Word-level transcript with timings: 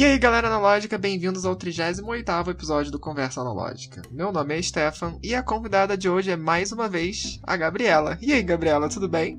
E 0.00 0.04
aí, 0.06 0.18
galera 0.18 0.46
analógica, 0.46 0.96
bem-vindos 0.96 1.44
ao 1.44 1.54
38º 1.54 2.48
episódio 2.48 2.90
do 2.90 2.98
Conversa 2.98 3.42
Analógica. 3.42 4.00
Meu 4.10 4.32
nome 4.32 4.58
é 4.58 4.62
Stefan 4.62 5.18
e 5.22 5.34
a 5.34 5.42
convidada 5.42 5.94
de 5.94 6.08
hoje 6.08 6.30
é 6.30 6.36
mais 6.36 6.72
uma 6.72 6.88
vez 6.88 7.38
a 7.42 7.54
Gabriela. 7.54 8.16
E 8.18 8.32
aí, 8.32 8.42
Gabriela, 8.42 8.88
tudo 8.88 9.06
bem? 9.06 9.38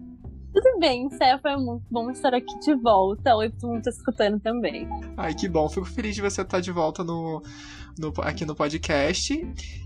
Tudo 0.53 0.77
bem, 0.79 1.09
Stefan, 1.09 1.49
é 1.49 1.57
muito 1.57 1.83
bom 1.89 2.11
estar 2.11 2.35
aqui 2.35 2.59
de 2.59 2.75
volta. 2.75 3.35
Oi, 3.37 3.49
todo 3.49 3.71
mundo 3.71 3.81
tá 3.81 3.89
escutando 3.89 4.39
também. 4.39 4.87
Ai, 5.17 5.33
que 5.33 5.49
bom, 5.49 5.67
fico 5.67 5.87
feliz 5.87 6.13
de 6.13 6.21
você 6.21 6.43
estar 6.43 6.59
de 6.59 6.71
volta 6.71 7.03
no, 7.03 7.41
no, 7.97 8.13
aqui 8.19 8.45
no 8.45 8.53
podcast. 8.53 9.33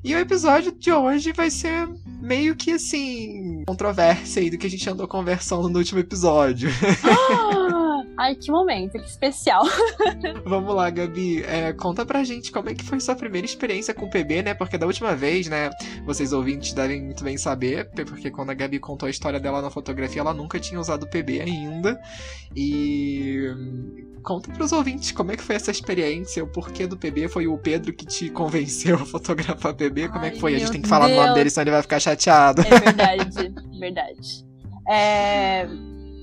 E 0.04 0.14
o 0.14 0.20
episódio 0.20 0.74
de 0.74 0.92
hoje 0.92 1.32
vai 1.32 1.50
ser 1.50 1.88
meio 2.20 2.54
que 2.54 2.72
assim, 2.72 3.64
controvérsia 3.66 4.42
aí 4.42 4.50
do 4.50 4.58
que 4.58 4.68
a 4.68 4.70
gente 4.70 4.90
andou 4.90 5.08
conversando 5.08 5.70
no 5.70 5.78
último 5.78 6.02
episódio. 6.02 6.70
Ah! 7.02 7.76
Ai, 8.18 8.36
que 8.36 8.50
momento, 8.50 8.94
que 8.94 9.10
especial. 9.10 9.64
Vamos 10.46 10.74
lá, 10.74 10.90
Gabi. 10.90 11.44
É, 11.44 11.74
conta 11.74 12.06
pra 12.06 12.24
gente 12.24 12.52
como 12.52 12.70
é 12.70 12.74
que 12.74 12.84
foi 12.84 13.00
sua 13.00 13.16
primeira 13.16 13.46
experiência 13.46 13.94
com 13.94 14.06
o 14.06 14.10
PB, 14.10 14.44
né? 14.44 14.54
Porque 14.54 14.78
da 14.78 14.86
última 14.86 15.16
vez, 15.16 15.48
né, 15.48 15.70
vocês 16.06 16.32
ouvintes 16.32 16.74
devem 16.74 17.04
muito 17.04 17.24
bem 17.24 17.38
saber, 17.38 17.90
porque 17.92 18.32
quando 18.32 18.52
a 18.52 18.54
Gabi 18.54 18.80
contou 18.80 19.08
a 19.08 19.10
história 19.10 19.40
dela 19.40 19.62
na 19.62 19.70
fotografia, 19.70 20.22
ela 20.22 20.34
nunca 20.34 20.60
tinha 20.60 20.80
usado 20.80 21.04
o 21.04 21.10
PB 21.10 21.42
ainda. 21.42 22.00
E 22.56 23.54
conta 24.24 24.52
pros 24.52 24.72
ouvintes 24.72 25.12
como 25.12 25.32
é 25.32 25.38
que 25.38 25.44
foi 25.44 25.56
essa 25.56 25.72
experiência, 25.72 26.44
o 26.44 26.48
porquê 26.48 26.88
do 26.88 26.98
PB. 26.98 27.28
Foi 27.28 27.48
o 27.48 27.58
Pedro 27.58 27.92
que 27.94 28.06
te 28.06 28.30
convenceu 28.30 28.96
a 28.96 29.06
fotografar 29.06 29.74
PB? 29.74 30.08
Como 30.08 30.22
Ai, 30.22 30.30
é 30.30 30.32
que 30.32 30.40
foi? 30.40 30.56
A 30.56 30.60
gente 30.60 30.72
tem 30.72 30.82
que 30.82 30.88
falar 30.88 31.08
o 31.08 31.10
nome 31.10 31.24
Deus. 31.24 31.36
dele, 31.36 31.50
senão 31.50 31.64
ele 31.64 31.72
vai 31.72 31.82
ficar 31.82 32.00
chateado. 32.00 32.62
É 32.62 32.80
verdade, 32.80 33.54
verdade. 33.78 34.46
É, 34.88 35.68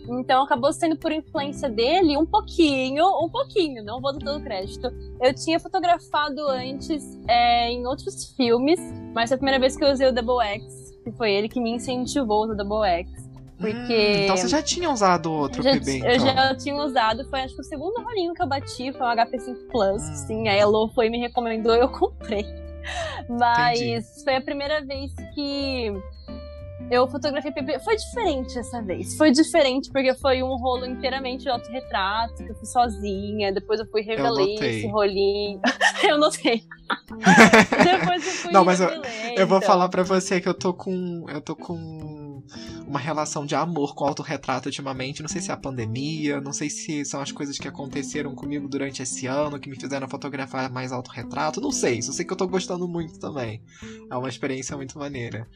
Então 0.09 0.43
acabou 0.45 0.73
sendo 0.73 0.97
por 0.97 1.13
influência 1.13 1.69
dele 1.69 2.17
um 2.17 2.27
pouquinho, 2.27 3.05
um 3.25 3.29
pouquinho, 3.29 3.85
não 3.85 4.01
vou 4.01 4.13
dar 4.13 4.19
todo 4.19 4.41
o 4.41 4.43
crédito. 4.43 4.89
Eu 5.21 5.33
tinha 5.35 5.61
fotografado 5.61 6.47
antes 6.49 7.19
é, 7.29 7.71
em 7.71 7.87
outros 7.87 8.35
filmes, 8.37 8.81
mas 9.15 9.31
foi 9.31 9.37
a 9.37 9.39
primeira 9.39 9.61
vez 9.61 9.77
que 9.77 9.85
eu 9.85 9.91
usei 9.93 10.09
o 10.09 10.13
Double 10.13 10.45
X, 10.45 10.91
que 11.05 11.13
foi 11.13 11.33
ele 11.33 11.49
que 11.49 11.61
me 11.61 11.71
incentivou 11.71 12.47
no 12.47 12.57
Double 12.57 12.85
X. 12.89 13.09
Porque. 13.59 13.77
Hum, 14.19 14.23
então 14.25 14.37
você 14.37 14.49
já 14.49 14.61
tinha 14.61 14.91
usado 14.91 15.31
outro 15.33 15.61
Eu 15.61 15.73
já, 15.75 15.79
PB, 15.79 15.99
eu 15.99 16.15
então. 16.17 16.27
já 16.27 16.55
tinha 16.57 16.75
usado, 16.75 17.25
foi 17.31 17.43
acho 17.43 17.55
que 17.55 17.61
o 17.61 17.65
segundo 17.65 18.03
rolinho 18.03 18.35
que 18.35 18.43
eu 18.43 18.47
bati, 18.49 18.93
foi 18.93 19.07
um 19.07 19.11
HP5 19.11 19.57
Plus, 19.71 20.03
Hum. 20.03 20.15
sim, 20.27 20.49
a 20.49 20.53
Elo 20.53 20.89
foi 20.89 21.07
e 21.07 21.11
me 21.11 21.19
recomendou, 21.21 21.75
eu 21.77 21.87
comprei. 21.93 22.45
Mas 23.29 24.23
foi 24.25 24.35
a 24.37 24.41
primeira 24.41 24.85
vez 24.85 25.13
que 25.35 25.93
eu 26.91 27.09
fotografei 27.09 27.51
PP. 27.53 27.79
Foi 27.81 27.97
diferente 27.97 28.59
essa 28.59 28.83
vez. 28.83 29.17
Foi 29.17 29.31
diferente 29.31 29.91
porque 29.91 30.15
foi 30.15 30.43
um 30.43 30.57
rolo 30.57 30.85
inteiramente 30.87 31.43
de 31.43 31.49
autorretrato, 31.49 32.37
que 32.45 32.51
eu 32.51 32.55
fiz 32.57 32.71
sozinha. 32.73 33.53
Depois 33.53 33.81
eu 33.81 33.87
fui 33.87 34.03
revelei 34.03 34.55
notei. 34.55 34.79
esse 34.79 34.87
rolinho. 34.89 35.61
eu 36.09 36.19
notei. 36.19 36.63
Depois 37.85 38.27
eu 38.27 38.33
fui 38.33 38.53
Não, 38.53 38.65
mas 38.65 38.81
eu- 38.81 38.89
Eu 39.37 39.47
vou 39.47 39.59
então. 39.59 39.63
falar 39.63 39.89
pra 39.89 40.03
você 40.03 40.41
que 40.41 40.49
eu 40.49 40.55
tô 40.55 40.75
com. 40.75 41.25
Eu 41.29 41.41
tô 41.41 41.57
com 41.57 42.43
uma 42.87 42.99
relação 42.99 43.47
de 43.47 43.55
amor 43.55 43.95
com 43.95 44.05
o 44.05 44.09
autorretrato 44.09 44.67
ultimamente. 44.69 45.23
Não 45.23 45.29
sei 45.29 45.41
se 45.41 45.51
é 45.51 45.55
a 45.55 45.57
pandemia, 45.57 46.41
não 46.41 46.53
sei 46.53 46.69
se 46.69 47.05
são 47.05 47.21
as 47.23 47.33
coisas 47.33 47.59
que 47.59 47.67
aconteceram 47.69 48.35
comigo 48.35 48.69
durante 48.69 49.03
esse 49.03 49.27
ano 49.27 49.59
que 49.59 49.71
me 49.71 49.77
fizeram 49.81 50.07
fotografar 50.09 50.71
mais 50.71 50.93
autorretrato. 50.93 51.61
Não 51.61 51.71
sei, 51.73 52.03
só 52.03 52.13
sei 52.13 52.25
que 52.27 52.33
eu 52.33 52.37
tô 52.37 52.47
gostando 52.47 52.87
muito 52.87 53.19
também. 53.19 53.63
É 54.11 54.17
uma 54.17 54.29
experiência 54.29 54.77
muito 54.77 54.99
maneira. 54.99 55.47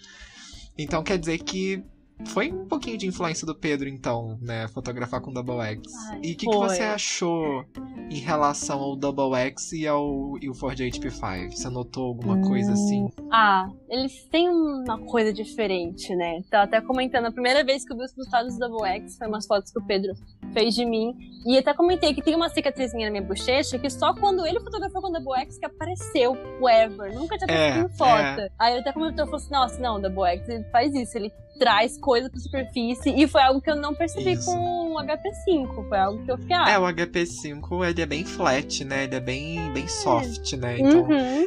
Então 0.78 1.02
quer 1.02 1.18
dizer 1.18 1.38
que 1.38 1.82
foi 2.24 2.50
um 2.50 2.66
pouquinho 2.66 2.96
de 2.96 3.06
influência 3.06 3.46
do 3.46 3.54
Pedro, 3.54 3.88
então, 3.88 4.38
né? 4.40 4.66
Fotografar 4.68 5.20
com 5.20 5.32
Double 5.32 5.60
X. 5.60 5.82
Ai, 6.10 6.20
e 6.22 6.32
o 6.32 6.36
que, 6.36 6.46
que 6.46 6.56
você 6.56 6.82
achou 6.82 7.64
em 8.10 8.18
relação 8.18 8.80
ao 8.80 8.96
Double 8.96 9.34
X 9.38 9.72
e 9.72 9.86
ao 9.86 10.36
e 10.40 10.48
o 10.48 10.54
Ford 10.54 10.78
HP5? 10.78 11.50
Você 11.50 11.68
notou 11.68 12.06
alguma 12.06 12.40
coisa 12.40 12.72
assim? 12.72 13.08
Ah, 13.30 13.68
eles 13.88 14.24
têm 14.30 14.48
uma 14.48 14.98
coisa 14.98 15.32
diferente, 15.32 16.14
né? 16.14 16.40
Tava 16.50 16.64
até 16.64 16.80
comentando, 16.80 17.26
a 17.26 17.32
primeira 17.32 17.62
vez 17.64 17.84
que 17.84 17.92
eu 17.92 17.96
vi 17.96 18.04
os 18.04 18.12
resultados 18.16 18.54
do 18.54 18.60
Double 18.60 18.88
X 18.88 19.16
foi 19.18 19.28
umas 19.28 19.46
fotos 19.46 19.70
que 19.70 19.78
o 19.78 19.86
Pedro 19.86 20.12
fez 20.52 20.74
de 20.74 20.84
mim. 20.86 21.12
E 21.46 21.58
até 21.58 21.74
comentei 21.74 22.14
que 22.14 22.22
tem 22.22 22.34
uma 22.34 22.48
cicatrizinha 22.48 23.06
na 23.06 23.10
minha 23.10 23.22
bochecha 23.22 23.78
que 23.78 23.90
só 23.90 24.14
quando 24.14 24.44
ele 24.46 24.58
fotografou 24.60 25.02
com 25.02 25.08
o 25.08 25.12
Double 25.12 25.38
X 25.42 25.58
que 25.58 25.66
apareceu 25.66 26.36
o 26.60 26.68
Ever. 26.68 27.14
Nunca 27.14 27.36
tinha 27.36 27.50
É, 27.50 27.72
visto 27.82 27.94
em 27.94 27.96
foto. 27.96 28.52
Aí 28.58 28.72
ele 28.72 28.80
até 28.80 28.92
comentou, 28.92 29.26
falou 29.26 29.36
assim, 29.36 29.52
nossa, 29.52 29.78
não, 29.80 29.96
o 29.96 30.00
Double 30.00 30.24
X 30.24 30.48
ele 30.48 30.64
faz 30.70 30.94
isso, 30.94 31.16
ele 31.16 31.30
traz 31.58 31.98
coisa 31.98 32.30
pra 32.30 32.38
superfície. 32.38 33.10
E 33.10 33.26
foi 33.26 33.42
algo 33.42 33.60
que 33.60 33.70
eu 33.70 33.76
não 33.76 33.94
percebi 33.94 34.32
Isso. 34.32 34.46
com 34.46 34.94
o 34.94 34.96
HP5. 34.96 35.88
Foi 35.88 35.98
algo 35.98 36.24
que 36.24 36.30
eu 36.30 36.38
fiquei, 36.38 36.56
ah, 36.56 36.70
É, 36.70 36.78
o 36.78 36.82
HP5 36.82 37.88
ele 37.88 38.02
é 38.02 38.06
bem 38.06 38.24
flat, 38.24 38.84
né? 38.84 39.04
Ele 39.04 39.14
é 39.14 39.20
bem, 39.20 39.72
bem 39.72 39.88
soft, 39.88 40.52
né? 40.54 40.78
Então, 40.78 41.02
uhum. 41.02 41.46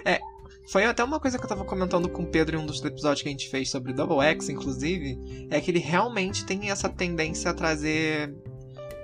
foi 0.68 0.86
até 0.86 1.04
uma 1.04 1.20
coisa 1.20 1.38
que 1.38 1.44
eu 1.44 1.50
tava 1.50 1.66
comentando 1.66 2.10
com 2.10 2.24
o 2.24 2.28
Pedro 2.28 2.58
em 2.58 2.60
um 2.60 2.66
dos 2.66 2.84
episódios 2.84 3.22
que 3.22 3.30
a 3.30 3.32
gente 3.32 3.50
fez 3.50 3.70
sobre 3.70 3.94
Double 3.94 4.22
X, 4.22 4.50
inclusive, 4.50 5.48
é 5.50 5.60
que 5.60 5.72
ele 5.72 5.80
realmente 5.80 6.46
tem 6.46 6.70
essa 6.70 6.90
tendência 6.90 7.52
a 7.52 7.54
trazer 7.54 8.34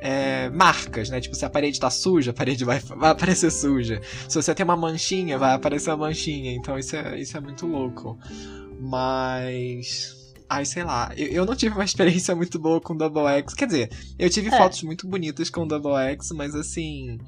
é, 0.06 0.50
marcas, 0.52 1.10
né? 1.10 1.20
Tipo, 1.20 1.36
se 1.36 1.44
a 1.44 1.50
parede 1.50 1.80
tá 1.80 1.90
suja, 1.90 2.30
a 2.30 2.34
parede 2.34 2.64
vai, 2.64 2.80
vai 2.80 3.10
aparecer 3.10 3.52
suja. 3.52 4.00
Se 4.30 4.42
você 4.42 4.54
tem 4.54 4.64
uma 4.64 4.78
manchinha, 4.78 5.38
vai 5.38 5.54
aparecer 5.54 5.90
a 5.90 5.98
manchinha. 5.98 6.52
Então 6.54 6.78
isso 6.78 6.96
é, 6.96 7.20
isso 7.20 7.36
é 7.36 7.40
muito 7.40 7.66
louco. 7.66 8.18
Mas. 8.80 10.25
Ai, 10.56 10.66
sei 10.66 10.84
lá. 10.84 11.12
Eu, 11.18 11.28
eu 11.28 11.46
não 11.46 11.56
tive 11.56 11.76
uma 11.76 11.84
experiência 11.86 12.36
muito 12.36 12.58
boa 12.60 12.80
com 12.82 12.96
Double 12.96 13.26
X. 13.40 13.54
Quer 13.54 13.66
dizer, 13.68 13.90
eu 14.18 14.30
tive 14.30 14.48
É. 14.48 14.58
fotos 14.58 14.82
muito 14.84 15.08
bonitas 15.08 15.50
com 15.50 15.68
Double 15.68 15.94
X, 16.12 16.32
mas 16.32 16.56
assim. 16.56 17.20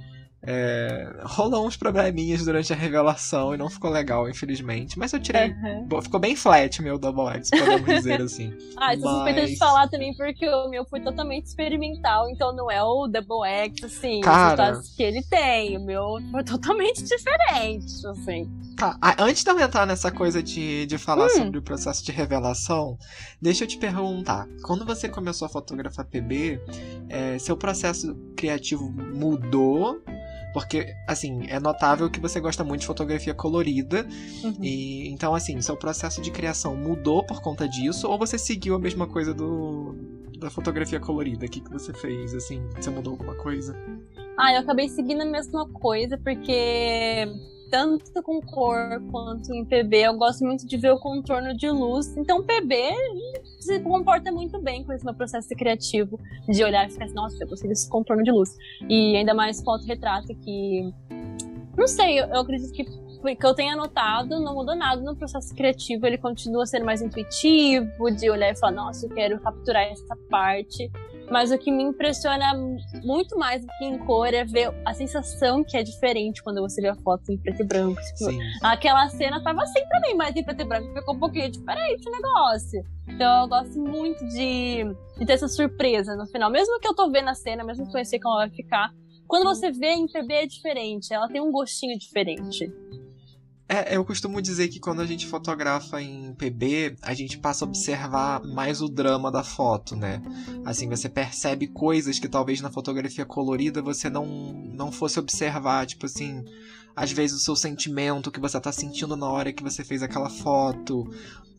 É, 0.43 1.13
rolou 1.23 1.65
uns 1.65 1.75
probleminhas 1.75 2.45
durante 2.45 2.71
a 2.71 2.75
revelação 2.75 3.53
e 3.53 3.57
não 3.57 3.69
ficou 3.69 3.89
legal, 3.89 4.29
infelizmente. 4.29 4.97
Mas 4.97 5.11
eu 5.11 5.19
tirei. 5.19 5.49
Uhum. 5.89 6.01
Ficou 6.01 6.19
bem 6.19 6.35
flat 6.35 6.81
meu 6.81 6.97
Double 6.97 7.27
X, 7.35 7.49
podemos 7.49 7.85
dizer 7.85 8.21
assim. 8.21 8.53
Ah, 8.79 8.93
eu 8.93 9.01
tô 9.01 9.09
suspeita 9.09 9.41
de 9.41 9.49
Mas- 9.49 9.57
falar 9.57 9.87
também 9.89 10.13
porque 10.15 10.47
o 10.47 10.69
meu 10.69 10.85
foi 10.85 10.99
totalmente 11.01 11.45
experimental, 11.47 12.29
então 12.29 12.55
não 12.55 12.69
é 12.69 12.81
o 12.83 13.07
Double 13.07 13.43
X, 13.49 13.83
assim, 13.83 14.21
Cara. 14.21 14.79
que 14.95 15.01
ele 15.01 15.23
tem. 15.23 15.75
O 15.77 15.83
meu 15.83 16.17
foi 16.31 16.43
totalmente 16.43 17.03
diferente, 17.03 18.05
assim. 18.07 18.49
Tá, 18.77 18.95
antes 19.17 19.43
de 19.43 19.49
eu 19.49 19.59
entrar 19.59 19.87
nessa 19.87 20.11
coisa 20.11 20.41
de, 20.43 20.85
de 20.85 20.97
falar 20.99 21.25
Hum. 21.25 21.29
sobre 21.29 21.57
o 21.57 21.61
processo 21.63 22.05
de 22.05 22.11
revelação, 22.11 22.97
deixa 23.41 23.63
eu 23.63 23.67
te 23.67 23.77
perguntar. 23.77 24.47
Quando 24.61 24.85
você 24.85 25.09
começou 25.09 25.47
a 25.47 25.49
fotografar 25.49 26.05
PB, 26.05 26.61
é, 27.09 27.39
seu 27.39 27.57
processo 27.57 28.15
criativo 28.35 28.87
mudou? 28.91 29.99
Porque, 30.57 30.95
assim, 31.05 31.45
é 31.49 31.59
notável 31.59 32.09
que 32.09 32.19
você 32.19 32.39
gosta 32.39 32.63
muito 32.63 32.81
de 32.81 32.87
fotografia 32.87 33.31
colorida. 33.31 34.07
Uhum. 34.43 34.57
E 34.59 35.07
então, 35.07 35.35
assim, 35.35 35.61
seu 35.61 35.77
processo 35.77 36.19
de 36.19 36.31
criação 36.31 36.75
mudou 36.75 37.23
por 37.23 37.43
conta 37.43 37.69
disso? 37.69 38.09
Ou 38.09 38.17
você 38.17 38.39
seguiu 38.39 38.73
a 38.73 38.79
mesma 38.79 39.05
coisa 39.05 39.35
do 39.35 39.93
da 40.39 40.49
fotografia 40.49 40.99
colorida? 40.99 41.45
O 41.45 41.47
que, 41.47 41.61
que 41.61 41.69
você 41.69 41.93
fez? 41.93 42.33
Assim, 42.33 42.67
você 42.75 42.89
mudou 42.89 43.11
alguma 43.11 43.35
coisa? 43.35 43.79
Ah, 44.35 44.51
eu 44.51 44.61
acabei 44.61 44.89
seguindo 44.89 45.21
a 45.21 45.25
mesma 45.25 45.69
coisa, 45.69 46.17
porque 46.17 47.27
tanto 47.69 48.21
com 48.23 48.41
cor 48.41 49.01
quanto 49.11 49.53
em 49.53 49.65
PB, 49.65 49.97
eu 49.97 50.17
gosto 50.17 50.45
muito 50.45 50.65
de 50.65 50.77
ver 50.77 50.91
o 50.91 50.99
contorno 50.99 51.55
de 51.55 51.69
luz. 51.69 52.15
Então, 52.17 52.43
PB 52.43 52.75
se 53.59 53.79
comporta 53.81 54.31
muito 54.31 54.59
bem 54.61 54.83
com 54.83 54.93
esse 54.93 55.05
meu 55.05 55.13
processo 55.13 55.49
criativo, 55.49 56.19
de 56.47 56.63
olhar 56.63 56.87
e 56.87 56.91
ficar 56.91 57.05
assim, 57.05 57.13
nossa, 57.13 57.43
eu 57.43 57.47
gostei 57.47 57.69
desse 57.69 57.89
contorno 57.89 58.23
de 58.23 58.31
luz. 58.31 58.55
E 58.89 59.15
ainda 59.15 59.33
mais 59.33 59.61
com 59.61 59.71
autorretrato, 59.71 60.27
que. 60.35 60.91
Não 61.77 61.87
sei, 61.87 62.19
eu, 62.19 62.39
acredito 62.39 62.71
que 62.71 63.07
que 63.35 63.45
eu 63.45 63.53
tenha 63.53 63.75
notado, 63.75 64.39
não 64.39 64.53
mudou 64.53 64.75
nada 64.75 65.01
no 65.01 65.15
processo 65.15 65.53
criativo, 65.53 66.05
ele 66.05 66.17
continua 66.17 66.65
sendo 66.65 66.85
mais 66.85 67.01
intuitivo, 67.01 68.11
de 68.11 68.29
olhar 68.29 68.51
e 68.51 68.55
falar, 68.55 68.71
nossa, 68.71 69.05
eu 69.05 69.09
quero 69.09 69.39
capturar 69.39 69.83
essa 69.83 70.15
parte. 70.29 70.89
Mas 71.29 71.51
o 71.51 71.57
que 71.57 71.71
me 71.71 71.83
impressiona 71.83 72.53
muito 73.03 73.37
mais 73.37 73.61
do 73.61 73.67
que 73.77 73.85
em 73.85 73.97
cor 73.99 74.33
é 74.33 74.45
ver 74.45 74.73
a 74.85 74.93
sensação 74.93 75.63
que 75.63 75.75
é 75.75 75.83
diferente 75.83 76.41
quando 76.41 76.61
você 76.61 76.81
vê 76.81 76.87
a 76.87 76.95
foto 76.95 77.31
em 77.31 77.37
preto 77.37 77.61
e 77.61 77.65
branco. 77.65 78.01
Tipo, 78.01 78.31
Sim. 78.31 78.39
Aquela 78.63 79.09
cena 79.09 79.43
tava 79.43 79.61
assim 79.61 79.85
também, 79.89 80.15
mas 80.15 80.35
em 80.35 80.43
preto 80.43 80.61
e 80.61 80.65
branco 80.65 80.93
ficou 80.93 81.15
um 81.15 81.19
pouquinho 81.19 81.51
diferente 81.51 82.07
o 82.07 82.11
negócio. 82.11 82.83
Então 83.07 83.41
eu 83.41 83.47
gosto 83.47 83.79
muito 83.79 84.25
de, 84.27 84.83
de 85.17 85.25
ter 85.25 85.33
essa 85.33 85.47
surpresa 85.47 86.15
no 86.15 86.25
final. 86.27 86.49
Mesmo 86.49 86.79
que 86.79 86.87
eu 86.87 86.95
tô 86.95 87.09
vendo 87.11 87.29
a 87.29 87.35
cena, 87.35 87.63
mesmo 87.63 87.89
que 87.89 87.97
eu 87.97 88.05
sei 88.05 88.19
como 88.19 88.35
ela 88.35 88.47
vai 88.47 88.55
ficar. 88.55 88.89
Quando 89.27 89.43
você 89.43 89.71
vê 89.71 89.91
em 89.91 90.07
PB 90.07 90.33
é 90.33 90.45
diferente, 90.45 91.13
ela 91.13 91.27
tem 91.27 91.41
um 91.41 91.51
gostinho 91.51 91.97
diferente. 91.97 92.71
É, 93.69 93.97
eu 93.97 94.05
costumo 94.05 94.41
dizer 94.41 94.69
que 94.69 94.79
quando 94.79 95.01
a 95.01 95.05
gente 95.05 95.27
fotografa 95.27 96.01
em 96.01 96.33
PB, 96.33 96.95
a 97.01 97.13
gente 97.13 97.37
passa 97.37 97.65
a 97.65 97.67
observar 97.67 98.41
mais 98.45 98.81
o 98.81 98.87
drama 98.87 99.29
da 99.29 99.43
foto, 99.43 99.93
né? 99.93 100.21
Assim, 100.65 100.87
você 100.87 101.09
percebe 101.09 101.67
coisas 101.67 102.17
que 102.17 102.29
talvez 102.29 102.61
na 102.61 102.71
fotografia 102.71 103.25
colorida 103.25 103.81
você 103.81 104.09
não, 104.09 104.25
não 104.73 104.89
fosse 104.89 105.19
observar, 105.19 105.85
tipo 105.85 106.05
assim, 106.05 106.45
às 106.97 107.11
vezes 107.11 107.37
o 107.37 107.39
seu 107.39 107.55
sentimento 107.55 108.31
que 108.31 108.39
você 108.39 108.59
tá 108.59 108.71
sentindo 108.71 109.15
na 109.15 109.29
hora 109.29 109.53
que 109.53 109.61
você 109.61 109.83
fez 109.83 110.01
aquela 110.01 110.31
foto. 110.31 111.07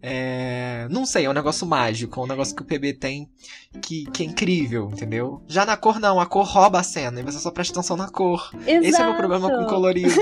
É... 0.02 0.88
Não 0.90 1.06
sei, 1.06 1.26
é 1.26 1.30
um 1.30 1.32
negócio 1.32 1.66
mágico, 1.66 2.20
é 2.20 2.24
um 2.24 2.26
negócio 2.26 2.54
que 2.54 2.62
o 2.62 2.64
PB 2.64 2.94
tem 2.94 3.28
que, 3.80 4.04
que 4.06 4.22
é 4.24 4.26
incrível, 4.26 4.90
entendeu? 4.92 5.42
Já 5.46 5.64
na 5.64 5.76
cor 5.76 6.00
não, 6.00 6.20
a 6.20 6.26
cor 6.26 6.44
rouba 6.44 6.80
a 6.80 6.82
cena 6.82 7.20
e 7.20 7.22
você 7.22 7.38
só 7.38 7.50
presta 7.50 7.78
atenção 7.78 7.96
na 7.96 8.08
cor. 8.08 8.50
Exato. 8.66 8.84
Esse 8.84 9.00
é 9.00 9.04
o 9.04 9.08
meu 9.08 9.16
problema 9.16 9.48
com 9.48 9.66
colorido. 9.66 10.10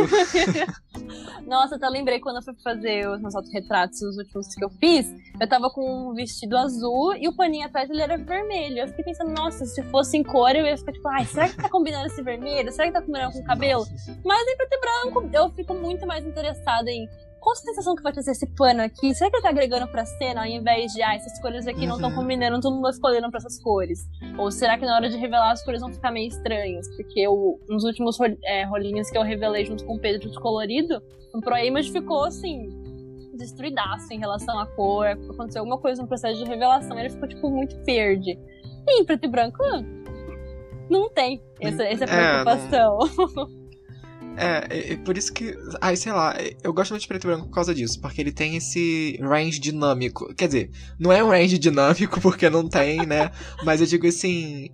Nossa, 1.47 1.77
até 1.77 1.89
lembrei 1.89 2.19
quando 2.19 2.37
eu 2.37 2.43
fui 2.43 2.55
fazer 2.63 3.09
os 3.09 3.21
meus 3.21 3.35
autorretratos, 3.35 4.03
os 4.03 4.17
últimos 4.17 4.53
que 4.53 4.65
eu 4.65 4.69
fiz, 4.69 5.07
eu 5.41 5.49
tava 5.49 5.71
com 5.71 6.11
um 6.11 6.15
vestido 6.15 6.57
azul 6.57 7.15
e 7.15 7.29
o 7.29 7.37
paninho 7.37 7.67
atrás 7.67 7.89
ele 7.89 8.03
era 8.03 8.17
vermelho. 8.17 8.79
Eu 8.79 8.89
fiquei 8.89 9.05
pensando, 9.05 9.31
nossa, 9.31 9.65
se 9.65 9.83
fosse 9.85 10.17
em 10.17 10.25
cor, 10.25 10.55
eu 10.57 10.67
ia 10.67 10.77
ficar 10.77 10.93
tipo, 10.93 11.07
ai, 11.09 11.25
será 11.25 11.49
que 11.49 11.57
tá 11.57 11.69
combinando 11.69 12.07
esse 12.07 12.21
vermelho? 12.21 12.73
Será 12.73 12.89
que 12.89 12.95
tá 12.95 13.01
combinando 13.01 13.33
com 13.33 13.41
o 13.41 13.45
cabelo? 13.45 13.81
Nossa. 13.81 14.19
Mas 14.25 14.49
em 14.49 14.57
preto 14.57 14.73
e 14.73 14.81
branco, 14.81 15.06
eu 15.33 15.51
fico 15.51 15.75
muito 15.75 16.07
mais 16.07 16.25
interessada 16.27 16.91
em 16.91 17.09
qual 17.41 17.53
a 17.53 17.57
sensação 17.57 17.95
que 17.95 18.03
vai 18.03 18.13
trazer 18.13 18.33
esse 18.33 18.47
pano 18.57 18.83
aqui? 18.83 19.15
Será 19.15 19.31
que 19.31 19.37
ele 19.37 19.43
tá 19.45 19.51
agregando 19.51 19.87
pra 19.89 20.05
cena 20.05 20.41
ao 20.41 20.47
invés 20.47 20.93
de, 20.93 21.01
ah, 21.03 21.15
essas 21.15 21.39
cores 21.41 21.67
aqui 21.69 21.87
não 21.87 21.95
estão 21.95 22.11
Uhum. 22.11 22.17
combinando, 22.17 22.61
todo 22.61 22.75
mundo 22.75 22.89
escolhendo 22.91 23.31
pra 23.31 23.39
essas 23.39 23.63
cores? 23.63 24.01
Ou 24.37 24.51
será 24.51 24.77
que 24.77 24.85
na 24.85 24.97
hora 24.97 25.09
de 25.09 25.17
revelar 25.17 25.53
as 25.53 25.63
cores 25.65 25.81
vão 25.81 25.93
ficar 25.93 26.11
meio 26.11 26.27
estranhas? 26.29 26.89
Porque 26.97 27.21
eu, 27.21 27.61
nos 27.69 27.85
últimos 27.85 28.17
é, 28.45 28.65
rolinhos 28.65 29.09
que 29.11 29.17
eu 29.17 29.23
revelei 29.23 29.65
junto 29.65 29.85
com 29.85 29.95
o 29.95 30.01
Pedro 30.01 30.29
de 30.29 30.37
colorido, 30.41 31.01
o 31.33 31.41
Pro 31.41 31.57
Image 31.57 31.93
ficou 31.93 32.25
assim, 32.25 32.69
destruidaço 33.37 34.13
em 34.13 34.19
relação 34.19 34.59
à 34.59 34.67
cor. 34.67 35.07
Aconteceu 35.07 35.61
alguma 35.63 35.79
coisa 35.79 36.03
no 36.03 36.09
processo 36.09 36.43
de 36.43 36.49
revelação, 36.51 36.99
ele 36.99 37.11
ficou, 37.11 37.29
tipo, 37.29 37.49
muito 37.49 37.77
verde. 37.85 38.37
E 38.89 39.01
em 39.01 39.05
preto 39.05 39.25
e 39.25 39.29
branco, 39.29 39.63
não 40.91 41.09
tem 41.11 41.41
essa, 41.61 41.85
essa 41.85 42.05
É, 42.05 42.07
não- 42.07 42.45
preocupação. 42.45 42.99
É, 44.37 44.93
é, 44.93 44.97
por 44.97 45.17
isso 45.17 45.33
que. 45.33 45.57
Ai, 45.81 45.97
sei 45.97 46.13
lá, 46.13 46.37
eu 46.63 46.73
gosto 46.73 46.91
muito 46.91 47.03
de 47.03 47.09
preto 47.09 47.25
e 47.25 47.27
branco 47.27 47.47
por 47.47 47.55
causa 47.55 47.75
disso, 47.75 48.01
porque 48.01 48.21
ele 48.21 48.33
tem 48.33 48.57
esse 48.57 49.19
range 49.23 49.59
dinâmico. 49.59 50.33
Quer 50.35 50.47
dizer, 50.47 50.71
não 50.99 51.13
é 51.13 51.23
um 51.23 51.29
range 51.29 51.59
dinâmico, 51.59 52.21
porque 52.23 52.49
não 52.51 52.69
tem, 52.69 53.07
né? 53.07 53.31
Mas 53.65 53.81
eu 53.81 53.87
digo 53.87 54.07
assim. 54.07 54.71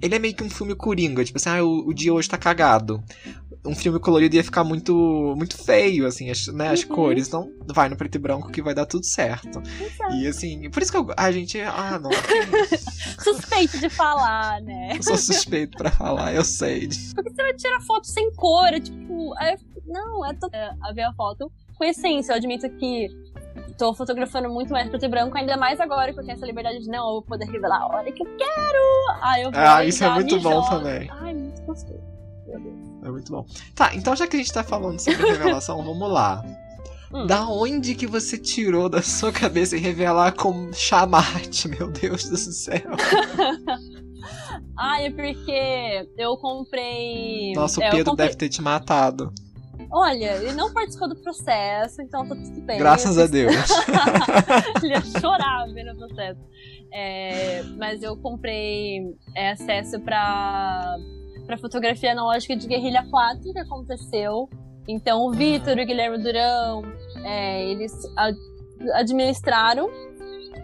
Ele 0.00 0.14
é 0.14 0.18
meio 0.18 0.34
que 0.34 0.44
um 0.44 0.50
filme 0.50 0.74
coringa, 0.74 1.24
tipo 1.24 1.38
assim, 1.38 1.48
ah, 1.48 1.64
o, 1.64 1.88
o 1.88 1.94
dia 1.94 2.12
hoje 2.14 2.28
tá 2.28 2.38
cagado. 2.38 3.02
Um 3.64 3.74
filme 3.74 3.98
colorido 3.98 4.36
ia 4.36 4.44
ficar 4.44 4.62
muito 4.64 5.34
muito 5.36 5.56
feio, 5.62 6.06
assim, 6.06 6.30
as, 6.30 6.46
né, 6.46 6.68
as 6.68 6.82
Uhum. 6.84 6.88
cores. 6.94 7.26
Então, 7.28 7.50
vai 7.66 7.88
no 7.88 7.96
preto 7.96 8.14
e 8.14 8.18
branco 8.18 8.50
que 8.52 8.62
vai 8.62 8.72
dar 8.74 8.86
tudo 8.86 9.04
certo. 9.04 9.60
E 10.14 10.26
assim, 10.26 10.70
por 10.70 10.80
isso 10.82 10.92
que 10.92 10.96
eu. 10.98 11.06
A 11.16 11.30
gente. 11.32 11.60
Ah, 11.60 11.98
não. 11.98 12.10
Suspeito 13.22 13.78
de 13.78 13.88
falar, 13.88 14.60
né? 14.62 14.94
Eu 14.96 15.02
sou 15.02 15.16
suspeito 15.16 15.76
pra 15.76 15.90
falar, 15.90 16.34
eu 16.34 16.44
sei. 16.44 16.88
Porque 17.14 17.30
você 17.30 17.42
vai 17.42 17.54
tirar 17.54 17.80
foto 17.80 18.06
sem 18.06 18.32
cor, 18.34 18.66
é 18.68 18.80
tipo. 18.80 19.34
fico, 19.58 19.82
não, 19.86 20.24
é 20.24 20.32
to... 20.34 20.48
é, 20.52 20.70
a 20.82 20.92
ver 20.92 21.02
a 21.02 21.12
foto 21.12 21.50
com 21.76 21.84
essência. 21.84 22.32
Eu 22.32 22.36
admito 22.36 22.68
que 22.70 23.08
tô 23.76 23.94
fotografando 23.94 24.48
muito 24.48 24.70
mais 24.72 24.88
preto 24.88 25.04
e 25.04 25.08
branco, 25.08 25.36
ainda 25.36 25.56
mais 25.56 25.80
agora 25.80 26.12
que 26.12 26.18
eu 26.20 26.24
tenho 26.24 26.36
essa 26.36 26.46
liberdade 26.46 26.80
de 26.80 26.88
não, 26.88 27.06
eu 27.06 27.12
vou 27.14 27.22
poder 27.22 27.46
revelar 27.46 27.82
a 27.82 27.86
hora 27.86 28.12
que 28.12 28.22
eu 28.22 28.26
quero. 28.36 29.22
Aí 29.22 29.42
eu 29.42 29.50
vou 29.50 29.60
Ah, 29.60 29.84
isso 29.84 30.04
é 30.04 30.10
muito 30.10 30.40
bom 30.40 30.62
também. 30.68 31.08
Ai, 31.10 31.34
muito 31.34 31.62
gostoso. 31.62 32.00
É 33.02 33.10
muito 33.10 33.30
bom. 33.30 33.46
Tá, 33.74 33.94
então 33.94 34.14
já 34.16 34.26
que 34.26 34.36
a 34.36 34.38
gente 34.38 34.52
tá 34.52 34.64
falando 34.64 34.98
sobre 34.98 35.24
revelação, 35.26 35.82
vamos 35.84 36.10
lá. 36.10 36.42
Hum. 37.12 37.26
Da 37.26 37.48
onde 37.48 37.94
que 37.94 38.06
você 38.06 38.36
tirou 38.36 38.88
da 38.88 39.00
sua 39.00 39.32
cabeça 39.32 39.76
e 39.76 39.80
revelar 39.80 40.32
com 40.32 40.70
chamate, 40.72 41.66
meu 41.68 41.90
Deus 41.90 42.24
do 42.28 42.36
céu? 42.36 42.82
Ai, 44.76 45.06
é 45.06 45.10
porque 45.10 46.08
eu 46.16 46.36
comprei. 46.36 47.52
Nossa, 47.54 47.80
o 47.80 47.82
é, 47.82 47.90
Pedro 47.90 48.10
comprei- 48.12 48.28
deve 48.28 48.38
ter 48.38 48.48
te 48.48 48.62
matado. 48.62 49.32
Olha, 49.90 50.36
ele 50.36 50.52
não 50.52 50.72
participou 50.72 51.08
do 51.08 51.16
processo, 51.16 52.02
então 52.02 52.26
tá 52.28 52.34
tudo 52.34 52.60
bem. 52.62 52.78
Graças 52.78 53.16
Eu 53.16 53.24
a 53.24 53.26
Deus. 53.26 53.54
ele 54.82 54.92
ia 54.92 55.00
chorar 55.20 55.66
vendo 55.72 55.92
o 55.92 55.96
processo. 55.96 56.40
É, 56.92 57.62
mas 57.78 58.02
eu 58.02 58.16
comprei 58.16 59.14
é, 59.34 59.50
acesso 59.52 59.98
pra, 60.00 60.94
pra 61.46 61.56
fotografia 61.58 62.12
analógica 62.12 62.54
de 62.56 62.66
Guerrilha 62.66 63.06
4 63.10 63.52
que 63.52 63.58
aconteceu. 63.58 64.48
Então 64.86 65.26
o 65.26 65.32
Vitor 65.32 65.78
e 65.78 65.82
o 65.82 65.86
Guilherme 65.86 66.18
Durão, 66.22 66.82
é, 67.24 67.64
eles 67.70 67.92
administraram 68.94 69.88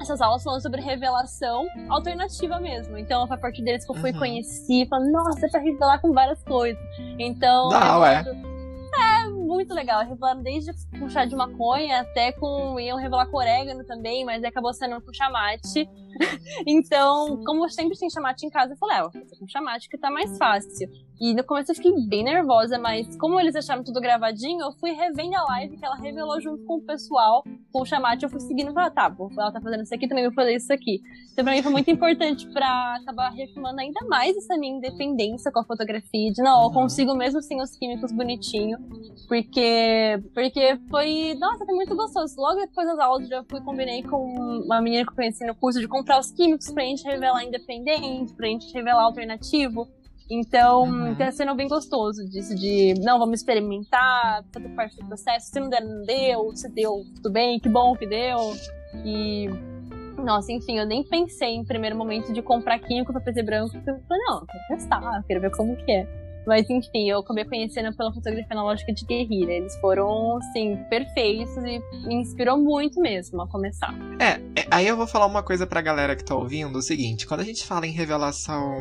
essas 0.00 0.20
aulas 0.20 0.42
falando 0.42 0.60
sobre 0.60 0.80
revelação 0.80 1.66
alternativa 1.88 2.58
mesmo. 2.58 2.96
Então 2.98 3.26
foi 3.26 3.36
a 3.36 3.40
partir 3.40 3.62
deles 3.62 3.84
que 3.84 3.90
eu 3.92 3.96
fui 3.96 4.12
Uhum. 4.12 4.18
conhecer, 4.18 4.86
falando, 4.88 5.10
nossa, 5.12 5.46
é 5.46 5.48
pra 5.50 5.60
revelar 5.60 5.98
com 6.00 6.12
várias 6.12 6.42
coisas. 6.42 6.82
Então. 7.18 7.68
Dá, 7.68 7.98
ué. 7.98 8.16
revelando- 8.22 8.53
É, 8.96 9.43
muito 9.54 9.72
legal. 9.74 10.04
Revelaram 10.04 10.42
desde 10.42 10.72
com 10.98 11.08
chá 11.08 11.24
de 11.24 11.34
maconha 11.34 12.00
até 12.00 12.32
com. 12.32 12.78
iam 12.78 12.98
revelar 12.98 13.26
com 13.26 13.36
orégano 13.38 13.84
também, 13.84 14.24
mas 14.24 14.44
acabou 14.44 14.72
sendo 14.74 15.00
com 15.00 15.12
chamate. 15.12 15.88
então, 16.66 17.42
como 17.44 17.64
eu 17.64 17.68
sempre 17.70 17.98
tem 17.98 18.08
chamate 18.10 18.46
em 18.46 18.50
casa, 18.50 18.74
eu 18.74 18.76
falei, 18.76 18.96
é, 18.98 19.02
vou 19.02 19.10
fazer 19.10 19.36
com 19.38 19.48
chamate 19.48 19.88
que 19.88 19.98
tá 19.98 20.10
mais 20.10 20.36
fácil. 20.38 20.88
E 21.20 21.32
no 21.32 21.44
começo 21.44 21.70
eu 21.70 21.76
fiquei 21.76 21.92
bem 22.08 22.24
nervosa, 22.24 22.76
mas 22.78 23.16
como 23.16 23.38
eles 23.38 23.54
acharam 23.54 23.84
tudo 23.84 24.00
gravadinho, 24.00 24.60
eu 24.62 24.72
fui 24.72 24.90
revendo 24.92 25.36
a 25.36 25.42
live 25.44 25.76
que 25.76 25.84
ela 25.84 25.94
revelou 25.94 26.40
junto 26.40 26.64
com 26.64 26.76
o 26.78 26.80
pessoal, 26.82 27.44
com 27.72 27.82
o 27.82 27.84
chamate, 27.84 28.24
eu 28.24 28.28
fui 28.30 28.40
seguindo 28.40 28.70
e 28.70 28.74
falei, 28.74 28.90
tá, 28.90 29.08
vou- 29.08 29.30
ela 29.32 29.52
tá 29.52 29.60
fazendo 29.60 29.84
isso 29.84 29.94
aqui, 29.94 30.08
também 30.08 30.24
vou 30.24 30.32
fazer 30.34 30.54
isso 30.56 30.72
aqui. 30.72 31.00
Então 31.32 31.44
pra 31.44 31.54
mim 31.54 31.62
foi 31.62 31.70
muito 31.70 31.88
importante 31.90 32.46
pra 32.48 32.96
acabar 33.00 33.30
reafirmando 33.30 33.80
ainda 33.80 34.00
mais 34.08 34.36
essa 34.36 34.56
minha 34.56 34.76
independência 34.76 35.52
com 35.52 35.60
a 35.60 35.64
fotografia, 35.64 36.32
de 36.32 36.42
não, 36.42 36.64
eu 36.64 36.70
consigo 36.72 37.14
mesmo 37.14 37.40
sem 37.40 37.60
os 37.62 37.76
químicos 37.76 38.10
bonitinho, 38.12 38.76
porque, 39.28 39.43
porque 40.32 40.78
foi, 40.90 41.34
nossa, 41.38 41.64
foi 41.64 41.74
muito 41.74 41.94
gostoso. 41.96 42.34
Logo 42.38 42.60
depois 42.60 42.86
das 42.86 42.98
aulas 42.98 43.30
eu 43.30 43.44
fui 43.48 43.60
combinei 43.60 44.02
com 44.02 44.24
uma 44.64 44.80
menina 44.80 45.04
que 45.04 45.10
eu 45.10 45.16
conheci 45.16 45.46
no 45.46 45.54
curso 45.54 45.80
de 45.80 45.88
comprar 45.88 46.18
os 46.20 46.30
químicos 46.30 46.70
pra 46.72 46.82
gente 46.84 47.04
revelar 47.04 47.44
independente, 47.44 48.32
pra 48.34 48.46
gente 48.46 48.72
revelar 48.72 49.02
alternativo. 49.02 49.88
Então, 50.30 50.84
Uhum. 50.84 51.14
tá 51.14 51.30
sendo 51.30 51.54
bem 51.54 51.68
gostoso 51.68 52.24
disso 52.30 52.54
de, 52.54 52.94
não, 53.00 53.18
vamos 53.18 53.40
experimentar, 53.40 54.42
fazer 54.52 54.68
parte 54.70 54.96
do 54.96 55.06
processo. 55.06 55.50
Se 55.50 55.60
não 55.60 55.68
der, 55.68 55.82
não 55.84 56.02
deu. 56.04 56.50
Se 56.56 56.68
deu, 56.70 57.04
tudo 57.16 57.30
bem, 57.30 57.60
que 57.60 57.68
bom 57.68 57.94
que 57.94 58.06
deu. 58.06 58.38
E, 59.04 59.48
nossa, 60.22 60.50
enfim, 60.50 60.78
eu 60.78 60.86
nem 60.86 61.04
pensei 61.04 61.54
em 61.54 61.64
primeiro 61.64 61.94
momento 61.96 62.32
de 62.32 62.40
comprar 62.40 62.78
químico 62.78 63.12
pra 63.12 63.22
e 63.36 63.42
branco, 63.42 63.72
porque 63.72 63.90
eu 63.90 64.00
falei, 64.08 64.22
não, 64.26 64.46
quero 64.46 64.64
testar, 64.68 65.24
quero 65.26 65.40
ver 65.42 65.50
como 65.50 65.76
que 65.76 65.92
é. 65.92 66.23
Mas 66.46 66.68
enfim, 66.68 67.10
eu 67.10 67.20
acabei 67.20 67.44
conhecendo 67.44 67.94
pela 67.96 68.12
fotografia 68.12 68.46
analógica 68.50 68.92
de 68.92 69.04
guerrilha. 69.04 69.52
Eles 69.52 69.76
foram, 69.76 70.36
assim, 70.38 70.76
perfeitos 70.90 71.56
e 71.56 71.80
me 72.06 72.14
inspirou 72.16 72.58
muito 72.58 73.00
mesmo 73.00 73.42
a 73.42 73.48
começar. 73.48 73.94
É, 74.18 74.40
é, 74.60 74.66
aí 74.70 74.86
eu 74.86 74.96
vou 74.96 75.06
falar 75.06 75.26
uma 75.26 75.42
coisa 75.42 75.66
pra 75.66 75.80
galera 75.80 76.16
que 76.16 76.24
tá 76.24 76.34
ouvindo, 76.34 76.76
o 76.78 76.82
seguinte, 76.82 77.26
quando 77.26 77.40
a 77.40 77.44
gente 77.44 77.64
fala 77.64 77.86
em 77.86 77.90
revelação 77.90 78.76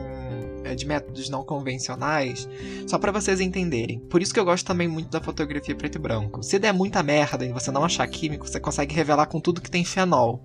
é, 0.63 0.75
de 0.75 0.85
métodos 0.85 1.29
não 1.29 1.43
convencionais, 1.43 2.47
só 2.87 2.97
pra 2.97 3.11
vocês 3.11 3.39
entenderem, 3.39 3.99
por 3.99 4.21
isso 4.21 4.33
que 4.33 4.39
eu 4.39 4.45
gosto 4.45 4.65
também 4.65 4.87
muito 4.87 5.09
da 5.09 5.21
fotografia 5.21 5.75
preto 5.75 5.95
e 5.97 5.99
branco. 5.99 6.43
Se 6.43 6.59
der 6.59 6.73
muita 6.73 7.01
merda 7.03 7.45
e 7.45 7.51
você 7.51 7.71
não 7.71 7.83
achar 7.83 8.07
químico, 8.07 8.47
você 8.47 8.59
consegue 8.59 8.95
revelar 8.95 9.27
com 9.27 9.39
tudo 9.39 9.61
que 9.61 9.71
tem 9.71 9.83
fenol. 9.83 10.41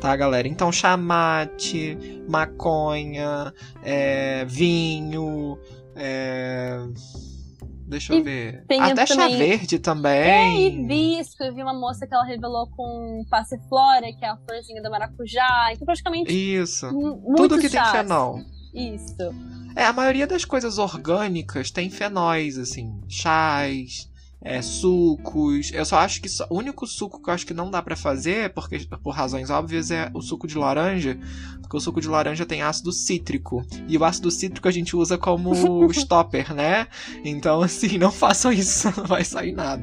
Tá, 0.00 0.16
galera? 0.16 0.48
Então, 0.48 0.72
chamate, 0.72 1.98
maconha, 2.26 3.52
é, 3.82 4.46
vinho, 4.46 5.58
é, 5.96 6.78
Deixa 7.86 8.12
eu 8.12 8.18
E 8.18 8.22
ver. 8.22 8.64
tem 8.68 8.80
Até 8.80 9.04
chá 9.04 9.16
também- 9.16 9.36
verde 9.36 9.74
É, 9.74 9.78
também. 9.80 10.84
hibisco, 10.84 11.42
eu 11.42 11.52
vi 11.52 11.60
uma 11.60 11.74
moça 11.74 12.06
que 12.06 12.14
ela 12.14 12.24
revelou 12.24 12.68
com 12.70 13.24
passiflora, 13.28 14.12
que 14.16 14.24
é 14.24 14.28
a 14.28 14.36
florzinha 14.36 14.80
da 14.80 14.88
maracujá. 14.88 15.70
Então, 15.72 15.84
praticamente, 15.84 16.32
Isso. 16.32 16.88
Tudo 17.36 17.56
que 17.56 17.62
tem 17.68 17.80
chás. 17.80 17.90
fenol. 17.90 18.38
Isso. 18.72 19.16
É, 19.74 19.84
a 19.86 19.92
maioria 19.92 20.26
das 20.26 20.44
coisas 20.44 20.78
orgânicas 20.78 21.70
tem 21.72 21.90
fenóis, 21.90 22.56
assim, 22.58 23.00
chás, 23.08 24.08
é, 24.42 24.60
sucos. 24.62 25.70
Eu 25.72 25.84
só 25.84 25.98
acho 25.98 26.20
que 26.20 26.28
só- 26.28 26.46
o 26.50 26.56
único 26.58 26.86
suco 26.86 27.22
que 27.22 27.28
eu 27.30 27.34
acho 27.34 27.46
que 27.46 27.54
não 27.54 27.70
dá 27.70 27.82
pra 27.82 27.96
fazer, 27.96 28.52
porque 28.54 28.78
por 29.02 29.10
razões 29.10 29.50
óbvias, 29.50 29.90
é 29.90 30.10
o 30.14 30.20
suco 30.22 30.46
de 30.46 30.56
laranja, 30.56 31.18
porque 31.60 31.76
o 31.76 31.80
suco 31.80 32.00
de 32.00 32.08
laranja 32.08 32.46
tem 32.46 32.62
ácido 32.62 32.92
cítrico. 32.92 33.64
E 33.86 33.96
o 33.98 34.04
ácido 34.04 34.30
cítrico 34.30 34.66
a 34.68 34.70
gente 34.72 34.96
usa 34.96 35.18
como 35.18 35.52
stopper, 35.92 36.54
né? 36.54 36.86
Então, 37.24 37.60
assim, 37.62 37.98
não 37.98 38.10
façam 38.10 38.52
isso, 38.52 38.88
não 38.96 39.04
vai 39.04 39.24
sair 39.24 39.52
nada. 39.52 39.82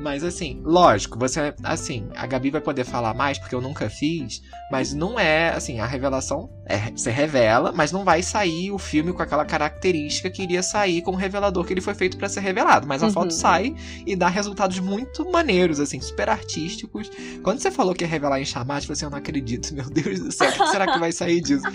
Mas 0.00 0.24
assim, 0.24 0.60
lógico, 0.64 1.18
você 1.18 1.52
assim, 1.62 2.08
a 2.16 2.26
Gabi 2.26 2.50
vai 2.50 2.60
poder 2.60 2.84
falar 2.84 3.12
mais 3.14 3.38
porque 3.38 3.54
eu 3.54 3.60
nunca 3.60 3.88
fiz, 3.90 4.40
mas 4.70 4.94
não 4.94 5.18
é 5.20 5.50
assim, 5.50 5.78
a 5.80 5.86
revelação 5.86 6.48
é, 6.66 6.90
você 6.90 7.10
revela, 7.10 7.70
mas 7.72 7.92
não 7.92 8.02
vai 8.04 8.22
sair 8.22 8.70
o 8.70 8.78
filme 8.78 9.12
com 9.12 9.20
aquela 9.22 9.44
característica 9.44 10.30
que 10.30 10.42
iria 10.42 10.62
sair 10.62 11.02
com 11.02 11.10
o 11.12 11.16
revelador 11.16 11.64
que 11.64 11.72
ele 11.72 11.80
foi 11.80 11.94
feito 11.94 12.16
pra 12.16 12.28
ser 12.28 12.40
revelado, 12.40 12.86
mas 12.86 13.02
a 13.02 13.06
Uhum. 13.06 13.12
foto 13.12 13.32
sai 13.34 13.74
e 14.06 14.14
dá 14.16 14.28
resultados 14.28 14.78
muito 14.78 15.30
maneiros 15.30 15.80
assim, 15.80 16.00
super 16.00 16.28
artísticos. 16.30 17.10
Quando 17.42 17.60
você 17.60 17.70
falou 17.70 17.94
que 17.94 18.04
ia 18.04 18.08
revelar 18.08 18.40
em 18.40 18.44
chamate, 18.44 18.84
eu 18.84 18.86
falei 18.88 18.92
assim, 18.94 19.04
eu 19.04 19.10
não 19.10 19.18
acredito, 19.18 19.72
meu 19.74 19.84
Deus 19.90 20.20
do 20.20 20.32
céu, 20.32 20.48
o 20.48 20.52
que 20.52 20.66
será 20.68 20.86
que 20.92 20.98
vai 20.98 21.12
sair 21.12 21.40
disso? 21.40 21.66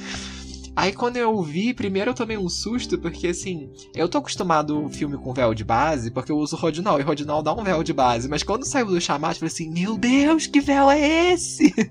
Aí 0.75 0.91
quando 0.91 1.17
eu 1.17 1.41
vi, 1.41 1.73
primeiro 1.73 2.11
eu 2.11 2.15
tomei 2.15 2.37
um 2.37 2.49
susto, 2.49 2.97
porque 2.97 3.27
assim, 3.27 3.71
eu 3.93 4.09
tô 4.09 4.17
acostumado 4.17 4.75
ao 4.75 4.89
filme 4.89 5.17
com 5.17 5.33
véu 5.33 5.53
de 5.53 5.63
base, 5.63 6.11
porque 6.11 6.31
eu 6.31 6.37
uso 6.37 6.55
Rodinal, 6.55 6.99
e 6.99 7.03
Rodinal 7.03 7.41
dá 7.41 7.53
um 7.53 7.63
véu 7.63 7.83
de 7.83 7.93
base. 7.93 8.27
Mas 8.27 8.43
quando 8.43 8.65
saiu 8.65 8.87
do 8.87 8.99
chamate, 8.99 9.35
eu 9.35 9.39
falei 9.39 9.53
assim, 9.53 9.71
meu 9.71 9.97
Deus, 9.97 10.47
que 10.47 10.59
véu 10.59 10.89
é 10.91 11.33
esse? 11.33 11.73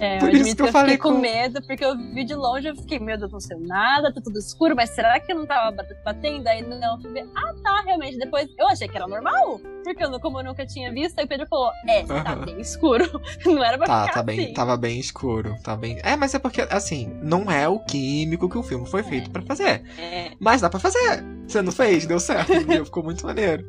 É, 0.00 0.18
Por 0.18 0.34
isso 0.34 0.56
que 0.56 0.62
eu, 0.62 0.66
eu 0.66 0.72
falei 0.72 0.98
com... 0.98 1.12
com 1.12 1.20
medo, 1.20 1.62
porque 1.66 1.84
eu 1.84 1.96
vi 1.96 2.24
de 2.24 2.34
longe, 2.34 2.68
eu 2.68 2.76
fiquei, 2.76 2.98
meu 2.98 3.16
Deus, 3.16 3.30
não 3.30 3.40
sei 3.40 3.56
nada, 3.58 4.12
tá 4.12 4.20
tudo 4.20 4.38
escuro, 4.38 4.74
mas 4.74 4.90
será 4.90 5.20
que 5.20 5.32
eu 5.32 5.36
não 5.36 5.46
tava 5.46 5.74
batendo? 6.04 6.46
Aí 6.48 6.62
não, 6.62 6.96
eu 6.96 7.02
falei, 7.02 7.24
ah 7.34 7.54
tá, 7.62 7.82
realmente. 7.86 8.18
Depois 8.18 8.48
eu 8.58 8.68
achei 8.68 8.88
que 8.88 8.96
era 8.96 9.06
normal, 9.06 9.60
porque 9.84 10.04
eu, 10.04 10.20
como 10.20 10.40
eu 10.40 10.44
nunca 10.44 10.66
tinha 10.66 10.92
visto, 10.92 11.18
aí 11.18 11.24
o 11.24 11.28
Pedro 11.28 11.46
falou, 11.46 11.70
é, 11.88 12.02
tá 12.02 12.36
bem 12.36 12.60
escuro. 12.60 13.20
não 13.46 13.62
era 13.62 13.78
pra 13.78 13.86
tá, 13.86 14.02
ficar 14.02 14.14
tá 14.14 14.20
assim. 14.20 14.36
bem, 14.36 14.52
Tava 14.52 14.76
bem 14.76 14.98
escuro, 14.98 15.56
tá 15.62 15.76
bem... 15.76 15.98
É, 16.02 16.16
mas 16.16 16.34
é 16.34 16.38
porque, 16.38 16.62
assim, 16.62 17.16
não 17.22 17.50
é 17.50 17.53
o 17.68 17.80
químico 17.80 18.48
que 18.48 18.58
o 18.58 18.62
filme 18.62 18.86
foi 18.86 19.02
feito 19.02 19.28
é. 19.28 19.32
para 19.32 19.42
fazer. 19.42 19.82
É. 19.98 20.32
Mas 20.40 20.60
dá 20.60 20.68
pra 20.68 20.80
fazer. 20.80 21.24
Você 21.46 21.62
não 21.62 21.72
fez? 21.72 22.06
Deu 22.06 22.20
certo, 22.20 22.52
Ficou 22.84 23.02
muito 23.04 23.24
maneiro. 23.24 23.66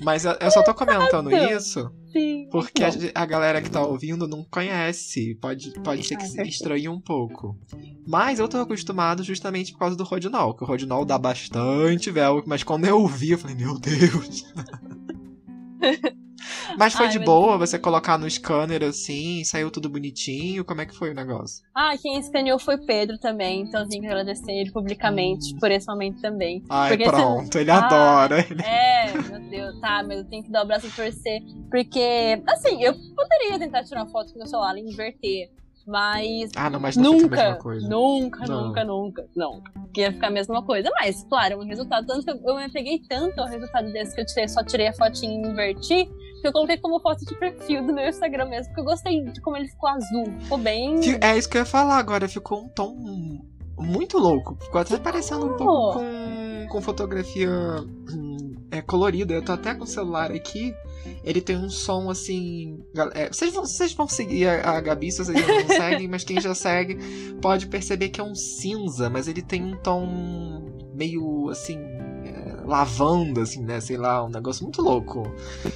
Mas 0.00 0.24
eu 0.24 0.50
só 0.50 0.62
tô 0.62 0.72
comentando 0.74 1.30
isso 1.32 1.90
Sim. 2.12 2.48
porque 2.50 2.84
a, 2.84 2.90
a, 3.14 3.26
galera 3.26 3.60
que 3.60 3.70
tá 3.70 3.84
ouvindo 3.84 4.28
não 4.28 4.44
conhece. 4.44 5.34
Pode, 5.40 5.72
pode 5.82 6.06
ser 6.06 6.16
que 6.16 6.26
se 6.26 6.40
estranhe 6.42 6.88
um 6.88 7.00
pouco. 7.00 7.58
Mas 8.06 8.38
eu 8.38 8.48
tô 8.48 8.58
acostumado 8.58 9.24
justamente 9.24 9.72
por 9.72 9.80
causa 9.80 9.96
do 9.96 10.04
Rodinol, 10.04 10.54
que 10.54 10.62
o 10.62 10.66
Rodinol 10.66 11.04
dá 11.04 11.18
bastante 11.18 12.10
véu, 12.10 12.42
mas 12.46 12.62
quando 12.62 12.86
eu 12.86 13.00
ouvi, 13.00 13.32
eu 13.32 13.38
falei, 13.38 13.56
meu 13.56 13.78
Deus. 13.78 14.44
Mas 16.76 16.94
foi 16.94 17.06
Ai, 17.06 17.12
de 17.12 17.18
boa 17.18 17.58
você 17.58 17.78
colocar 17.78 18.18
no 18.18 18.28
scanner 18.28 18.82
assim, 18.82 19.42
saiu 19.44 19.70
tudo 19.70 19.88
bonitinho? 19.88 20.64
Como 20.64 20.80
é 20.80 20.86
que 20.86 20.94
foi 20.94 21.10
o 21.10 21.14
negócio? 21.14 21.64
Ah, 21.74 21.96
quem 22.00 22.18
escaneou 22.18 22.58
foi 22.58 22.78
Pedro 22.78 23.18
também, 23.18 23.62
então 23.62 23.82
eu 23.82 23.88
tenho 23.88 24.02
que 24.02 24.08
agradecer 24.08 24.52
ele 24.52 24.70
publicamente 24.70 25.54
hum. 25.54 25.58
por 25.58 25.70
esse 25.70 25.86
momento 25.86 26.20
também. 26.20 26.62
Ai, 26.68 26.90
Porque 26.90 27.04
pronto, 27.04 27.58
ele 27.58 27.70
ah, 27.70 27.78
adora. 27.78 28.40
É, 28.64 29.12
meu 29.12 29.40
Deus, 29.48 29.80
tá, 29.80 30.02
mas 30.06 30.18
eu 30.18 30.24
tenho 30.24 30.42
que 30.42 30.50
dar 30.50 30.64
o 30.64 30.66
braço 30.66 30.86
e 30.86 30.90
torcer. 30.90 31.42
Porque, 31.70 32.42
assim, 32.46 32.82
eu 32.82 32.94
poderia 33.14 33.58
tentar 33.58 33.84
tirar 33.84 34.02
uma 34.02 34.10
foto 34.10 34.32
com 34.32 34.38
meu 34.38 34.46
celular 34.46 34.76
e 34.76 34.80
inverter. 34.80 35.50
Mas. 35.88 36.50
Ah, 36.54 36.68
não, 36.68 36.78
mas 36.78 36.96
não 36.96 37.14
nunca, 37.14 37.22
fica 37.24 37.40
a 37.40 37.44
mesma 37.44 37.58
coisa. 37.62 37.88
Nunca, 37.88 38.46
não. 38.46 38.66
nunca, 38.66 38.84
nunca. 38.84 39.26
Não. 39.34 39.62
Que 39.94 40.02
ia 40.02 40.12
ficar 40.12 40.26
a 40.26 40.30
mesma 40.30 40.62
coisa. 40.62 40.90
Mas, 41.00 41.24
claro, 41.24 41.60
o 41.60 41.64
resultado. 41.64 42.06
Tanto 42.06 42.26
que 42.26 42.30
eu, 42.30 42.40
eu 42.44 42.56
me 42.56 42.70
peguei 42.70 43.00
tanto 43.08 43.40
ao 43.40 43.46
resultado 43.46 43.90
desse 43.90 44.14
que 44.14 44.20
eu 44.20 44.26
tirei, 44.26 44.48
só 44.48 44.62
tirei 44.62 44.88
a 44.88 44.92
fotinha 44.92 45.32
e 45.32 45.50
inverti. 45.50 46.04
Que 46.42 46.46
eu 46.46 46.52
coloquei 46.52 46.76
como 46.76 47.00
foto 47.00 47.24
de 47.24 47.34
perfil 47.36 47.86
do 47.86 47.94
meu 47.94 48.06
Instagram 48.06 48.44
mesmo. 48.50 48.66
Porque 48.66 48.80
eu 48.80 48.84
gostei 48.84 49.24
de 49.24 49.40
como 49.40 49.56
ele 49.56 49.68
ficou 49.68 49.88
azul. 49.88 50.24
Ficou 50.40 50.58
bem. 50.58 51.00
É 51.22 51.38
isso 51.38 51.48
que 51.48 51.56
eu 51.56 51.62
ia 51.62 51.66
falar 51.66 51.96
agora. 51.96 52.28
Ficou 52.28 52.64
um 52.64 52.68
tom 52.68 52.94
muito 53.78 54.18
louco. 54.18 54.58
Ficou 54.60 54.82
até 54.82 54.98
parecendo 54.98 55.46
um 55.46 55.56
pouco 55.56 55.94
com, 55.94 56.66
com 56.68 56.82
fotografia 56.82 57.48
é, 58.70 58.82
colorida. 58.82 59.34
Eu 59.34 59.42
tô 59.42 59.52
até 59.52 59.74
com 59.74 59.84
o 59.84 59.86
celular 59.86 60.30
aqui. 60.30 60.74
Ele 61.24 61.40
tem 61.40 61.56
um 61.56 61.70
som 61.70 62.10
assim. 62.10 62.82
É, 63.14 63.28
vocês, 63.28 63.52
vão, 63.52 63.64
vocês 63.64 63.92
vão 63.92 64.08
seguir 64.08 64.46
a, 64.46 64.76
a 64.76 64.80
Gabi 64.80 65.10
se 65.10 65.24
vocês 65.24 65.46
não 65.46 65.68
seguem, 65.68 66.08
mas 66.08 66.24
quem 66.24 66.40
já 66.40 66.54
segue 66.54 66.98
pode 67.40 67.66
perceber 67.66 68.08
que 68.10 68.20
é 68.20 68.24
um 68.24 68.34
cinza, 68.34 69.08
mas 69.08 69.28
ele 69.28 69.42
tem 69.42 69.64
um 69.64 69.76
tom 69.76 70.64
meio 70.94 71.48
assim. 71.48 71.78
É, 72.24 72.62
lavanda, 72.66 73.42
assim, 73.42 73.64
né? 73.64 73.80
Sei 73.80 73.96
lá, 73.96 74.24
um 74.24 74.28
negócio 74.28 74.64
muito 74.64 74.82
louco. 74.82 75.22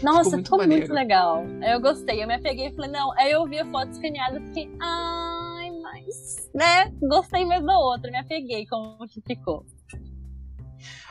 Nossa, 0.03 0.37
ficou 0.37 0.37
muito, 0.37 0.45
ficou 0.45 0.67
muito 0.69 0.93
legal. 0.93 1.45
Eu 1.63 1.81
gostei. 1.81 2.23
Eu 2.23 2.27
me 2.27 2.35
apeguei 2.35 2.69
e 2.69 2.75
falei, 2.75 2.91
não. 2.91 3.13
Aí 3.19 3.33
eu 3.33 3.47
vi 3.47 3.59
a 3.59 3.67
foto 3.67 3.91
escaneada 3.91 4.39
e 4.39 4.47
fiquei, 4.47 4.71
ai, 4.81 5.71
mas, 5.81 6.51
né? 6.55 6.93
Gostei 7.01 7.47
mesmo 7.47 7.67
da 7.67 7.79
outra. 7.79 8.11
Me 8.11 8.19
apeguei 8.19 8.67
como 8.67 8.99
que 9.09 9.23
ficou. 9.23 9.65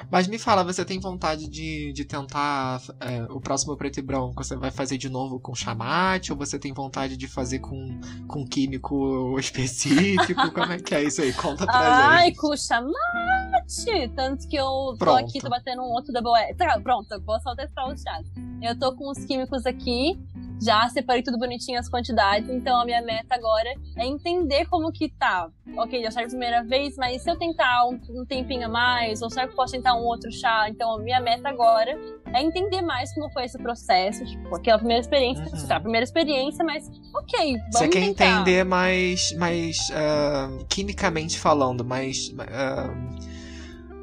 Mas 0.09 0.27
me 0.27 0.37
fala, 0.37 0.63
você 0.63 0.83
tem 0.83 0.99
vontade 0.99 1.47
de, 1.49 1.93
de 1.93 2.05
tentar 2.05 2.81
é, 2.99 3.23
o 3.29 3.39
próximo 3.39 3.75
preto 3.75 3.99
e 3.99 4.01
branco? 4.01 4.43
Você 4.43 4.55
vai 4.55 4.71
fazer 4.71 4.97
de 4.97 5.09
novo 5.09 5.39
com 5.39 5.53
chamate? 5.55 6.31
Ou 6.31 6.37
você 6.37 6.57
tem 6.57 6.73
vontade 6.73 7.17
de 7.17 7.27
fazer 7.27 7.59
com, 7.59 7.99
com 8.27 8.45
químico 8.45 9.37
específico? 9.39 10.51
Como 10.51 10.73
é 10.73 10.79
que 10.79 10.95
é 10.95 11.03
isso 11.03 11.21
aí? 11.21 11.33
Conta 11.33 11.65
pra 11.65 11.79
Ai, 11.79 12.25
gente. 12.25 12.25
Ai, 12.25 12.35
com 12.35 12.55
chamate! 12.55 14.09
Tanto 14.15 14.47
que 14.47 14.55
eu 14.55 14.95
Pronto. 14.97 15.19
tô 15.19 15.25
aqui, 15.25 15.39
tô 15.39 15.49
batendo 15.49 15.81
um 15.81 15.91
outro 15.91 16.11
double 16.13 16.33
E. 16.33 16.53
Tá, 16.55 16.79
pronto, 16.81 17.07
vou 17.21 17.39
só 17.41 17.55
testar 17.55 17.85
o 17.85 17.97
chat. 17.97 18.25
Eu 18.61 18.77
tô 18.77 18.95
com 18.95 19.09
os 19.09 19.25
químicos 19.25 19.65
aqui 19.65 20.19
já 20.61 20.87
separei 20.89 21.23
tudo 21.23 21.39
bonitinho 21.39 21.79
as 21.79 21.89
quantidades, 21.89 22.47
então 22.47 22.79
a 22.79 22.85
minha 22.85 23.01
meta 23.01 23.33
agora 23.33 23.73
é 23.97 24.05
entender 24.05 24.65
como 24.67 24.91
que 24.91 25.09
tá. 25.09 25.49
Ok, 25.75 25.99
deu 25.99 26.11
certo 26.11 26.27
a 26.27 26.29
primeira 26.29 26.63
vez, 26.63 26.95
mas 26.97 27.23
se 27.23 27.31
eu 27.31 27.35
tentar 27.35 27.87
um, 27.87 27.99
um 28.11 28.23
tempinho 28.23 28.67
a 28.67 28.69
mais, 28.69 29.23
ou 29.23 29.29
eu 29.35 29.51
posso 29.61 29.73
tentar 29.73 29.95
um 29.95 30.03
outro 30.03 30.31
chá? 30.31 30.67
Então 30.69 30.95
a 30.95 30.99
minha 30.99 31.19
meta 31.19 31.47
agora 31.47 31.97
é 32.33 32.41
entender 32.41 32.81
mais 32.81 33.13
como 33.13 33.29
foi 33.31 33.45
esse 33.45 33.57
processo, 33.57 34.25
tipo, 34.25 34.55
aquela 34.55 34.79
primeira 34.79 35.01
experiência, 35.01 35.43
uhum. 35.43 35.67
tá, 35.67 35.75
a 35.75 35.79
primeira 35.79 36.03
experiência, 36.03 36.65
mas 36.65 36.89
ok, 37.15 37.57
vamos 37.57 37.77
Você 37.77 37.87
quer 37.87 38.01
tentar. 38.01 38.25
entender 38.25 38.63
mais, 38.63 39.31
mais 39.37 39.77
uh, 39.89 40.65
quimicamente 40.67 41.39
falando, 41.39 41.85
mais... 41.85 42.29
Uh 42.29 43.41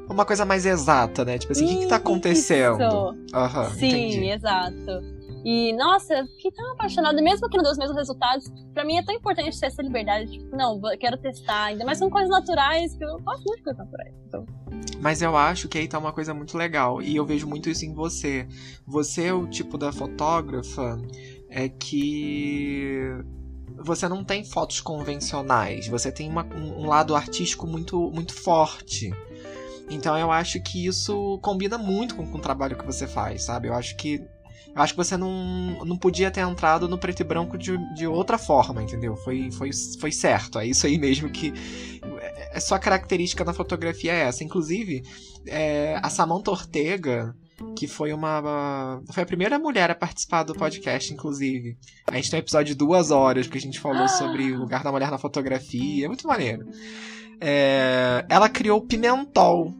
uma 0.09 0.25
coisa 0.25 0.43
mais 0.43 0.65
exata, 0.65 1.23
né? 1.23 1.37
Tipo 1.37 1.51
assim, 1.51 1.65
o 1.65 1.67
que, 1.67 1.77
que 1.81 1.87
tá 1.87 1.97
acontecendo? 1.97 3.09
Uhum, 3.11 3.69
Sim, 3.77 3.87
entendi. 3.87 4.31
exato. 4.31 5.18
E, 5.43 5.73
nossa, 5.73 6.25
fiquei 6.35 6.51
tão 6.51 6.73
apaixonada, 6.73 7.21
mesmo 7.21 7.49
que 7.49 7.57
não 7.57 7.63
deu 7.63 7.71
os 7.71 7.77
mesmos 7.77 7.97
resultados. 7.97 8.45
Pra 8.73 8.83
mim 8.83 8.97
é 8.97 9.03
tão 9.03 9.15
importante 9.15 9.59
ter 9.59 9.67
essa 9.67 9.81
liberdade. 9.81 10.31
Tipo, 10.31 10.55
não, 10.55 10.79
quero 10.99 11.17
testar, 11.17 11.65
ainda 11.65 11.85
mais 11.85 11.99
com 11.99 12.09
coisas 12.09 12.29
naturais, 12.29 12.93
que 12.93 13.03
eu 13.03 13.19
gosto 13.19 13.43
muito 13.45 13.57
de 13.57 13.63
coisas 13.63 13.85
naturais. 13.85 14.13
Então. 14.27 14.45
Mas 14.99 15.21
eu 15.21 15.35
acho 15.37 15.67
que 15.67 15.77
aí 15.77 15.87
tá 15.87 15.97
uma 15.97 16.11
coisa 16.11 16.33
muito 16.33 16.57
legal. 16.57 17.01
E 17.01 17.15
eu 17.15 17.25
vejo 17.25 17.47
muito 17.47 17.69
isso 17.69 17.85
em 17.85 17.93
você. 17.93 18.47
Você 18.85 19.25
é 19.25 19.33
o 19.33 19.47
tipo 19.47 19.77
da 19.77 19.91
fotógrafa 19.91 20.99
é 21.49 21.67
que 21.67 23.11
você 23.81 24.07
não 24.07 24.23
tem 24.23 24.43
fotos 24.43 24.81
convencionais, 24.81 25.87
você 25.87 26.11
tem 26.11 26.29
uma, 26.29 26.45
um, 26.45 26.85
lado 26.85 27.15
artístico 27.15 27.65
muito, 27.65 28.11
muito 28.11 28.33
forte. 28.33 29.11
Então 29.89 30.17
eu 30.17 30.31
acho 30.31 30.61
que 30.61 30.85
isso 30.85 31.39
combina 31.41 31.77
muito 31.77 32.15
com, 32.15 32.29
com, 32.29 32.37
o 32.37 32.41
trabalho 32.41 32.77
que 32.77 32.85
você 32.85 33.07
faz, 33.07 33.43
sabe? 33.43 33.67
Eu 33.67 33.73
acho 33.73 33.95
que 33.95 34.21
eu 34.75 34.81
acho 34.81 34.93
que 34.93 34.97
você 34.97 35.17
não, 35.17 35.83
não 35.83 35.97
podia 35.97 36.31
ter 36.31 36.41
entrado 36.41 36.87
no 36.87 36.97
preto 36.97 37.21
e 37.21 37.23
branco 37.23 37.57
de, 37.57 37.77
de 37.95 38.07
outra 38.07 38.37
forma, 38.37 38.81
entendeu? 38.81 39.15
Foi, 39.17 39.51
foi, 39.51 39.71
foi 39.99 40.11
certo. 40.11 40.59
É 40.59 40.65
isso 40.65 40.85
aí 40.85 40.97
mesmo 40.97 41.29
que. 41.29 41.51
É, 42.19 42.57
é 42.57 42.59
sua 42.59 42.79
característica 42.79 43.43
na 43.43 43.53
fotografia 43.53 44.13
é 44.13 44.21
essa. 44.21 44.43
Inclusive, 44.43 45.03
é, 45.47 45.99
a 46.01 46.09
Samantha 46.09 46.51
Ortega, 46.51 47.35
que 47.75 47.87
foi 47.87 48.13
uma. 48.13 49.01
Foi 49.11 49.23
a 49.23 49.25
primeira 49.25 49.57
mulher 49.57 49.89
a 49.89 49.95
participar 49.95 50.43
do 50.43 50.53
podcast, 50.53 51.13
inclusive. 51.13 51.77
A 52.07 52.15
gente 52.15 52.29
tem 52.29 52.39
um 52.39 52.43
episódio 52.43 52.73
de 52.73 52.77
duas 52.77 53.11
horas, 53.11 53.47
que 53.47 53.57
a 53.57 53.61
gente 53.61 53.79
falou 53.79 54.07
sobre 54.07 54.51
o 54.51 54.59
lugar 54.59 54.83
da 54.83 54.91
mulher 54.91 55.11
na 55.11 55.17
fotografia. 55.17 56.05
É 56.05 56.07
muito 56.07 56.27
maneiro. 56.27 56.65
É, 57.41 58.25
ela 58.29 58.49
criou 58.49 58.79
o 58.79 58.85
pimentol, 58.85 59.73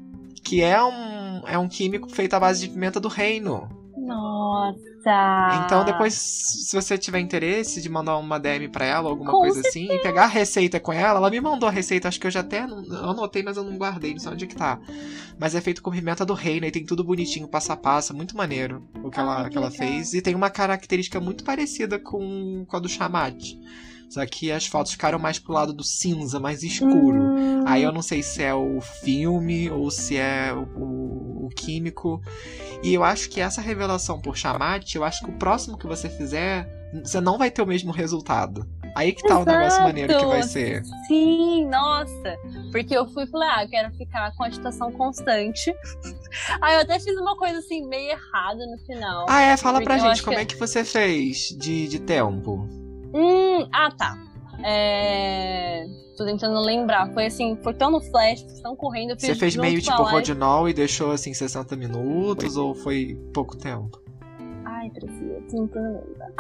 que 0.44 0.62
é 0.62 0.82
um, 0.82 1.48
é 1.48 1.58
um 1.58 1.68
químico 1.68 2.10
feito 2.10 2.34
à 2.34 2.40
base 2.40 2.62
de 2.62 2.70
pimenta 2.74 3.00
do 3.00 3.08
reino. 3.08 3.79
Nossa! 4.10 5.64
Então 5.66 5.86
depois, 5.86 6.14
se 6.14 6.76
você 6.76 6.98
tiver 6.98 7.20
interesse 7.20 7.82
de 7.82 7.88
mandar 7.88 8.18
uma 8.18 8.40
DM 8.40 8.68
pra 8.70 8.86
ela, 8.86 9.10
alguma 9.10 9.32
com 9.32 9.40
coisa 9.40 9.62
certeza. 9.62 9.94
assim, 9.94 10.02
pegar 10.02 10.24
a 10.24 10.28
receita 10.28 10.80
com 10.80 10.92
ela, 10.92 11.20
ela 11.20 11.30
me 11.30 11.40
mandou 11.40 11.70
a 11.70 11.72
receita, 11.72 12.08
acho 12.08 12.20
que 12.20 12.28
eu 12.28 12.32
já 12.32 12.40
até 12.40 12.60
anotei, 12.60 13.44
mas 13.44 13.56
eu 13.56 13.64
não 13.64 13.78
guardei, 13.78 14.14
não 14.14 14.20
sei 14.20 14.32
onde 14.32 14.46
é 14.46 14.48
que 14.48 14.56
tá. 14.56 14.80
Mas 15.40 15.54
é 15.54 15.62
feito 15.62 15.82
com 15.82 15.92
pimenta 15.92 16.26
do 16.26 16.34
reino 16.34 16.66
e 16.66 16.72
tem 16.72 16.86
tudo 16.86 17.04
bonitinho, 17.04 17.48
passo 17.48 17.72
a 17.72 17.78
passo, 17.78 18.16
muito 18.16 18.36
maneiro 18.36 18.84
o 19.04 19.10
que, 19.10 19.20
ela, 19.20 19.44
que, 19.44 19.52
que 19.52 19.58
ela 19.58 19.72
fez. 19.72 20.14
E 20.14 20.22
tem 20.22 20.36
uma 20.36 20.50
característica 20.50 21.20
muito 21.20 21.44
parecida 21.44 22.00
com, 22.00 22.66
com 22.68 22.76
a 22.76 22.80
do 22.80 22.90
chamate. 22.90 23.58
Só 24.10 24.26
que 24.26 24.52
as 24.52 24.66
fotos 24.66 24.94
ficaram 24.94 25.20
mais 25.20 25.38
pro 25.38 25.54
lado 25.54 25.72
do 25.72 25.84
cinza, 25.84 26.40
mais 26.40 26.64
escuro. 26.64 27.22
Hum. 27.22 27.64
Aí 27.68 27.84
eu 27.84 27.92
não 27.92 28.02
sei 28.02 28.24
se 28.24 28.42
é 28.42 28.54
o 28.54 28.82
filme 28.82 29.70
ou 29.70 29.92
se 29.92 30.18
é 30.18 30.52
o, 30.52 30.64
o, 30.80 31.46
o 31.46 31.50
químico. 31.50 32.20
E 32.82 32.94
eu 32.94 33.04
acho 33.04 33.30
que 33.30 33.40
essa 33.40 33.62
revelação 33.62 34.20
por 34.20 34.36
chamate, 34.36 34.96
eu 34.96 35.04
acho 35.04 35.24
que 35.24 35.30
o 35.30 35.38
próximo 35.38 35.78
que 35.78 35.86
você 35.86 36.10
fizer, 36.10 36.68
você 37.04 37.22
não 37.22 37.38
vai 37.38 37.52
ter 37.52 37.62
o 37.62 37.68
mesmo 37.68 37.92
resultado. 37.92 38.68
Aí 38.96 39.14
que 39.14 39.22
tá 39.22 39.36
Exato. 39.36 39.50
o 39.50 39.54
negócio 39.54 39.84
maneiro 39.84 40.18
que 40.18 40.26
vai 40.26 40.42
ser. 40.44 40.84
Sim, 41.08 41.68
nossa. 41.68 42.38
Porque 42.72 42.98
eu 42.98 43.08
fui 43.08 43.26
e 43.26 43.28
falei, 43.28 43.50
ah, 43.50 43.64
eu 43.64 43.70
quero 43.70 43.92
ficar 43.94 44.36
com 44.36 44.44
agitação 44.44 44.92
constante. 44.92 45.72
Aí 46.62 46.76
eu 46.76 46.82
até 46.82 47.00
fiz 47.00 47.16
uma 47.18 47.38
coisa 47.38 47.60
assim, 47.60 47.88
meio 47.88 48.12
errada 48.12 48.66
no 48.66 48.78
final. 48.80 49.26
Ah, 49.30 49.42
é? 49.42 49.58
Fala 49.58 49.82
pra 49.82 49.98
gente 49.98 50.24
como 50.24 50.36
que... 50.36 50.42
é 50.42 50.46
que 50.46 50.56
você 50.56 50.84
fez 50.84 51.56
de, 51.58 51.88
de 51.88 52.00
tempo. 52.00 52.68
Hum, 53.14 53.68
ah, 53.72 53.90
tá. 53.98 54.18
É... 54.64 55.86
Tô 56.18 56.26
tentando 56.26 56.60
lembrar. 56.60 57.14
Foi 57.14 57.28
assim, 57.28 57.58
foi 57.64 57.74
tão 57.74 57.92
no 57.92 58.02
flash, 58.02 58.44
tão 58.62 58.76
correndo. 58.76 59.18
Você 59.18 59.36
fez 59.36 59.56
meio 59.56 59.82
tipo 59.82 60.04
rodinol 60.04 60.68
e 60.68 60.74
deixou 60.74 61.12
assim 61.12 61.34
60 61.34 61.76
minutos 61.76 62.54
foi. 62.54 62.64
ou 62.64 62.76
foi 62.76 63.18
pouco 63.34 63.56
tempo? 63.56 64.02
Ai, 64.80 64.90
Priscila, 64.92 65.42
tu 65.50 65.56
não 65.58 65.68
tá 65.68 65.82
lembra. 65.82 66.34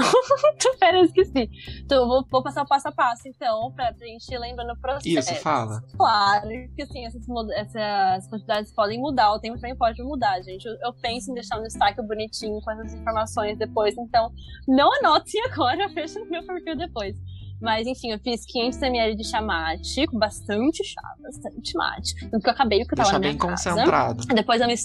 Pera, 0.79 0.99
eu 0.99 1.03
esqueci. 1.03 1.49
Então, 1.83 2.07
vou, 2.07 2.25
vou, 2.31 2.41
passar 2.41 2.63
o 2.63 2.67
passo 2.67 2.87
a 2.87 2.91
passo, 2.91 3.27
então, 3.27 3.69
pra, 3.73 3.91
pra 3.91 4.07
gente 4.07 4.37
lembrando 4.37 4.71
o 4.71 4.79
processo. 4.79 5.33
Isso, 5.33 5.35
fala. 5.41 5.83
Claro, 5.97 6.47
que 6.73 6.81
assim, 6.81 7.05
essas, 7.05 7.27
essas 7.53 8.27
quantidades 8.29 8.71
podem 8.71 8.97
mudar, 8.97 9.33
o 9.33 9.39
tempo 9.39 9.57
também 9.57 9.75
pode 9.75 10.01
mudar, 10.01 10.41
gente. 10.41 10.65
Eu, 10.65 10.73
eu 10.81 10.93
penso 10.93 11.31
em 11.31 11.33
deixar 11.33 11.59
um 11.59 11.63
destaque 11.63 12.01
bonitinho 12.01 12.61
com 12.61 12.71
essas 12.71 12.93
informações 12.93 13.57
depois, 13.57 13.97
então 13.97 14.31
não 14.65 14.89
anotem 14.99 15.41
agora, 15.51 15.89
fecha 15.91 16.17
no 16.19 16.29
meu 16.29 16.45
perfil 16.45 16.77
depois. 16.77 17.17
Mas 17.61 17.87
enfim, 17.87 18.11
eu 18.11 18.19
fiz 18.19 18.45
500ml 18.45 19.15
de 19.15 19.23
chamate, 19.23 20.05
com 20.07 20.17
bastante 20.17 20.83
chá, 20.83 21.01
bastante 21.21 21.75
mate. 21.75 22.29
Tanto 22.29 22.41
que 22.41 22.49
eu 22.49 22.53
acabei 22.53 22.79
porque 22.79 22.93
eu 22.93 22.97
tava 22.97 23.19
Deixa 23.19 23.19
bem 23.19 23.37
concentrado. 23.37 24.25
Depois 24.27 24.61
eu 24.61 24.67
me... 24.67 24.75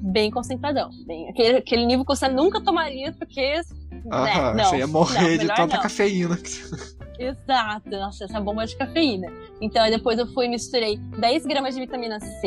Bem 0.00 0.30
concentradão. 0.30 0.90
Bem, 1.06 1.28
aquele, 1.28 1.58
aquele 1.58 1.84
nível 1.84 2.04
que 2.04 2.14
você 2.14 2.28
nunca 2.28 2.60
tomaria, 2.60 3.12
porque. 3.12 3.60
Aham, 4.12 4.54
né, 4.54 4.62
não, 4.62 4.70
você 4.70 4.78
ia 4.78 4.86
morrer 4.86 5.36
não, 5.36 5.38
de 5.38 5.48
tanta 5.48 5.76
não. 5.76 5.82
cafeína. 5.82 6.38
Exato, 7.18 7.90
nossa, 7.90 8.24
essa 8.24 8.40
bomba 8.40 8.64
de 8.64 8.76
cafeína. 8.76 9.26
Então, 9.60 9.84
depois 9.90 10.18
eu 10.20 10.26
fui 10.28 10.46
e 10.46 10.48
misturei 10.48 10.98
10 11.18 11.46
gramas 11.46 11.74
de 11.74 11.80
vitamina 11.80 12.20
C 12.20 12.46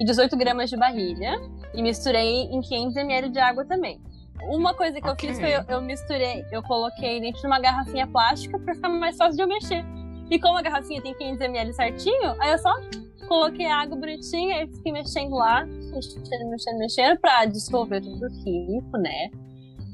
e 0.00 0.04
18 0.04 0.34
gramas 0.36 0.70
de 0.70 0.76
barrilha. 0.78 1.38
E 1.74 1.82
misturei 1.82 2.44
em 2.44 2.62
500 2.62 2.96
ml 2.96 3.28
de 3.28 3.38
água 3.38 3.66
também. 3.66 4.00
Uma 4.42 4.74
coisa 4.74 5.00
que 5.00 5.08
okay. 5.08 5.30
eu 5.30 5.34
fiz 5.34 5.40
foi 5.40 5.54
eu, 5.54 5.64
eu, 5.68 5.82
misturei, 5.82 6.44
eu 6.50 6.62
coloquei 6.62 7.20
dentro 7.20 7.40
de 7.40 7.46
uma 7.46 7.60
garrafinha 7.60 8.06
plástica 8.06 8.58
pra 8.58 8.74
ficar 8.74 8.88
mais 8.88 9.16
fácil 9.16 9.36
de 9.36 9.42
eu 9.42 9.48
mexer. 9.48 9.84
E 10.30 10.38
como 10.38 10.58
a 10.58 10.62
garrafinha 10.62 11.00
tem 11.00 11.14
500 11.14 11.40
ml 11.40 11.72
certinho, 11.72 12.34
aí 12.40 12.52
eu 12.52 12.58
só 12.58 12.72
coloquei 13.26 13.66
água 13.66 13.96
bonitinha 13.96 14.64
e 14.64 14.68
fiquei 14.68 14.92
mexendo 14.92 15.34
lá, 15.34 15.64
mexendo, 15.66 16.50
mexendo, 16.50 16.78
mexendo 16.78 17.18
pra 17.20 17.44
dissolver 17.44 18.02
tudo 18.02 18.26
o 18.26 18.42
químico, 18.42 18.96
né? 18.98 19.30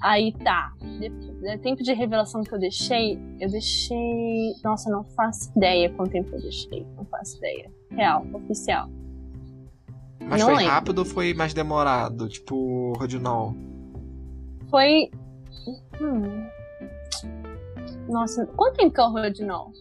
Aí 0.01 0.33
tá. 0.33 0.73
Depois, 1.01 1.61
tempo 1.63 1.83
de 1.83 1.93
revelação 1.93 2.43
que 2.43 2.55
eu 2.55 2.59
deixei, 2.59 3.19
eu 3.41 3.51
deixei. 3.51 4.53
Nossa, 4.63 4.91
não 4.91 5.03
faço 5.03 5.51
ideia 5.57 5.91
quanto 5.91 6.11
tempo 6.11 6.35
eu 6.35 6.41
deixei. 6.41 6.87
Não 6.97 7.05
faço 7.07 7.39
ideia. 7.39 7.71
Real, 7.91 8.27
oficial. 8.35 8.89
Mas 10.21 10.41
não 10.41 10.49
foi 10.49 10.57
lembro. 10.59 10.73
rápido 10.73 10.99
ou 10.99 11.05
foi 11.05 11.35
mais 11.35 11.55
demorado? 11.55 12.29
Tipo, 12.29 12.93
Rodinol? 12.99 13.55
Foi. 14.75 15.09
Hum. 16.01 16.49
Nossa, 18.09 18.45
quanto 18.57 18.77
tempo 18.77 18.93
que 18.93 19.01
é 19.01 19.05
o 19.05 19.09
Rodinol? 19.09 19.73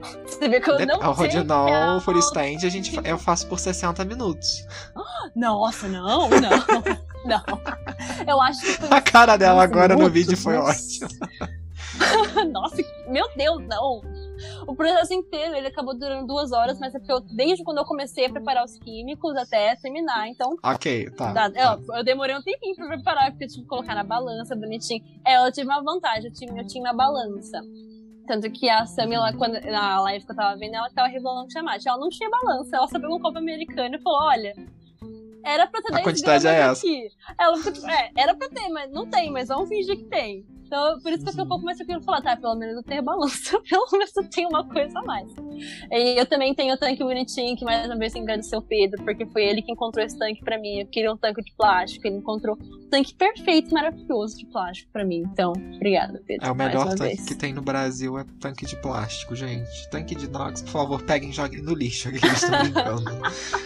Você 0.26 0.48
vê 0.48 0.60
que 0.60 0.70
eu 0.70 0.86
não 0.86 0.98
O 0.98 1.12
Rodinol, 1.12 1.68
é 1.68 2.00
for 2.00 2.16
stand, 2.16 2.66
a 2.66 2.68
gente, 2.68 2.98
eu 3.04 3.16
faço 3.16 3.46
por 3.46 3.60
60 3.60 4.04
minutos. 4.04 4.66
Nossa, 5.36 5.86
não, 5.86 6.28
não. 6.28 6.30
Não. 7.22 7.42
Eu 8.26 8.40
acho 8.40 8.62
que. 8.62 8.94
A 8.94 8.98
cara 8.98 9.36
dela 9.36 9.62
agora 9.62 9.94
minutos, 9.94 10.06
no 10.06 10.10
vídeo 10.10 10.38
foi 10.38 10.56
ótima. 10.56 11.06
Nossa, 12.50 12.76
meu 13.06 13.28
Deus, 13.36 13.62
não. 13.66 14.00
O 14.66 14.74
processo 14.74 15.12
inteiro 15.12 15.54
ele 15.54 15.68
acabou 15.68 15.96
durando 15.96 16.26
duas 16.26 16.52
horas, 16.52 16.78
mas 16.78 16.94
é 16.94 16.98
porque 16.98 17.12
eu, 17.12 17.20
desde 17.20 17.64
quando 17.64 17.78
eu 17.78 17.84
comecei 17.84 18.26
a 18.26 18.30
preparar 18.30 18.64
os 18.64 18.78
químicos 18.78 19.36
até 19.36 19.76
terminar, 19.76 20.28
então. 20.28 20.56
Ok, 20.62 21.10
tá. 21.10 21.32
tá 21.32 21.50
eu, 21.54 21.96
eu, 21.96 22.04
demorei 22.04 22.36
um 22.36 22.42
tempinho 22.42 22.74
pra 22.74 22.88
preparar, 22.88 23.30
porque 23.30 23.44
eu 23.44 23.48
tive 23.48 23.62
que 23.62 23.68
colocar 23.68 23.94
na 23.94 24.04
balança 24.04 24.54
bonitinho. 24.56 25.02
É, 25.26 25.44
eu 25.46 25.52
tive 25.52 25.66
uma 25.66 25.82
vantagem, 25.82 26.26
eu 26.26 26.32
tinha, 26.32 26.60
eu 26.60 26.66
tinha 26.66 26.84
uma 26.84 26.94
balança. 26.94 27.60
Tanto 28.26 28.50
que 28.52 28.68
a 28.68 28.86
Sammy, 28.86 29.16
lá, 29.16 29.32
quando, 29.32 29.60
na 29.60 30.00
live 30.02 30.24
que 30.24 30.30
eu 30.30 30.36
tava 30.36 30.56
vendo, 30.56 30.74
ela 30.74 30.90
tava 30.90 31.08
revelando 31.08 31.52
chamate. 31.52 31.88
Ela 31.88 31.98
não 31.98 32.08
tinha 32.08 32.30
balança, 32.30 32.76
ela 32.76 32.86
sabia 32.86 33.08
um 33.08 33.18
copo 33.18 33.38
americano 33.38 33.96
e 33.96 34.00
falou: 34.00 34.20
olha. 34.22 34.54
Era 35.42 35.66
pra 35.66 35.80
ter 35.80 35.92
10 35.92 36.00
a 36.00 36.04
quantidade 36.04 36.46
é 36.46 36.60
essa. 36.60 36.86
aqui. 36.86 37.08
Ela, 37.38 37.56
é, 37.92 38.10
era 38.14 38.36
pra 38.36 38.48
ter, 38.50 38.68
mas 38.68 38.92
não 38.92 39.08
tem, 39.08 39.30
mas 39.30 39.48
vamos 39.48 39.70
fingir 39.70 39.96
que 39.96 40.04
tem. 40.04 40.44
Então, 40.70 41.00
por 41.00 41.10
isso 41.10 41.24
que 41.24 41.30
eu 41.30 41.32
fiquei 41.32 41.44
um 41.44 41.48
pouco 41.48 41.64
mais 41.64 41.76
tranquilo 41.76 42.00
falar, 42.00 42.22
tá, 42.22 42.36
pelo 42.36 42.54
menos 42.54 42.76
eu 42.76 42.82
tenho 42.84 43.02
balança, 43.02 43.58
pelo 43.68 43.88
menos 43.90 44.16
eu 44.16 44.30
tenho 44.30 44.48
uma 44.48 44.64
coisa 44.64 45.00
a 45.00 45.02
mais. 45.02 45.28
E 45.90 46.16
eu 46.16 46.24
também 46.24 46.54
tenho 46.54 46.74
o 46.74 46.78
tanque 46.78 47.02
bonitinho, 47.02 47.56
que 47.56 47.64
mais 47.64 47.84
uma 47.86 47.96
vez 47.96 48.12
tem 48.12 48.24
que 48.24 48.30
agradecer 48.30 48.56
o 48.56 48.62
Pedro, 48.62 49.02
porque 49.02 49.26
foi 49.26 49.46
ele 49.46 49.62
que 49.62 49.72
encontrou 49.72 50.06
esse 50.06 50.16
tanque 50.16 50.40
pra 50.44 50.60
mim. 50.60 50.78
Eu 50.78 50.86
queria 50.86 51.12
um 51.12 51.16
tanque 51.16 51.42
de 51.42 51.52
plástico, 51.56 52.06
ele 52.06 52.18
encontrou 52.18 52.56
um 52.56 52.88
tanque 52.88 53.12
perfeito, 53.16 53.74
maravilhoso 53.74 54.38
de 54.38 54.46
plástico 54.46 54.92
pra 54.92 55.04
mim. 55.04 55.24
Então, 55.32 55.52
obrigada, 55.74 56.22
Pedro. 56.24 56.46
É 56.46 56.52
o 56.52 56.54
melhor 56.54 56.90
tanque 56.90 57.02
vez. 57.02 57.24
que 57.24 57.34
tem 57.34 57.52
no 57.52 57.62
Brasil, 57.62 58.16
é 58.16 58.24
tanque 58.40 58.64
de 58.64 58.76
plástico, 58.76 59.34
gente. 59.34 59.90
Tanque 59.90 60.14
de 60.14 60.26
inox, 60.26 60.62
por 60.62 60.70
favor, 60.70 61.02
peguem 61.02 61.30
e 61.30 61.32
joguem 61.32 61.62
no 61.62 61.74
lixo, 61.74 62.10
que 62.12 62.24
eles 62.24 62.44
estão 62.44 62.60
brincando. 62.60 63.10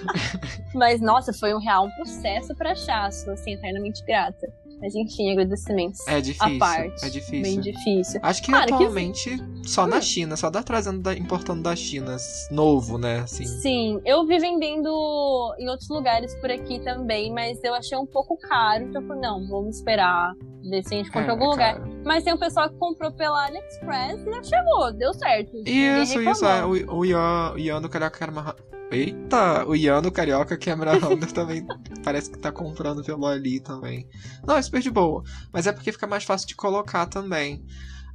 Mas, 0.75 1.03
nossa, 1.03 1.35
foi 1.35 1.53
um 1.53 1.59
real 1.59 1.85
um 1.85 1.91
processo 1.91 2.55
pra 2.55 2.73
achar, 2.73 3.13
sou 3.13 3.35
assim, 3.35 3.53
eternamente 3.53 4.03
grata. 4.07 4.51
Mas 4.81 4.95
enfim, 4.95 5.33
agradecimentos. 5.33 6.07
É 6.07 6.21
difícil. 6.21 6.57
A 6.57 6.59
parte. 6.59 7.05
É 7.05 7.09
difícil. 7.09 7.43
Bem 7.43 7.61
difícil. 7.61 8.21
Acho 8.23 8.43
que 8.43 8.51
claro 8.51 8.75
atualmente 8.75 9.39
que... 9.39 9.69
só 9.69 9.87
na 9.87 10.01
China, 10.01 10.37
só 10.37 10.51
dá 10.51 10.63
trazendo, 10.63 11.01
da, 11.01 11.15
importando 11.15 11.63
da 11.63 11.75
China 11.75 12.17
novo, 12.51 12.99
né? 12.99 13.21
Assim. 13.21 13.45
Sim, 13.45 14.01
eu 14.05 14.27
vi 14.27 14.39
vendendo 14.39 15.55
em 15.59 15.69
outros 15.69 15.89
lugares 15.89 16.35
por 16.37 16.51
aqui 16.51 16.79
também, 16.81 17.33
mas 17.33 17.63
eu 17.63 17.75
achei 17.75 17.97
um 17.97 18.07
pouco 18.07 18.37
caro, 18.37 18.85
então 18.85 19.03
eu 19.03 19.09
falei, 19.09 19.23
não, 19.23 19.47
vamos 19.49 19.77
esperar, 19.77 20.35
ver 20.63 20.83
se 20.83 20.95
a 20.95 20.99
gente 20.99 21.11
compra 21.11 21.23
em 21.23 21.29
é, 21.29 21.31
algum 21.31 21.51
lugar. 21.51 21.81
Mas 22.05 22.25
tem 22.25 22.35
um 22.35 22.39
pessoal 22.39 22.69
que 22.69 22.77
comprou 22.77 23.13
pela 23.13 23.47
AliExpress 23.47 24.27
e 24.27 24.31
já 24.31 24.43
chegou, 24.43 24.93
deu 24.93 25.15
certo. 25.15 25.57
Isso, 25.67 26.21
isso, 26.21 26.45
é. 26.45 26.65
O, 26.65 26.99
o 26.99 27.05
Ian, 27.05 27.53
o 27.55 27.59
Ian 27.59 27.81
do 27.81 27.89
Caraca 27.89 28.25
era 28.25 28.33
uma 28.33 28.55
Eita, 28.91 29.67
o 29.67 29.75
Ian 29.75 30.03
do 30.03 30.13
Carioca 30.13 30.57
Cameron 30.57 31.19
também 31.35 31.67
parece 32.05 32.31
que 32.31 32.39
tá 32.39 32.53
comprando 32.53 33.03
pelo 33.03 33.27
ali 33.27 33.59
também. 33.59 34.07
Não, 34.47 34.57
é 34.57 34.63
super 34.65 34.81
de 34.81 34.91
boa. 34.91 35.23
Mas 35.53 35.67
é 35.67 35.73
porque 35.73 35.93
fica 35.93 36.07
mais 36.07 36.25
fácil 36.25 36.49
de 36.49 36.57
colocar 36.57 37.07
também. 37.07 37.65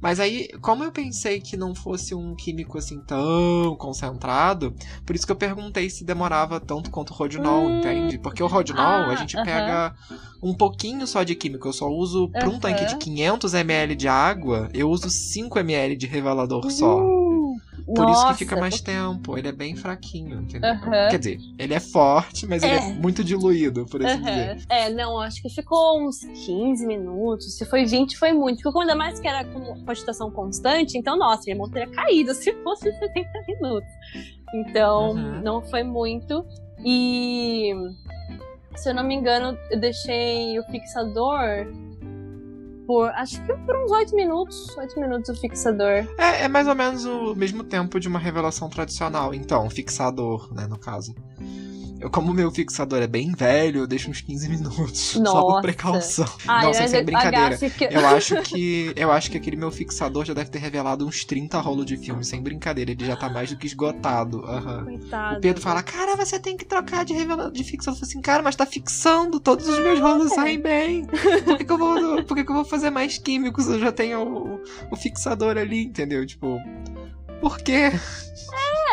Mas 0.00 0.18
aí, 0.18 0.48
como 0.62 0.82
eu 0.82 0.90
pensei 0.90 1.40
que 1.40 1.58
não 1.58 1.74
fosse 1.74 2.14
um 2.14 2.34
químico 2.34 2.78
assim 2.78 3.00
tão 3.00 3.76
concentrado, 3.76 4.74
por 5.04 5.14
isso 5.14 5.26
que 5.26 5.32
eu 5.32 5.36
perguntei 5.36 5.90
se 5.90 6.04
demorava 6.04 6.58
tanto 6.58 6.90
quanto 6.90 7.10
o 7.10 7.14
Rodinol, 7.14 7.66
hum, 7.66 7.78
entende? 7.78 8.18
Porque 8.18 8.42
o 8.42 8.46
Rodinol, 8.46 8.82
ah, 8.82 9.08
a 9.08 9.16
gente 9.16 9.36
uh 9.36 9.40
-huh. 9.40 9.44
pega 9.44 9.94
um 10.42 10.54
pouquinho 10.54 11.06
só 11.06 11.22
de 11.22 11.34
químico. 11.34 11.68
Eu 11.68 11.72
só 11.74 11.86
uso, 11.86 12.30
para 12.30 12.48
um 12.48 12.52
uh 12.52 12.54
-huh. 12.54 12.60
tanque 12.60 12.86
de 12.86 12.96
500 12.96 13.52
ml 13.52 13.94
de 13.94 14.08
água, 14.08 14.70
eu 14.72 14.88
uso 14.88 15.10
5 15.10 15.58
ml 15.58 15.94
de 15.96 16.06
revelador 16.06 16.70
só. 16.70 16.98
Uh. 16.98 17.29
Por 17.86 18.06
Nossa, 18.06 18.20
isso 18.20 18.32
que 18.32 18.44
fica 18.44 18.56
mais 18.56 18.80
tempo. 18.80 19.36
Ele 19.36 19.48
é 19.48 19.52
bem 19.52 19.74
fraquinho, 19.74 20.40
entendeu? 20.40 20.78
Quer 21.10 21.18
dizer, 21.18 21.40
ele 21.58 21.74
é 21.74 21.80
forte, 21.80 22.46
mas 22.46 22.62
é. 22.62 22.66
ele 22.66 22.76
é 22.76 22.92
muito 22.94 23.24
diluído, 23.24 23.86
por 23.86 24.04
assim 24.04 24.18
dizer. 24.18 24.64
É, 24.68 24.90
não, 24.90 25.18
acho 25.18 25.42
que 25.42 25.48
ficou 25.48 26.00
uns 26.06 26.20
15 26.20 26.86
minutos. 26.86 27.56
Se 27.56 27.64
foi 27.64 27.84
20, 27.84 28.16
foi 28.16 28.32
muito. 28.32 28.62
Porque 28.62 28.80
ainda 28.80 28.94
mais 28.94 29.18
que 29.18 29.26
era 29.26 29.44
com 29.44 29.82
agitação 29.86 30.30
constante, 30.30 30.96
então, 30.96 31.16
nossa, 31.16 31.42
minha 31.46 31.56
mão 31.56 31.70
teria 31.70 31.92
caído 31.92 32.34
se 32.34 32.52
fosse 32.62 32.92
70 32.92 33.28
minutos. 33.48 33.90
Então, 34.54 35.10
uhum. 35.10 35.42
não 35.42 35.62
foi 35.62 35.82
muito. 35.82 36.44
E 36.84 37.72
se 38.76 38.88
eu 38.88 38.94
não 38.94 39.04
me 39.04 39.14
engano, 39.14 39.58
eu 39.70 39.78
deixei 39.80 40.58
o 40.58 40.64
fixador 40.64 41.66
por. 42.90 43.08
Acho 43.10 43.40
que 43.46 43.52
por 43.54 43.76
uns 43.76 43.92
8 43.92 44.16
minutos. 44.16 44.76
8 44.76 44.98
minutos 44.98 45.30
o 45.30 45.40
fixador. 45.40 46.08
É, 46.18 46.42
é 46.42 46.48
mais 46.48 46.66
ou 46.66 46.74
menos 46.74 47.04
o 47.04 47.36
mesmo 47.36 47.62
tempo 47.62 48.00
de 48.00 48.08
uma 48.08 48.18
revelação 48.18 48.68
tradicional, 48.68 49.32
então, 49.32 49.70
fixador, 49.70 50.52
né, 50.52 50.66
no 50.66 50.76
caso. 50.76 51.14
Eu, 52.00 52.08
como 52.08 52.30
o 52.30 52.34
meu 52.34 52.50
fixador 52.50 53.02
é 53.02 53.06
bem 53.06 53.32
velho, 53.32 53.82
eu 53.82 53.86
deixo 53.86 54.10
uns 54.10 54.22
15 54.22 54.48
minutos. 54.48 55.16
Nossa. 55.20 55.32
Só 55.32 55.42
por 55.42 55.60
precaução. 55.60 56.26
Ai, 56.48 56.66
Nossa, 56.66 56.88
sem 56.88 57.04
brincadeira. 57.04 57.58
Que... 57.58 57.84
Eu 57.84 58.06
acho 58.06 58.42
que. 58.42 58.92
Eu 58.96 59.12
acho 59.12 59.30
que 59.30 59.36
aquele 59.36 59.56
meu 59.56 59.70
fixador 59.70 60.24
já 60.24 60.32
deve 60.32 60.48
ter 60.48 60.58
revelado 60.58 61.06
uns 61.06 61.24
30 61.24 61.60
rolos 61.60 61.84
de 61.84 61.98
filme, 61.98 62.24
sem 62.24 62.42
brincadeira. 62.42 62.90
Ele 62.92 63.04
já 63.04 63.16
tá 63.16 63.28
mais 63.28 63.50
do 63.50 63.56
que 63.58 63.66
esgotado. 63.66 64.38
Uhum. 64.38 64.84
Coitado. 64.84 65.36
O 65.36 65.40
Pedro 65.40 65.62
fala, 65.62 65.82
cara, 65.82 66.16
você 66.16 66.38
tem 66.38 66.56
que 66.56 66.64
trocar 66.64 67.04
de 67.04 67.12
revelador 67.12 67.52
de 67.52 67.62
fixador. 67.62 67.96
Eu 67.96 68.00
falo 68.00 68.10
assim, 68.10 68.20
cara, 68.22 68.42
mas 68.42 68.56
tá 68.56 68.64
fixando, 68.64 69.38
todos 69.38 69.68
os 69.68 69.78
meus 69.78 70.00
rolos 70.00 70.32
é. 70.32 70.34
saem 70.34 70.60
bem. 70.60 71.04
Por 71.04 71.58
que, 71.58 71.64
que 71.64 71.72
eu 71.72 71.78
vou. 71.78 72.24
Por 72.24 72.36
que, 72.36 72.44
que 72.44 72.50
eu 72.50 72.56
vou 72.56 72.64
fazer 72.64 72.88
mais 72.88 73.18
químicos? 73.18 73.68
Eu 73.68 73.78
já 73.78 73.92
tenho 73.92 74.22
o, 74.22 74.60
o 74.90 74.96
fixador 74.96 75.58
ali, 75.58 75.84
entendeu? 75.84 76.24
Tipo. 76.24 76.58
Por 77.40 77.58
quê? 77.58 77.90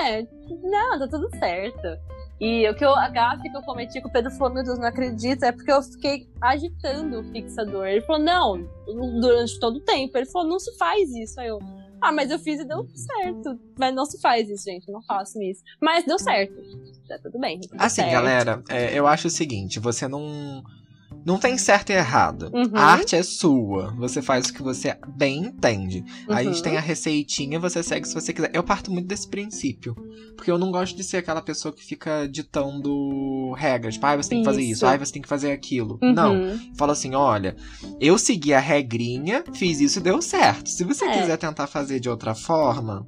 É, 0.03 0.21
não, 0.63 0.99
tá 0.99 1.07
tudo 1.07 1.29
certo. 1.37 2.16
E 2.39 2.69
o 2.69 2.76
que 2.76 2.86
eu, 2.86 2.93
a 2.95 3.10
gafe 3.10 3.50
que 3.50 3.58
eu 3.58 3.63
cometi 3.63 4.00
com 4.00 4.10
o 4.10 4.12
Pedro 4.12 4.32
falou, 4.32 4.54
meu 4.54 4.63
Deus, 4.63 4.78
não 4.78 4.88
acredito, 4.88 5.43
é 5.43 5.52
porque 5.52 5.71
eu 5.71 5.82
fiquei 5.82 6.30
agitando 6.39 7.19
o 7.19 7.23
fixador. 7.32 7.88
Ele 7.88 8.02
falou, 8.02 8.21
não, 8.21 8.69
durante 9.19 9.60
todo 9.60 9.78
o 9.78 9.80
tempo. 9.82 10.15
Ele 10.17 10.28
falou, 10.28 10.47
não 10.47 10.60
se 10.60 10.76
faz 10.78 11.10
isso. 11.15 11.39
Aí 11.39 11.47
eu, 11.47 11.58
ah, 12.00 12.12
mas 12.12 12.30
eu 12.30 12.38
fiz 12.38 12.60
e 12.60 12.65
deu 12.65 12.88
certo. 12.93 13.60
Mas 13.78 13.95
não 13.95 14.06
se 14.06 14.21
faz 14.21 14.47
isso, 14.50 14.65
gente, 14.65 14.91
não 14.91 15.02
faço 15.02 15.41
isso. 15.41 15.63
Mas 15.82 16.06
deu 16.06 16.19
certo. 16.19 16.54
Tá 17.08 17.17
tudo 17.17 17.39
bem. 17.39 17.60
Tudo 17.60 17.82
assim, 17.82 18.02
certo. 18.02 18.12
galera, 18.12 18.63
é, 18.69 18.97
eu 18.97 19.08
acho 19.08 19.28
o 19.28 19.32
seguinte, 19.32 19.80
você 19.80 20.08
não 20.08 20.63
Não 21.27 21.37
tem 21.37 21.57
certo 21.57 21.89
e 21.89 21.93
errado. 21.93 22.49
Uhum. 22.53 22.69
A 22.73 22.81
arte 22.85 23.13
é 23.13 23.21
sua. 23.21 23.93
Você 23.97 24.21
faz 24.21 24.47
o 24.47 24.53
que 24.53 24.63
você 24.63 24.97
bem 25.09 25.39
entende. 25.39 26.01
A 26.29 26.41
gente 26.41 26.55
Uhum. 26.55 26.61
tem 26.63 26.77
a 26.77 26.79
receitinha, 26.79 27.59
você 27.59 27.83
segue 27.83 28.07
se 28.07 28.13
você 28.13 28.31
quiser. 28.31 28.49
Eu 28.53 28.63
parto 28.63 28.89
muito 28.89 29.07
desse 29.07 29.27
princípio. 29.27 29.93
Porque 30.37 30.49
eu 30.49 30.57
não 30.57 30.71
gosto 30.71 30.95
de 30.95 31.03
ser 31.03 31.17
aquela 31.17 31.41
pessoa 31.41 31.73
que 31.73 31.83
fica 31.83 32.25
ditando 32.27 33.51
regras. 33.57 33.95
Tipo, 33.95 34.05
ah, 34.05 34.15
você 34.15 34.29
tem 34.29 34.39
que 34.39 34.45
fazer 34.45 34.61
isso, 34.61 34.71
Isso. 34.71 34.85
ah, 34.85 34.97
você 34.97 35.11
tem 35.11 35.21
que 35.21 35.27
fazer 35.27 35.51
aquilo. 35.51 35.99
Uhum. 36.01 36.13
Não. 36.13 36.59
Fala 36.77 36.93
assim, 36.93 37.13
olha, 37.13 37.57
eu 37.99 38.17
segui 38.17 38.53
a 38.53 38.59
regrinha, 38.61 39.43
fiz 39.53 39.81
isso 39.81 39.99
e 39.99 40.01
deu 40.03 40.21
certo. 40.21 40.69
Se 40.69 40.85
você 40.85 41.03
É. 41.05 41.11
quiser 41.19 41.37
tentar 41.37 41.67
fazer 41.67 41.99
de 41.99 42.09
outra 42.09 42.33
forma, 42.35 43.05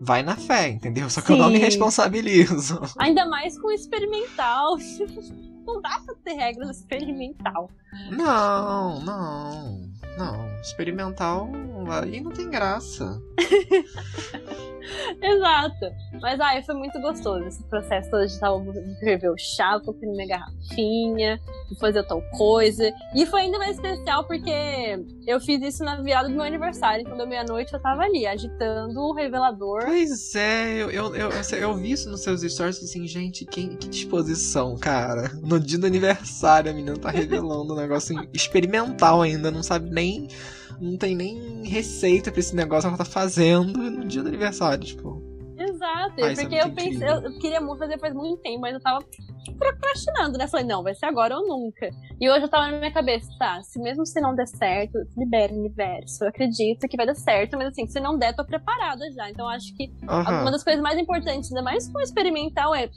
vai 0.00 0.22
na 0.24 0.34
fé, 0.36 0.70
entendeu? 0.70 1.08
Só 1.08 1.20
que 1.20 1.30
eu 1.30 1.36
não 1.36 1.50
me 1.50 1.58
Sim. 1.58 1.64
responsabilizo. 1.66 2.80
Ainda 2.98 3.26
mais 3.26 3.56
com 3.60 3.70
experimental. 3.70 4.76
Não 5.64 5.80
dá 5.80 6.00
pra 6.04 6.14
ter 6.24 6.34
regras 6.34 6.78
experimental. 6.78 7.70
Não, 8.10 9.00
não, 9.00 9.90
não. 10.20 10.60
Experimental 10.60 11.50
aí 11.88 12.20
não 12.20 12.30
tem 12.30 12.50
graça. 12.50 13.20
Exato. 15.22 15.86
Mas 16.20 16.40
ai, 16.40 16.62
foi 16.62 16.74
muito 16.74 17.00
gostoso 17.00 17.44
esse 17.44 17.62
processo 17.64 18.10
todo 18.10 18.26
de 18.26 18.38
tal, 18.38 18.62
escrever 18.92 19.30
o 19.30 19.38
chá, 19.38 19.80
comprar 19.80 20.08
minha 20.08 20.26
garrafinha, 20.26 21.40
fazer 21.78 22.02
tal 22.04 22.22
coisa. 22.36 22.92
E 23.14 23.24
foi 23.26 23.42
ainda 23.42 23.58
mais 23.58 23.76
especial 23.76 24.26
porque 24.26 24.50
eu 25.26 25.40
fiz 25.40 25.62
isso 25.62 25.84
na 25.84 26.00
virada 26.00 26.28
do 26.28 26.34
meu 26.34 26.44
aniversário. 26.44 27.02
Então, 27.02 27.16
da 27.16 27.26
meia-noite 27.26 27.72
eu 27.72 27.80
tava 27.80 28.02
ali, 28.02 28.26
agitando 28.26 28.98
o 29.00 29.14
revelador. 29.14 29.84
Pois 29.84 30.34
é, 30.34 30.74
eu, 30.74 30.90
eu, 30.90 31.14
eu, 31.14 31.30
eu, 31.30 31.58
eu 31.58 31.74
vi 31.76 31.92
isso 31.92 32.10
nos 32.10 32.22
seus 32.22 32.40
stories 32.40 32.82
assim, 32.82 33.06
gente, 33.06 33.44
que, 33.44 33.76
que 33.76 33.88
disposição, 33.88 34.76
cara. 34.76 35.30
No 35.42 35.60
dia 35.60 35.78
do 35.78 35.86
aniversário, 35.86 36.70
a 36.70 36.74
menina 36.74 36.98
tá 36.98 37.10
revelando 37.10 37.74
um 37.74 37.76
negócio 37.76 38.16
experimental 38.32 39.22
ainda, 39.22 39.50
não 39.50 39.62
sabe 39.62 39.90
nem. 39.90 40.09
Não 40.80 40.96
tem 40.96 41.14
nem 41.14 41.66
receita 41.66 42.30
pra 42.30 42.40
esse 42.40 42.56
negócio 42.56 42.88
que 42.88 42.94
ela 42.94 43.04
tá 43.04 43.04
fazendo 43.04 43.78
no 43.78 44.04
dia 44.06 44.22
do 44.22 44.28
aniversário, 44.28 44.84
tipo. 44.84 45.30
Exato. 45.58 46.14
Ah, 46.24 46.32
isso 46.32 46.40
é 46.40 46.44
porque 46.44 46.56
eu 46.56 46.66
muito 46.66 46.76
pensei, 46.76 47.08
eu, 47.08 47.20
eu 47.20 47.38
queria 47.38 47.60
muito 47.60 47.78
fazer 47.78 47.98
faz 47.98 48.14
muito 48.14 48.40
tempo, 48.40 48.60
mas 48.60 48.72
eu 48.72 48.80
tava 48.80 49.04
procrastinando, 49.58 50.38
né? 50.38 50.48
Falei, 50.48 50.66
não, 50.66 50.82
vai 50.82 50.94
ser 50.94 51.06
agora 51.06 51.36
ou 51.36 51.46
nunca. 51.46 51.90
E 52.18 52.30
hoje 52.30 52.44
eu 52.44 52.48
tava 52.48 52.70
na 52.70 52.78
minha 52.78 52.92
cabeça, 52.92 53.28
tá, 53.38 53.60
se 53.62 53.78
mesmo 53.78 54.06
se 54.06 54.20
não 54.20 54.34
der 54.34 54.46
certo, 54.46 54.98
libera 55.16 55.52
o 55.52 55.58
universo. 55.58 56.24
Eu 56.24 56.28
acredito 56.28 56.88
que 56.88 56.96
vai 56.96 57.06
dar 57.06 57.14
certo, 57.14 57.58
mas 57.58 57.68
assim, 57.68 57.86
se 57.86 58.00
não 58.00 58.18
der, 58.18 58.34
tô 58.34 58.44
preparada 58.44 59.04
já. 59.12 59.28
Então 59.30 59.46
acho 59.48 59.74
que 59.76 59.90
uma 60.02 60.50
das 60.50 60.64
coisas 60.64 60.82
mais 60.82 60.98
importantes, 60.98 61.50
ainda 61.50 61.62
mais 61.62 61.90
com 61.92 62.00
experimental, 62.00 62.74
é. 62.74 62.88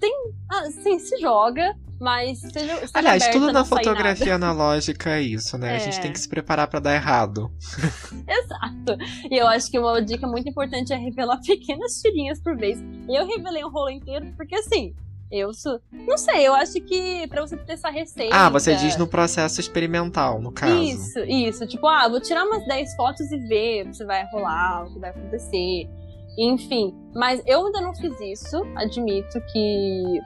Tem. 0.00 0.12
Assim, 0.50 0.98
se 0.98 1.18
joga, 1.18 1.74
mas 2.00 2.40
seja. 2.40 2.50
seja 2.78 2.90
Aliás, 2.94 3.22
aberta 3.22 3.38
tudo 3.40 3.52
na 3.52 3.64
fotografia 3.64 4.34
analógica 4.34 5.10
é 5.10 5.22
isso, 5.22 5.56
né? 5.56 5.76
A 5.76 5.78
gente 5.78 5.98
É. 5.98 6.00
tem 6.02 6.12
que 6.12 6.20
se 6.20 6.28
preparar 6.28 6.68
pra 6.68 6.80
dar 6.80 6.94
errado. 6.94 7.50
Exato. 8.28 8.98
E 9.30 9.36
eu 9.36 9.46
acho 9.46 9.70
que 9.70 9.78
uma 9.78 10.00
dica 10.02 10.26
muito 10.26 10.48
importante 10.48 10.92
é 10.92 10.96
revelar 10.96 11.40
pequenas 11.46 12.00
tirinhas 12.00 12.40
por 12.40 12.56
vez. 12.56 12.78
Eu 13.08 13.26
revelei 13.26 13.64
um 13.64 13.70
rolo 13.70 13.90
inteiro, 13.90 14.32
porque 14.36 14.54
assim. 14.54 14.94
Eu 15.34 15.54
sou. 15.54 15.80
Não 15.90 16.18
sei, 16.18 16.46
eu 16.46 16.54
acho 16.54 16.74
que 16.74 17.26
pra 17.28 17.40
você 17.40 17.56
ter 17.56 17.72
essa 17.72 17.88
receita. 17.88 18.36
Ah, 18.36 18.50
você 18.50 18.74
diz 18.76 18.98
no 18.98 19.06
processo 19.06 19.60
experimental, 19.62 20.42
no 20.42 20.52
caso. 20.52 20.82
Isso, 20.82 21.20
isso. 21.20 21.66
Tipo, 21.66 21.86
ah, 21.88 22.06
vou 22.06 22.20
tirar 22.20 22.44
umas 22.44 22.62
10 22.66 22.94
fotos 22.94 23.32
e 23.32 23.38
ver 23.48 23.94
se 23.94 24.04
vai 24.04 24.26
rolar, 24.30 24.84
o 24.84 24.92
que 24.92 24.98
vai 24.98 25.08
acontecer. 25.08 25.88
Enfim. 26.38 26.94
Mas 27.14 27.42
eu 27.46 27.66
ainda 27.66 27.80
não 27.80 27.94
fiz 27.94 28.18
isso. 28.20 28.62
Admito 28.76 29.40
que 29.52 30.18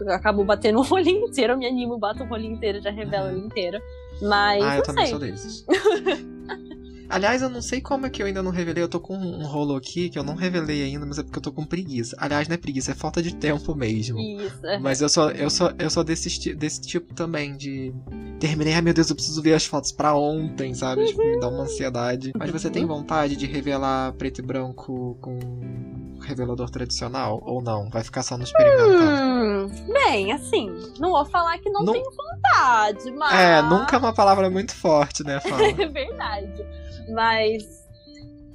eu 0.00 0.10
acabo 0.12 0.44
batendo 0.44 0.78
o 0.80 0.82
rolinho 0.82 1.26
inteiro. 1.28 1.52
Eu 1.54 1.58
me 1.58 1.66
animo, 1.66 1.98
bato 1.98 2.22
o 2.24 2.26
rolinho 2.28 2.54
inteiro, 2.54 2.80
já 2.80 2.90
revelo 2.90 3.28
ele 3.30 3.46
inteiro. 3.46 3.78
Mas 4.22 4.62
Ah, 4.64 4.74
eu 4.74 4.78
não 4.78 4.82
também 4.84 5.04
sei. 5.06 5.10
sou 5.10 5.18
desses. 5.18 5.66
Aliás, 7.08 7.42
eu 7.42 7.48
não 7.48 7.62
sei 7.62 7.80
como 7.80 8.06
é 8.06 8.10
que 8.10 8.22
eu 8.22 8.26
ainda 8.26 8.42
não 8.42 8.50
revelei. 8.50 8.82
Eu 8.82 8.88
tô 8.88 9.00
com 9.00 9.16
um 9.16 9.44
rolo 9.44 9.76
aqui 9.76 10.08
que 10.08 10.18
eu 10.18 10.22
não 10.22 10.34
revelei 10.34 10.82
ainda, 10.82 11.04
mas 11.06 11.18
é 11.18 11.22
porque 11.22 11.38
eu 11.38 11.42
tô 11.42 11.52
com 11.52 11.64
preguiça. 11.64 12.16
Aliás, 12.18 12.48
não 12.48 12.54
é 12.54 12.58
preguiça, 12.58 12.92
é 12.92 12.94
falta 12.94 13.22
de 13.22 13.34
tempo 13.34 13.74
mesmo. 13.74 14.18
Isso. 14.18 14.60
Mas 14.80 15.00
eu 15.00 15.08
sou, 15.08 15.30
eu 15.30 15.50
sou, 15.50 15.72
eu 15.78 15.90
sou 15.90 16.04
desse, 16.04 16.54
desse 16.54 16.80
tipo 16.80 17.14
também, 17.14 17.56
de. 17.56 17.92
Terminei, 18.40 18.74
ai 18.74 18.82
meu 18.82 18.92
Deus, 18.92 19.08
eu 19.08 19.16
preciso 19.16 19.40
ver 19.40 19.54
as 19.54 19.64
fotos 19.64 19.92
pra 19.92 20.14
ontem, 20.14 20.74
sabe? 20.74 21.06
Tipo, 21.06 21.22
me 21.22 21.40
dá 21.40 21.48
uma 21.48 21.62
ansiedade. 21.62 22.32
Mas 22.36 22.50
você 22.50 22.68
tem 22.68 22.84
vontade 22.84 23.36
de 23.36 23.46
revelar 23.46 24.12
preto 24.14 24.40
e 24.40 24.42
branco 24.42 25.16
com 25.20 25.38
revelador 26.24 26.70
tradicional? 26.70 27.40
Ou 27.44 27.62
não? 27.62 27.88
Vai 27.90 28.02
ficar 28.02 28.22
só 28.22 28.36
no 28.36 28.44
experimental? 28.44 28.88
Hum, 28.88 29.68
bem, 29.92 30.32
assim, 30.32 30.70
não 30.98 31.10
vou 31.10 31.24
falar 31.26 31.58
que 31.58 31.70
não, 31.70 31.82
Não- 31.84 31.92
tenho 31.92 32.10
vontade, 32.10 33.10
mas. 33.12 33.32
É, 33.34 33.62
nunca 33.62 33.96
é 33.96 33.98
uma 33.98 34.14
palavra 34.14 34.48
muito 34.50 34.74
forte, 34.74 35.22
né, 35.24 35.40
Fala? 35.42 35.62
É 35.62 35.72
verdade. 35.88 36.66
Mas 37.12 37.64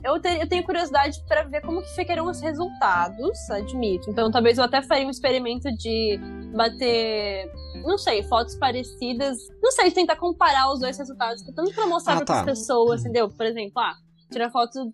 eu, 0.04 0.20
te- 0.20 0.40
eu 0.40 0.48
tenho 0.48 0.64
curiosidade 0.64 1.22
pra 1.28 1.44
ver 1.44 1.62
como 1.62 1.82
que 1.82 1.90
ficariam 1.96 2.26
os 2.30 2.40
resultados, 2.42 3.50
admito. 3.50 4.10
Então 4.10 4.32
talvez 4.32 4.58
eu 4.58 4.64
até 4.64 4.82
faria 4.82 5.06
um 5.06 5.10
experimento 5.12 5.70
de 5.78 6.20
bater, 6.56 7.52
não 7.86 7.98
sei, 7.98 8.24
fotos 8.24 8.56
parecidas. 8.56 9.38
Não 9.62 9.72
sei, 9.72 9.92
tentar 9.92 10.16
comparar 10.16 10.72
os 10.72 10.80
dois 10.80 10.98
resultados, 10.98 11.44
tanto 11.56 11.74
pra 11.74 11.86
mostrar 11.86 12.14
Ah, 12.14 12.16
pra 12.18 12.22
outras 12.24 12.40
tá. 12.40 12.46
pessoas, 12.46 13.02
entendeu? 13.02 13.30
Por 13.30 13.46
exemplo, 13.46 13.74
ah, 13.82 13.94
tirar 14.32 14.50
foto 14.52 14.92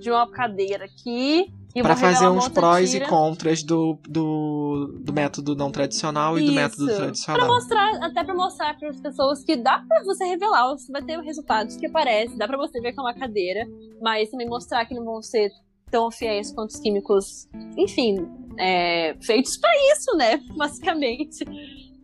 de 0.00 0.10
uma 0.10 0.30
cadeira 0.30 0.84
aqui 0.84 1.52
Pra 1.80 1.94
revelar 1.94 2.12
fazer 2.14 2.28
uns 2.28 2.48
prós 2.48 2.90
tira. 2.90 3.04
e 3.06 3.08
contras 3.08 3.62
do, 3.62 3.96
do, 4.08 4.98
do 5.02 5.12
método 5.12 5.54
não 5.54 5.70
tradicional 5.70 6.36
e 6.38 6.42
do 6.42 6.46
Isso. 6.46 6.54
método 6.54 6.86
Pra 6.86 6.96
tradicional. 6.96 7.48
mostrar, 7.48 7.94
até 8.04 8.24
pra 8.24 8.34
mostrar 8.34 8.78
para 8.78 8.90
as 8.90 9.00
pessoas 9.00 9.42
que 9.44 9.56
dá 9.56 9.78
pra 9.88 10.02
você 10.04 10.24
revelar, 10.24 10.68
você 10.70 10.90
vai 10.92 11.02
ter 11.02 11.18
resultados 11.20 11.76
que 11.76 11.86
aparecem, 11.86 12.36
dá 12.36 12.46
pra 12.46 12.56
você 12.58 12.80
ver 12.80 12.92
que 12.92 12.98
é 13.00 13.02
uma 13.02 13.14
cadeira, 13.14 13.64
mas 14.02 14.28
também 14.30 14.48
mostrar 14.48 14.84
que 14.84 14.94
não 14.94 15.04
vão 15.04 15.22
ser 15.22 15.50
tão 15.90 16.10
fiéis 16.10 16.50
quanto 16.52 16.70
os 16.70 16.80
químicos, 16.80 17.46
enfim, 17.76 18.16
é, 18.58 19.14
feitos 19.22 19.56
pra 19.56 19.70
isso, 19.92 20.16
né? 20.16 20.38
Basicamente. 20.56 21.44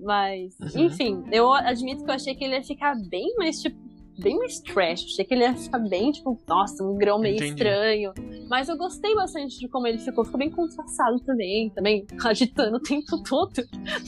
Mas, 0.00 0.54
Uhum. 0.61 0.85
enfim, 0.87 1.24
eu 1.33 1.52
admito 1.52 2.04
que 2.04 2.11
eu 2.11 2.14
achei 2.14 2.35
que 2.35 2.44
ele 2.44 2.54
ia 2.54 2.62
ficar 2.62 2.94
bem 3.09 3.35
mais, 3.37 3.61
tipo, 3.61 3.76
bem 4.18 4.37
mais 4.38 4.59
trash. 4.61 5.04
Achei 5.04 5.24
que 5.24 5.35
ele 5.35 5.42
ia 5.44 5.54
ficar 5.54 5.78
bem, 5.78 6.11
tipo, 6.12 6.38
nossa, 6.48 6.83
um 6.85 6.96
grão 6.96 7.18
meio 7.18 7.37
Entendi. 7.37 7.50
estranho. 7.52 8.12
Mas 8.48 8.68
eu 8.68 8.76
gostei 8.76 9.14
bastante 9.14 9.59
de 9.59 9.68
como 9.68 9.87
ele 9.87 9.98
ficou. 9.98 10.24
Ficou 10.24 10.38
bem 10.38 10.50
contrastado 10.50 11.20
também, 11.20 11.70
também 11.70 12.07
agitando 12.24 12.76
o 12.76 12.81
tempo 12.81 13.22
todo. 13.28 13.52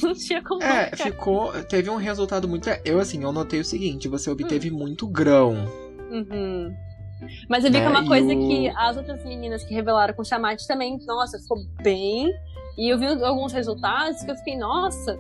Não 0.02 0.12
tinha 0.14 0.42
como 0.42 0.62
É, 0.62 0.90
ficar. 0.90 1.04
ficou. 1.04 1.52
Teve 1.64 1.90
um 1.90 1.96
resultado 1.96 2.48
muito. 2.48 2.68
Eu, 2.84 2.98
assim, 2.98 3.22
eu 3.22 3.32
notei 3.32 3.60
o 3.60 3.64
seguinte: 3.64 4.08
você 4.08 4.30
obteve 4.30 4.70
Hum. 4.70 4.76
muito 4.78 5.06
grão. 5.06 5.54
Uhum. 6.10 6.74
Mas 7.50 7.64
eu 7.66 7.70
vi 7.70 7.78
que 7.78 7.84
é 7.84 7.88
uma 7.88 8.06
coisa 8.06 8.32
o- 8.32 8.48
que 8.48 8.68
as 8.70 8.96
outras 8.96 9.22
meninas 9.24 9.62
que 9.62 9.74
revelaram 9.74 10.14
com 10.14 10.22
o 10.22 10.24
chamate 10.24 10.66
também, 10.66 10.98
nossa, 11.06 11.38
ficou 11.38 11.58
bem. 11.82 12.32
E 12.80 12.88
eu 12.88 12.98
vi 12.98 13.04
alguns 13.22 13.52
resultados 13.52 14.22
que 14.22 14.30
eu 14.30 14.36
fiquei, 14.36 14.56
nossa, 14.56 15.18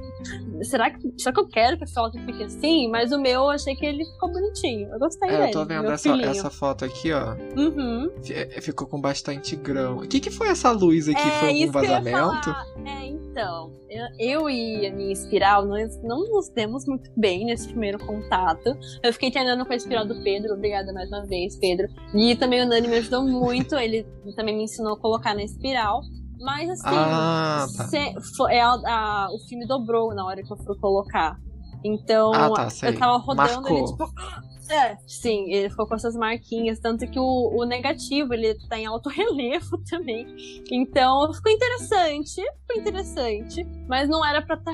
será 0.62 0.90
que, 0.90 1.12
será 1.18 1.30
que 1.34 1.40
eu 1.40 1.46
quero 1.46 1.76
que 1.76 1.84
a 1.84 1.86
foto 1.88 2.18
fique 2.24 2.42
assim? 2.42 2.88
Mas 2.88 3.12
o 3.12 3.20
meu 3.20 3.42
eu 3.42 3.50
achei 3.50 3.76
que 3.76 3.84
ele 3.84 4.02
ficou 4.02 4.32
bonitinho. 4.32 4.88
Eu 4.90 4.98
gostei 4.98 5.28
É, 5.28 5.32
dele. 5.32 5.48
eu 5.48 5.52
tô 5.52 5.64
vendo 5.66 5.90
essa, 5.90 6.10
filhinho. 6.10 6.30
essa 6.30 6.48
foto 6.48 6.86
aqui, 6.86 7.12
ó. 7.12 7.36
Uhum. 7.54 8.10
É, 8.30 8.62
Ficou 8.62 8.86
com 8.86 8.98
bastante 8.98 9.56
grão. 9.56 9.98
O 9.98 10.08
que, 10.08 10.20
que 10.20 10.30
foi 10.30 10.48
essa 10.48 10.70
luz 10.70 11.06
aqui? 11.06 11.20
É 11.20 11.30
foi 11.32 11.48
algum 11.50 11.72
vazamento? 11.72 12.50
É, 12.86 13.06
então, 13.06 13.72
eu, 13.90 14.06
eu 14.18 14.50
e 14.50 14.86
a 14.86 14.92
minha 14.92 15.12
espiral, 15.12 15.66
nós 15.66 16.02
não 16.02 16.30
nos 16.30 16.48
demos 16.48 16.86
muito 16.86 17.10
bem 17.14 17.44
nesse 17.44 17.68
primeiro 17.68 17.98
contato. 17.98 18.74
Eu 19.02 19.12
fiquei 19.12 19.30
treinando 19.30 19.66
com 19.66 19.72
a 19.74 19.76
espiral 19.76 20.06
do 20.06 20.22
Pedro, 20.22 20.54
obrigada 20.54 20.94
mais 20.94 21.10
uma 21.10 21.26
vez, 21.26 21.56
Pedro. 21.58 21.88
E 22.14 22.34
também 22.36 22.62
o 22.62 22.66
Nani 22.66 22.88
me 22.88 22.96
ajudou 22.96 23.22
muito, 23.22 23.74
ele 23.76 24.06
também 24.34 24.56
me 24.56 24.64
ensinou 24.64 24.94
a 24.94 24.98
colocar 24.98 25.34
na 25.34 25.42
espiral. 25.44 26.00
Mas 26.40 26.68
assim, 26.70 26.84
Ah, 26.96 27.66
tá. 27.76 27.84
se- 27.88 28.14
fo- 28.36 28.48
é 28.48 28.60
a- 28.60 29.28
o 29.32 29.38
filme 29.48 29.66
dobrou 29.66 30.14
na 30.14 30.24
hora 30.24 30.42
que 30.42 30.52
eu 30.52 30.56
fui 30.56 30.76
colocar. 30.78 31.36
Então, 31.84 32.32
Ah, 32.34 32.50
tá, 32.50 32.68
eu 32.86 32.98
tava 32.98 33.16
rodando 33.18 33.68
ele, 33.68 33.84
tipo. 33.84 34.10
É, 34.72 34.96
sim, 35.04 35.52
ele 35.52 35.68
ficou 35.68 35.84
com 35.84 35.96
essas 35.96 36.14
marquinhas, 36.14 36.78
tanto 36.78 37.04
que 37.10 37.18
o, 37.18 37.50
o 37.58 37.64
negativo 37.64 38.32
ele 38.32 38.54
tá 38.68 38.78
em 38.78 38.86
alto 38.86 39.08
relevo 39.08 39.76
também. 39.90 40.24
Então 40.70 41.32
ficou 41.34 41.50
interessante, 41.50 42.34
ficou 42.36 42.80
interessante, 42.80 43.66
mas 43.88 44.08
não 44.08 44.24
era 44.24 44.40
pra 44.40 44.54
estar 44.54 44.70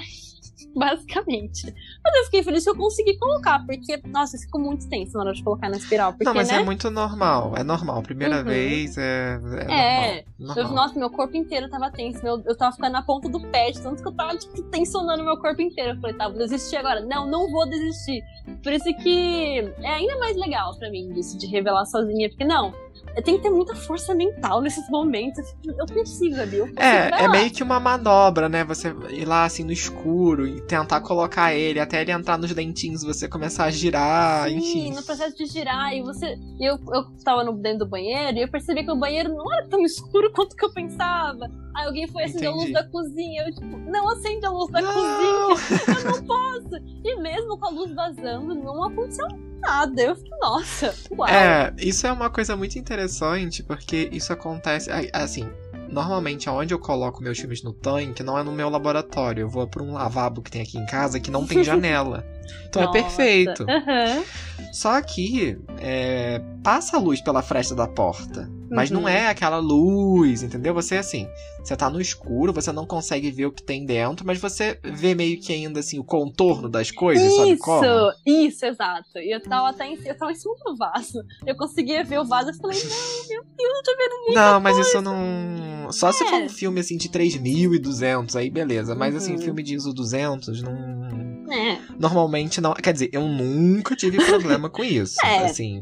basicamente. 0.75 1.73
Mas 2.05 2.15
eu 2.17 2.25
fiquei 2.25 2.43
feliz 2.43 2.65
que 2.65 2.71
eu 2.71 2.77
consegui 2.77 3.17
colocar, 3.19 3.65
porque, 3.67 4.01
nossa, 4.07 4.39
ficou 4.39 4.61
muito 4.61 4.89
tenso 4.89 5.15
na 5.15 5.25
hora 5.25 5.33
de 5.33 5.43
colocar 5.43 5.69
na 5.69 5.77
espiral. 5.77 6.13
Porque, 6.13 6.25
Não, 6.25 6.35
mas 6.35 6.49
né? 6.49 6.57
é 6.57 6.65
muito 6.65 6.91
normal. 6.91 7.55
É 7.57 7.63
normal. 7.63 8.03
Primeira 8.03 8.39
Uhum. 8.39 8.45
vez 8.45 8.97
é. 8.99 9.39
É. 9.69 10.19
É. 10.19 10.25
normal, 10.39 10.57
Eu- 10.57 10.65
normal. 10.65 10.75
nossa, 10.75 10.99
meu 10.99 11.11
corpo 11.11 11.37
inteiro 11.37 11.69
tava 11.69 11.91
tenso. 11.91 12.23
Meu, 12.23 12.43
eu 12.47 12.57
tava 12.57 12.73
ficando 12.75 12.93
na 12.93 13.03
ponta 13.03 13.29
do 13.29 13.41
pé, 13.49 13.71
de 13.71 13.81
tanto 13.83 14.03
que 14.03 14.09
eu 14.09 14.13
tava, 14.13 14.37
tipo, 14.37 14.63
tensionando 14.65 15.23
meu 15.25 15.37
corpo 15.39 15.61
inteiro. 15.63 15.93
Eu 15.97 16.01
falei, 16.01 16.17
tá, 16.17 16.29
vou 16.29 16.39
desistir 16.39 16.77
agora. 16.77 17.01
Não, 17.01 17.27
não 17.29 17.51
vou 17.51 17.69
desistir. 17.69 18.23
Por 18.63 18.73
isso 18.73 18.85
que 19.03 19.59
é 19.83 19.89
ainda 19.89 20.19
mais 20.19 20.37
legal 20.37 20.77
pra 20.79 20.91
mim 20.91 21.13
isso 21.19 21.37
de 21.39 21.47
revelar 21.47 21.85
sozinha, 21.87 22.29
porque 22.29 22.45
não, 22.45 22.73
tem 23.23 23.37
que 23.37 23.43
ter 23.43 23.51
muita 23.51 23.75
força 23.75 24.15
mental 24.15 24.61
nesses 24.61 24.89
momentos. 24.91 25.45
Eu 25.65 25.87
consigo, 25.87 26.41
ali. 26.41 26.57
Eu 26.57 26.67
consigo, 26.67 26.81
é, 26.83 27.25
é 27.25 27.29
meio 27.29 27.51
que 27.51 27.63
uma 27.63 27.81
manobra, 27.81 28.49
né? 28.49 28.65
Você 28.65 28.95
ir 29.11 29.25
lá 29.25 29.45
assim 29.45 29.65
no 29.65 29.73
escuro 29.73 30.47
e 30.47 30.61
tentar 30.63 31.01
colocar 31.01 31.55
ele 31.55 31.81
até 31.81 32.03
ele 32.03 32.13
entrar 32.13 32.37
nos 32.37 32.53
dentinhos, 32.53 33.03
você 33.03 33.29
começar 33.29 33.65
a 33.65 33.71
girar, 33.71 34.49
Sim, 34.49 34.57
enfim. 34.57 34.93
no 34.93 35.03
processo 35.03 35.37
de 35.37 35.47
girar, 35.47 35.95
e 35.95 36.03
você. 36.03 36.39
Eu, 36.61 36.79
eu 36.93 37.05
tava 37.25 37.45
no, 37.45 37.53
dentro 37.55 37.81
do 37.81 37.87
banheiro 37.87 38.39
e 38.39 38.43
eu 38.43 38.49
percebi 38.49 38.85
que 38.85 38.91
o 38.91 38.97
banheiro 38.97 39.35
não 39.35 39.53
era 39.53 39.67
tão 39.69 39.83
escuro 39.83 40.33
quanto 40.33 40.55
que 40.55 40.65
eu 40.65 40.73
pensava. 40.73 41.51
Aí 41.75 41.87
alguém 41.87 42.07
foi 42.09 42.25
acender 42.25 42.49
Entendi. 42.49 42.59
a 42.59 42.63
luz 42.63 42.73
da 42.73 42.91
cozinha. 42.91 43.45
Eu, 43.47 43.55
tipo, 43.55 43.91
não 43.91 44.09
acende 44.09 44.47
a 44.47 44.51
luz 44.51 44.71
da 44.71 44.81
não! 44.81 44.93
cozinha. 44.95 45.97
Eu 46.05 46.13
não 46.13 46.25
posso. 46.25 46.77
E 47.05 47.17
mesmo 47.17 47.59
com 47.59 47.67
a 47.67 47.71
luz 47.71 47.95
vazando, 47.95 48.55
não 48.55 48.85
aconteceu 48.85 49.27
nada. 49.67 50.03
Eu 50.03 50.17
fiquei, 50.17 50.39
nossa, 50.39 50.95
uau. 51.11 51.29
É, 51.29 51.73
isso 51.79 52.07
é 52.07 52.13
uma 52.13 52.31
coisa 52.31 52.57
muito 52.57 52.79
interessante, 52.79 53.63
porque 53.63 54.09
isso 54.13 54.33
acontece. 54.33 54.91
Assim, 55.13 55.49
normalmente 55.89 56.49
aonde 56.49 56.73
eu 56.73 56.79
coloco 56.79 57.23
meus 57.23 57.39
filmes 57.39 57.63
no 57.63 57.73
tanque 57.73 58.23
não 58.23 58.39
é 58.39 58.43
no 58.43 58.53
meu 58.53 58.69
laboratório. 58.69 59.43
Eu 59.43 59.49
vou 59.49 59.67
para 59.67 59.83
um 59.83 59.93
lavabo 59.93 60.43
que 60.43 60.51
tem 60.51 60.63
aqui 60.63 60.79
em 60.79 60.87
casa 60.87 61.21
que 61.21 61.31
não 61.31 61.47
tem 61.47 61.63
janela. 61.65 62.25
Então 62.69 62.83
é 62.83 62.87
Nossa. 62.87 62.99
é 62.99 63.03
perfeito. 63.03 63.63
Uhum. 63.63 64.25
Só 64.73 65.01
que 65.03 65.59
é, 65.79 66.41
passa 66.63 66.97
a 66.97 67.01
luz 67.01 67.21
pela 67.21 67.43
fresta 67.43 67.75
da 67.75 67.87
porta. 67.87 68.51
Mas 68.71 68.91
uhum. 68.91 69.03
não 69.03 69.09
é 69.09 69.29
aquela 69.29 69.59
luz, 69.59 70.43
entendeu? 70.43 70.75
Você 70.75 70.97
assim, 70.97 71.29
você 71.63 71.77
tá 71.77 71.89
no 71.89 72.01
escuro, 72.01 72.53
você 72.53 72.73
não 72.73 72.85
consegue 72.85 73.31
ver 73.31 73.47
o 73.47 73.53
que 73.53 73.63
tem 73.63 73.85
dentro, 73.85 74.27
mas 74.27 74.41
você 74.41 74.79
vê 74.83 75.15
meio 75.15 75.41
que 75.41 75.53
ainda 75.53 75.81
assim 75.81 75.99
o 75.99 76.05
contorno 76.05 76.69
das 76.69 76.91
coisas, 76.91 77.25
isso, 77.25 77.37
sabe 77.37 77.57
como? 77.59 78.13
Isso, 78.27 78.67
exato. 78.67 79.19
E 79.19 79.35
eu 79.35 79.41
tava 79.41 79.71
até 79.71 79.87
em, 79.87 79.99
eu 80.05 80.17
tava 80.17 80.33
em 80.33 80.35
cima 80.35 80.55
do 80.65 80.77
vaso. 80.77 81.23
Eu 81.47 81.57
conseguia 81.57 82.03
ver 82.03 82.19
o 82.19 82.25
vaso 82.25 82.51
e 82.51 82.57
falei, 82.57 82.79
não, 82.79 83.29
meu 83.29 83.45
Deus, 83.57 83.77
eu 83.77 83.83
tô 83.83 83.97
vendo 83.97 84.25
muita 84.27 84.41
Não, 84.41 84.61
mas 84.61 84.75
coisa. 84.75 84.89
isso 84.89 85.01
não. 85.01 85.93
Só 85.93 86.09
é. 86.09 86.13
se 86.13 86.25
for 86.25 86.43
um 86.43 86.49
filme 86.49 86.81
assim 86.81 86.97
de 86.97 87.09
3.200, 87.09 88.35
aí 88.35 88.51
beleza. 88.51 88.95
Mas 88.95 89.15
assim, 89.15 89.31
uhum. 89.31 89.37
assim, 89.37 89.45
filme 89.45 89.63
de 89.63 89.75
ISO 89.75 89.93
200, 89.93 90.63
não. 90.63 91.36
É. 91.51 91.79
Normalmente 91.99 92.61
não. 92.61 92.75
Quer 92.75 92.93
dizer, 92.93 93.11
eu 93.13 93.23
nunca 93.27 93.95
tive 93.95 94.23
problema 94.25 94.69
com 94.69 94.85
isso. 94.85 95.17
É. 95.27 95.47
Assim. 95.47 95.81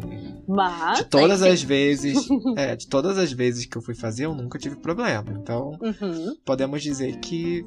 Mas. 0.48 0.98
De 0.98 1.05
todas 1.05 1.42
as 1.42 1.62
vezes. 1.62 2.27
é, 2.57 2.74
de 2.77 2.87
todas 2.87 3.18
as 3.18 3.33
vezes 3.33 3.66
que 3.66 3.77
eu 3.77 3.83
fui 3.83 3.94
fazer, 3.94 4.24
eu 4.24 4.35
nunca 4.35 4.59
tive 4.59 4.77
problema. 4.77 5.24
Então, 5.31 5.79
uhum. 5.81 6.37
podemos 6.44 6.83
dizer 6.83 7.18
que 7.18 7.64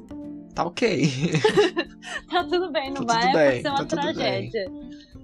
tá 0.54 0.64
ok. 0.64 1.08
tá 2.28 2.44
tudo 2.44 2.72
bem, 2.72 2.92
não 2.92 3.04
tá 3.04 3.14
vai 3.14 3.32
bem, 3.32 3.62
ser 3.62 3.68
uma 3.68 3.84
tá 3.84 3.96
tragédia. 3.96 4.70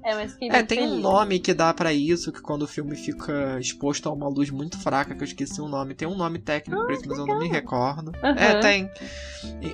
É, 0.04 0.14
mas 0.14 0.36
É, 0.40 0.62
tem 0.62 0.80
feliz. 0.80 0.92
um 0.92 1.00
nome 1.00 1.38
que 1.38 1.54
dá 1.54 1.72
para 1.72 1.90
isso, 1.92 2.30
que 2.30 2.42
quando 2.42 2.62
o 2.62 2.66
filme 2.66 2.94
fica 2.94 3.58
exposto 3.58 4.06
a 4.06 4.12
uma 4.12 4.28
luz 4.28 4.50
muito 4.50 4.78
fraca, 4.78 5.14
que 5.14 5.22
eu 5.22 5.26
esqueci 5.26 5.60
o 5.62 5.66
nome. 5.66 5.94
Tem 5.94 6.06
um 6.06 6.14
nome 6.14 6.38
técnico 6.38 6.82
ah, 6.82 6.84
pra 6.84 6.94
isso, 6.94 7.04
mas 7.08 7.18
eu 7.18 7.26
não 7.26 7.38
me 7.38 7.48
recordo. 7.48 8.12
Uhum. 8.22 8.30
É, 8.36 8.60
tem. 8.60 8.90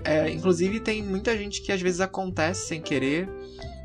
É, 0.04 0.30
inclusive, 0.30 0.78
tem 0.78 1.02
muita 1.02 1.36
gente 1.36 1.60
que 1.62 1.72
às 1.72 1.82
vezes 1.82 2.00
acontece 2.00 2.68
sem 2.68 2.80
querer. 2.80 3.28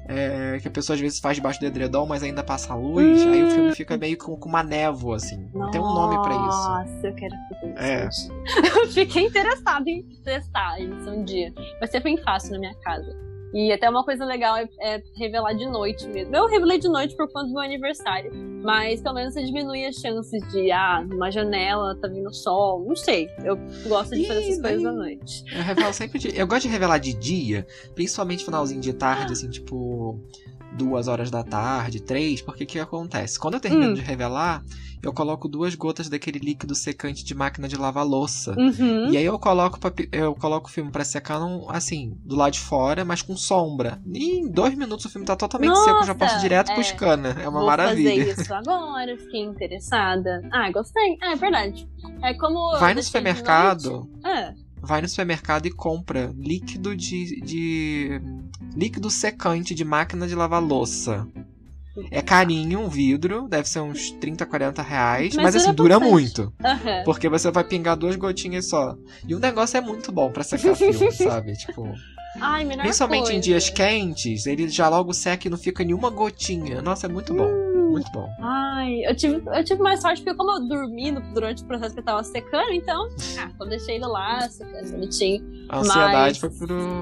É, 0.08 0.60
que 0.62 0.68
a 0.68 0.72
pessoa 0.72 0.94
às 0.94 1.02
vezes 1.02 1.20
faz 1.20 1.36
debaixo 1.38 1.60
do 1.60 1.66
edredom, 1.66 2.06
mas 2.06 2.22
ainda 2.22 2.44
passa 2.44 2.74
a 2.74 2.76
luz. 2.76 3.24
Hum. 3.24 3.32
Aí 3.34 3.44
o 3.44 3.50
filme 3.50 3.74
fica 3.74 3.98
meio 3.98 4.16
com, 4.16 4.38
com 4.38 4.48
uma 4.48 4.62
névoa, 4.62 5.16
assim. 5.16 5.50
Nossa, 5.52 5.72
Tem 5.72 5.82
um 5.82 5.84
nome 5.84 6.16
para 6.22 6.36
isso. 6.36 6.70
Nossa, 6.70 7.08
eu 7.08 7.16
quero 7.16 7.36
fazer 7.50 8.10
isso. 8.12 8.32
É. 8.32 8.80
eu 8.86 8.88
fiquei 8.92 9.26
interessada 9.26 9.90
em 9.90 10.04
testar 10.24 10.80
isso 10.80 11.10
um 11.10 11.24
dia. 11.24 11.52
Vai 11.80 11.88
ser 11.88 12.02
bem 12.02 12.18
fácil 12.18 12.52
na 12.52 12.60
minha 12.60 12.76
casa. 12.82 13.35
E 13.56 13.72
até 13.72 13.90
uma 13.90 14.04
coisa 14.04 14.26
legal 14.26 14.58
é, 14.58 14.68
é, 14.82 15.02
revelar 15.16 15.54
de 15.54 15.66
noite 15.66 16.06
mesmo. 16.08 16.36
Eu 16.36 16.46
revelei 16.46 16.78
de 16.78 16.90
noite 16.90 17.16
por 17.16 17.32
conta 17.32 17.48
do 17.48 17.54
meu 17.54 17.62
aniversário, 17.62 18.30
mas 18.62 19.00
pelo 19.00 19.16
menos 19.16 19.34
você 19.34 19.46
diminui 19.46 19.86
as 19.86 19.96
chances 19.96 20.46
de, 20.52 20.70
ah, 20.74 21.02
numa 21.08 21.32
janela 21.32 21.96
tá 21.96 22.10
vindo 22.10 22.34
sol. 22.34 22.84
Não 22.86 22.98
sei. 22.98 23.30
Eu 23.46 23.58
gosto 23.88 24.14
de 24.14 24.28
fazer 24.28 24.42
essas 24.42 24.62
coisas 24.62 24.86
à 24.86 24.92
noite. 24.92 25.46
Eu 25.56 25.64
revelo 25.64 25.94
sempre 25.94 26.20
de. 26.20 26.38
Eu 26.38 26.46
gosto 26.46 26.64
de 26.64 26.68
revelar 26.68 26.98
de 26.98 27.14
dia, 27.14 27.66
principalmente 27.94 28.44
finalzinho 28.44 28.82
de 28.82 28.92
tarde, 28.92 29.32
assim, 29.32 29.50
tipo 29.50 30.20
duas 30.76 31.08
horas 31.08 31.32
da 31.32 31.44
tarde, 31.44 32.02
três, 32.02 32.42
porque 32.42 32.64
o 32.64 32.68
que 32.68 32.80
acontece? 32.80 33.40
Quando 33.40 33.56
eu 33.56 33.60
termino 33.60 33.92
hum. 33.92 33.94
de 33.94 34.02
revelar, 34.02 34.64
eu 35.02 35.14
coloco 35.14 35.48
duas 35.48 35.76
gotas 35.76 36.10
daquele 36.10 36.40
líquido 36.40 36.74
secante 36.74 37.24
de 37.24 37.36
máquina 37.36 37.68
de 37.68 37.78
lavar 37.78 38.06
louça. 38.06 38.56
Uhum. 38.58 39.10
E 39.12 39.18
aí 39.18 39.26
eu 39.26 39.38
coloco 39.38 39.80
eu 40.12 40.34
coloco 40.36 40.68
o 40.68 40.72
filme 40.72 40.92
para 40.92 41.04
secar 41.04 41.40
num, 41.40 41.70
assim, 41.70 42.18
do 42.24 42.36
lado 42.36 42.54
de 42.54 42.60
fora, 42.60 43.06
mas 43.06 43.22
com 43.22 43.38
sombra. 43.38 44.02
E 44.06 44.40
em 44.40 44.50
dois 44.50 44.76
minutos 44.76 45.06
o 45.06 45.10
filme 45.10 45.26
tá 45.26 45.36
totalmente 45.36 45.70
Nossa, 45.70 45.86
seco, 45.86 46.00
eu 46.00 46.08
já 46.08 46.16
posso 46.16 46.40
direto 46.40 46.72
é, 46.72 46.74
pro 46.74 46.84
scanner. 46.84 47.40
É 47.40 47.48
uma 47.48 47.60
vou 47.60 47.68
maravilha. 47.68 48.26
fazer 48.26 48.42
isso 48.42 48.54
agora, 48.54 49.18
fiquei 49.18 49.42
interessada. 49.42 50.42
Ah, 50.52 50.72
gostei. 50.72 51.18
Ah, 51.22 51.34
é 51.34 51.36
verdade. 51.36 51.88
É 52.24 52.34
como. 52.34 52.78
Vai 52.80 52.94
no 52.94 53.04
supermercado. 53.04 54.10
É 54.26 54.66
vai 54.86 55.02
no 55.02 55.10
supermercado 55.10 55.66
e 55.66 55.72
compra 55.72 56.32
líquido 56.38 56.96
de, 56.96 57.42
de 57.42 58.22
líquido 58.76 59.10
secante 59.10 59.74
de 59.74 59.86
máquina 59.86 60.28
de 60.28 60.36
lavar 60.36 60.62
louça. 60.62 61.28
É 62.12 62.22
carinho, 62.22 62.82
um 62.82 62.90
vidro, 62.90 63.48
deve 63.48 63.70
ser 63.70 63.80
uns 63.80 64.12
30, 64.12 64.46
40 64.46 64.82
reais, 64.82 65.34
mas, 65.36 65.44
mas 65.46 65.56
assim, 65.56 65.74
dura 65.74 65.98
muito. 65.98 66.54
Uhum. 66.62 67.04
Porque 67.06 67.30
você 67.30 67.50
vai 67.50 67.64
pingar 67.64 67.96
duas 67.96 68.18
gotinhas 68.18 68.66
só. 68.66 68.98
E 69.26 69.34
o 69.34 69.40
negócio 69.40 69.78
é 69.78 69.82
muito 69.82 70.12
bom 70.12 70.30
para 70.30 70.44
secar 70.44 70.76
filme, 70.76 71.12
sabe? 71.14 71.54
Tipo. 71.54 71.90
Ai, 72.42 72.66
Principalmente 72.66 73.24
coisa. 73.24 73.38
em 73.38 73.40
dias 73.40 73.70
quentes, 73.70 74.46
ele 74.46 74.68
já 74.68 74.90
logo 74.90 75.14
seca 75.14 75.48
e 75.48 75.50
não 75.50 75.58
fica 75.58 75.86
nenhuma 75.86 76.10
gotinha. 76.10 76.82
Nossa, 76.82 77.06
é 77.06 77.10
muito 77.10 77.34
bom. 77.34 77.48
Hum. 77.48 77.75
Muito 77.96 78.12
bom. 78.12 78.30
Ai, 78.42 79.06
eu 79.06 79.16
tive, 79.16 79.42
eu 79.46 79.64
tive 79.64 79.82
mais 79.82 80.02
sorte 80.02 80.22
porque 80.22 80.38
como 80.38 80.52
eu 80.52 80.68
dormi 80.68 81.14
durante 81.34 81.64
o 81.64 81.66
processo 81.66 81.94
que 81.94 82.02
eu 82.02 82.04
tava 82.04 82.22
secando, 82.26 82.74
então, 82.74 83.08
ah, 83.40 83.50
eu 83.58 83.70
deixei 83.70 83.96
ele 83.96 84.06
lá, 84.06 84.42
secando 84.50 84.92
bonitinho. 84.92 85.42
A 85.70 85.80
ansiedade 85.80 86.14
Mas... 86.14 86.38
foi 86.38 86.50
pro. 86.50 87.02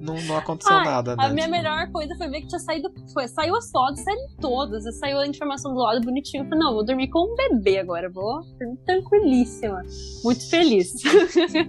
não, 0.00 0.20
não 0.22 0.36
aconteceu 0.36 0.74
Ai, 0.74 0.84
nada, 0.84 1.14
né? 1.14 1.24
A 1.24 1.28
minha 1.28 1.46
tipo... 1.46 1.56
melhor 1.56 1.88
coisa 1.92 2.16
foi 2.16 2.28
ver 2.28 2.40
que 2.40 2.48
tinha 2.48 2.58
saído. 2.58 2.92
Foi, 3.14 3.28
saiu 3.28 3.54
as 3.54 3.70
fotos, 3.70 4.00
saíram 4.02 4.26
todas. 4.40 4.98
Saiu 4.98 5.18
a 5.18 5.26
informação 5.26 5.72
do 5.72 5.78
lado 5.78 6.00
bonitinho. 6.00 6.42
Eu 6.42 6.48
falei, 6.48 6.64
não, 6.64 6.74
vou 6.74 6.84
dormir 6.84 7.08
com 7.10 7.32
um 7.32 7.36
bebê 7.36 7.78
agora. 7.78 8.10
Vou 8.10 8.42
dormir 8.58 8.76
tranquilíssima. 8.84 9.84
Muito 10.24 10.50
feliz. 10.50 10.94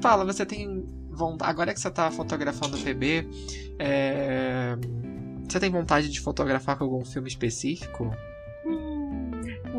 Fala, 0.02 0.26
você 0.26 0.44
tem 0.44 0.84
vontade. 1.12 1.52
Agora 1.52 1.72
que 1.72 1.80
você 1.80 1.92
tá 1.92 2.10
fotografando 2.10 2.76
o 2.76 2.80
bebê, 2.80 3.28
é... 3.78 4.76
você 5.48 5.60
tem 5.60 5.70
vontade 5.70 6.10
de 6.10 6.20
fotografar 6.20 6.80
com 6.80 6.86
algum 6.86 7.06
filme 7.06 7.28
específico? 7.28 8.10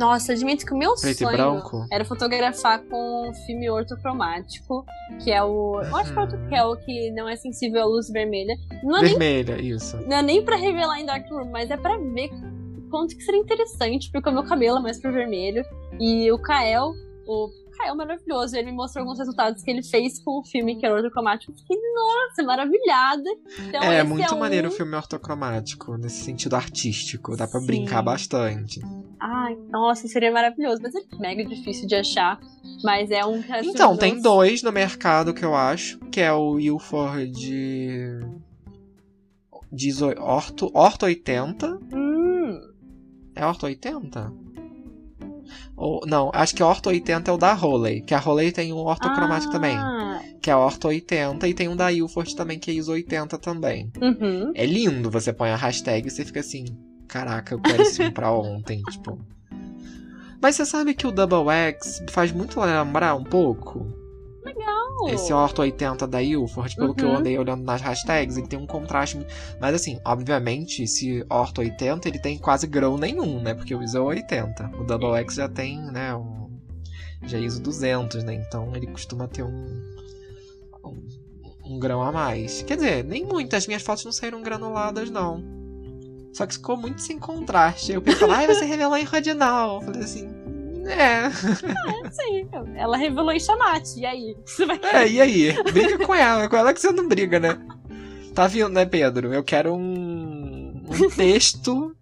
Nossa, 0.01 0.33
admito 0.33 0.65
que 0.65 0.73
o 0.73 0.79
meu 0.79 0.95
Preto 0.95 1.19
sonho 1.19 1.87
era 1.93 2.07
fotografar 2.07 2.83
com 2.85 3.29
um 3.29 3.35
filme 3.35 3.69
ortocromático, 3.69 4.87
que 5.23 5.31
é 5.31 5.43
o. 5.45 5.79
Eu 5.83 5.95
acho 5.95 6.15
que 6.49 6.55
é 6.55 6.65
o 6.65 6.75
que 6.75 7.11
não 7.11 7.29
é 7.29 7.37
sensível 7.37 7.83
à 7.83 7.85
luz 7.85 8.09
vermelha. 8.09 8.57
Não 8.83 8.97
é 8.97 9.03
vermelha, 9.03 9.57
nem, 9.57 9.69
isso. 9.69 9.99
Não 10.09 10.17
é 10.17 10.23
nem 10.23 10.43
pra 10.43 10.57
revelar 10.57 10.99
em 10.99 11.05
Darkroom, 11.05 11.51
mas 11.51 11.71
é 11.71 11.77
pra 11.77 11.99
ver 11.99 12.31
quanto 12.91 13.15
que 13.15 13.23
seria 13.23 13.43
interessante, 13.43 14.11
porque 14.11 14.31
o 14.31 14.33
meu 14.33 14.43
cabelo 14.43 14.79
é 14.79 14.81
mais 14.81 14.99
pro 14.99 15.13
vermelho. 15.13 15.63
E 16.01 16.33
o 16.33 16.39
Kael, 16.39 16.95
o 17.27 17.51
Kael 17.77 17.95
maravilhoso. 17.95 18.57
Ele 18.57 18.71
me 18.71 18.77
mostrou 18.77 19.03
alguns 19.03 19.19
resultados 19.19 19.63
que 19.63 19.71
ele 19.71 19.83
fez 19.83 20.19
com 20.25 20.41
o 20.41 20.45
filme 20.45 20.77
que 20.77 20.87
era 20.87 20.95
ortocromático. 20.95 21.53
Fiquei, 21.53 21.77
nossa, 21.95 22.43
maravilhada. 22.43 23.31
Então, 23.69 23.83
é, 23.83 24.03
muito 24.03 24.35
é 24.35 24.39
maneiro 24.39 24.69
um... 24.69 24.73
o 24.73 24.75
filme 24.75 24.97
ortocromático, 24.97 25.99
nesse 25.99 26.25
sentido 26.25 26.57
artístico. 26.57 27.37
Dá 27.37 27.47
pra 27.47 27.61
Sim. 27.61 27.67
brincar 27.67 28.01
bastante. 28.01 28.81
Ai, 29.21 29.57
nossa, 29.69 30.09
seria 30.09 30.33
maravilhoso. 30.33 30.81
Mas 30.83 30.95
é 30.95 31.01
mega 31.19 31.45
difícil 31.45 31.87
de 31.87 31.95
achar. 31.95 32.41
Mas 32.83 33.11
é 33.11 33.25
um. 33.25 33.43
Então, 33.63 33.97
tem 33.97 34.21
dois 34.21 34.63
no 34.63 34.73
mercado 34.73 35.35
que 35.35 35.45
eu 35.45 35.55
acho, 35.55 35.99
que 36.11 36.21
é 36.21 36.33
o 36.33 36.59
Ilford 36.59 37.31
de. 37.31 38.21
de 39.71 40.05
Orto, 40.19 40.71
Orto 40.73 41.05
80. 41.05 41.79
Hum. 41.93 42.61
É 43.35 43.45
Orto 43.45 43.67
80? 43.67 44.33
Ou, 45.77 46.03
não, 46.07 46.31
acho 46.35 46.55
que 46.55 46.63
o 46.63 46.67
Orto 46.67 46.89
80 46.89 47.31
é 47.31 47.35
o 47.35 47.39
da 47.39 47.53
Roley, 47.53 48.03
que 48.03 48.15
a 48.15 48.19
Roley 48.19 48.53
tem 48.53 48.73
um 48.73 48.79
ortocromático 48.79 49.51
ah. 49.51 49.55
também. 49.55 49.77
Que 50.41 50.51
é 50.51 50.57
o 50.57 50.61
Orto 50.61 50.89
80 50.89 51.47
e 51.49 51.55
tem 51.55 51.69
um 51.69 51.77
da 51.77 51.93
Ilford 51.93 52.35
também, 52.35 52.59
que 52.59 52.71
é 52.71 52.75
ISO 52.75 52.93
80 52.93 53.37
também. 53.39 53.91
Uhum. 54.01 54.53
É 54.55 54.65
lindo, 54.65 55.11
você 55.11 55.33
põe 55.33 55.51
a 55.51 55.57
hashtag 55.57 56.07
e 56.07 56.11
você 56.11 56.25
fica 56.25 56.41
assim, 56.41 56.65
caraca, 57.11 57.55
eu 57.55 57.61
quero 57.61 57.83
isso 57.83 58.11
pra 58.13 58.33
ontem, 58.33 58.83
tipo. 58.85 59.19
Mas 60.41 60.57
você 60.57 60.65
sabe 60.65 60.95
que 60.95 61.07
o 61.07 61.13
Double 61.13 61.51
X 61.51 62.03
faz 62.09 62.33
muito 62.33 62.59
lembrar 62.61 63.15
um 63.15 63.25
pouco? 63.25 63.87
Legal! 64.43 65.09
Esse 65.11 65.33
Orto 65.33 65.61
80 65.61 66.07
da 66.07 66.23
Ilford, 66.23 66.75
pelo 66.77 66.89
uhum. 66.89 66.95
que 66.95 67.05
eu 67.05 67.09
uhum. 67.09 67.17
andei 67.17 67.39
olhando 67.39 67.63
nas 67.63 67.83
hashtags, 67.83 68.39
ele 68.39 68.47
tem 68.47 68.59
um 68.59 68.67
contraste. 68.67 69.19
Mas 69.61 69.75
assim, 69.75 70.01
obviamente, 70.05 70.85
esse 70.85 71.25
Orto 71.29 71.61
80 71.61 72.09
ele 72.09 72.19
tem 72.19 72.39
quase 72.39 72.67
grão 72.67 72.97
nenhum, 72.97 73.41
né? 73.41 73.53
Porque 73.53 73.75
o 73.75 73.83
ISO 73.83 73.99
é 73.99 74.01
80. 74.01 74.71
O 74.79 74.85
Double 74.85 75.15
X 75.21 75.35
já 75.35 75.49
tem, 75.49 75.79
né? 75.91 76.15
Um, 76.15 76.59
já 77.27 77.37
é 77.37 77.43
ISO 77.43 77.61
200, 77.61 78.25
né? 78.25 78.35
Então 78.35 78.75
ele 78.75 78.87
costuma 78.87 79.29
ter 79.29 79.43
um, 79.43 79.83
um, 80.83 81.07
um 81.67 81.79
grão 81.79 82.03
a 82.03 82.11
mais. 82.11 82.63
Quer 82.63 82.77
dizer, 82.77 83.05
nem 83.05 83.27
muitas. 83.27 83.65
As 83.65 83.67
minhas 83.67 83.83
fotos 83.83 84.07
não 84.07 84.13
saíram 84.13 84.43
granuladas, 84.43 85.11
não. 85.11 85.60
Só 86.33 86.47
que 86.47 86.55
ficou 86.55 86.77
muito 86.77 87.01
sem 87.01 87.19
contraste. 87.19 87.93
Aí 87.93 87.99
o 87.99 88.03
Pedro 88.03 88.21
falou, 88.21 88.35
ai, 88.35 88.47
você 88.47 88.65
revelou 88.65 88.97
em 88.97 89.05
Rodinal. 89.05 89.81
Eu 89.81 89.87
falei 89.87 90.03
assim, 90.03 90.29
é. 90.87 91.27
É, 91.27 92.11
sim. 92.11 92.49
Ela 92.75 92.97
revelou 92.97 93.33
em 93.33 93.41
Chamate. 93.41 94.01
E 94.01 94.07
aí? 94.07 94.37
Você 94.45 94.67
vai 94.67 94.81
É, 94.93 95.09
e 95.09 95.21
aí? 95.21 95.63
Briga 95.65 96.05
com 96.05 96.15
ela. 96.15 96.49
Com 96.49 96.57
ela 96.57 96.73
que 96.73 96.81
você 96.81 96.91
não 96.91 97.09
briga, 97.09 97.39
né? 97.39 97.59
Tá 98.35 98.47
vindo, 98.47 98.69
né, 98.69 98.87
Pedro? 98.87 99.33
Eu 99.35 99.43
quero 99.43 99.75
um, 99.75 100.85
um 100.89 101.11
texto 101.11 101.95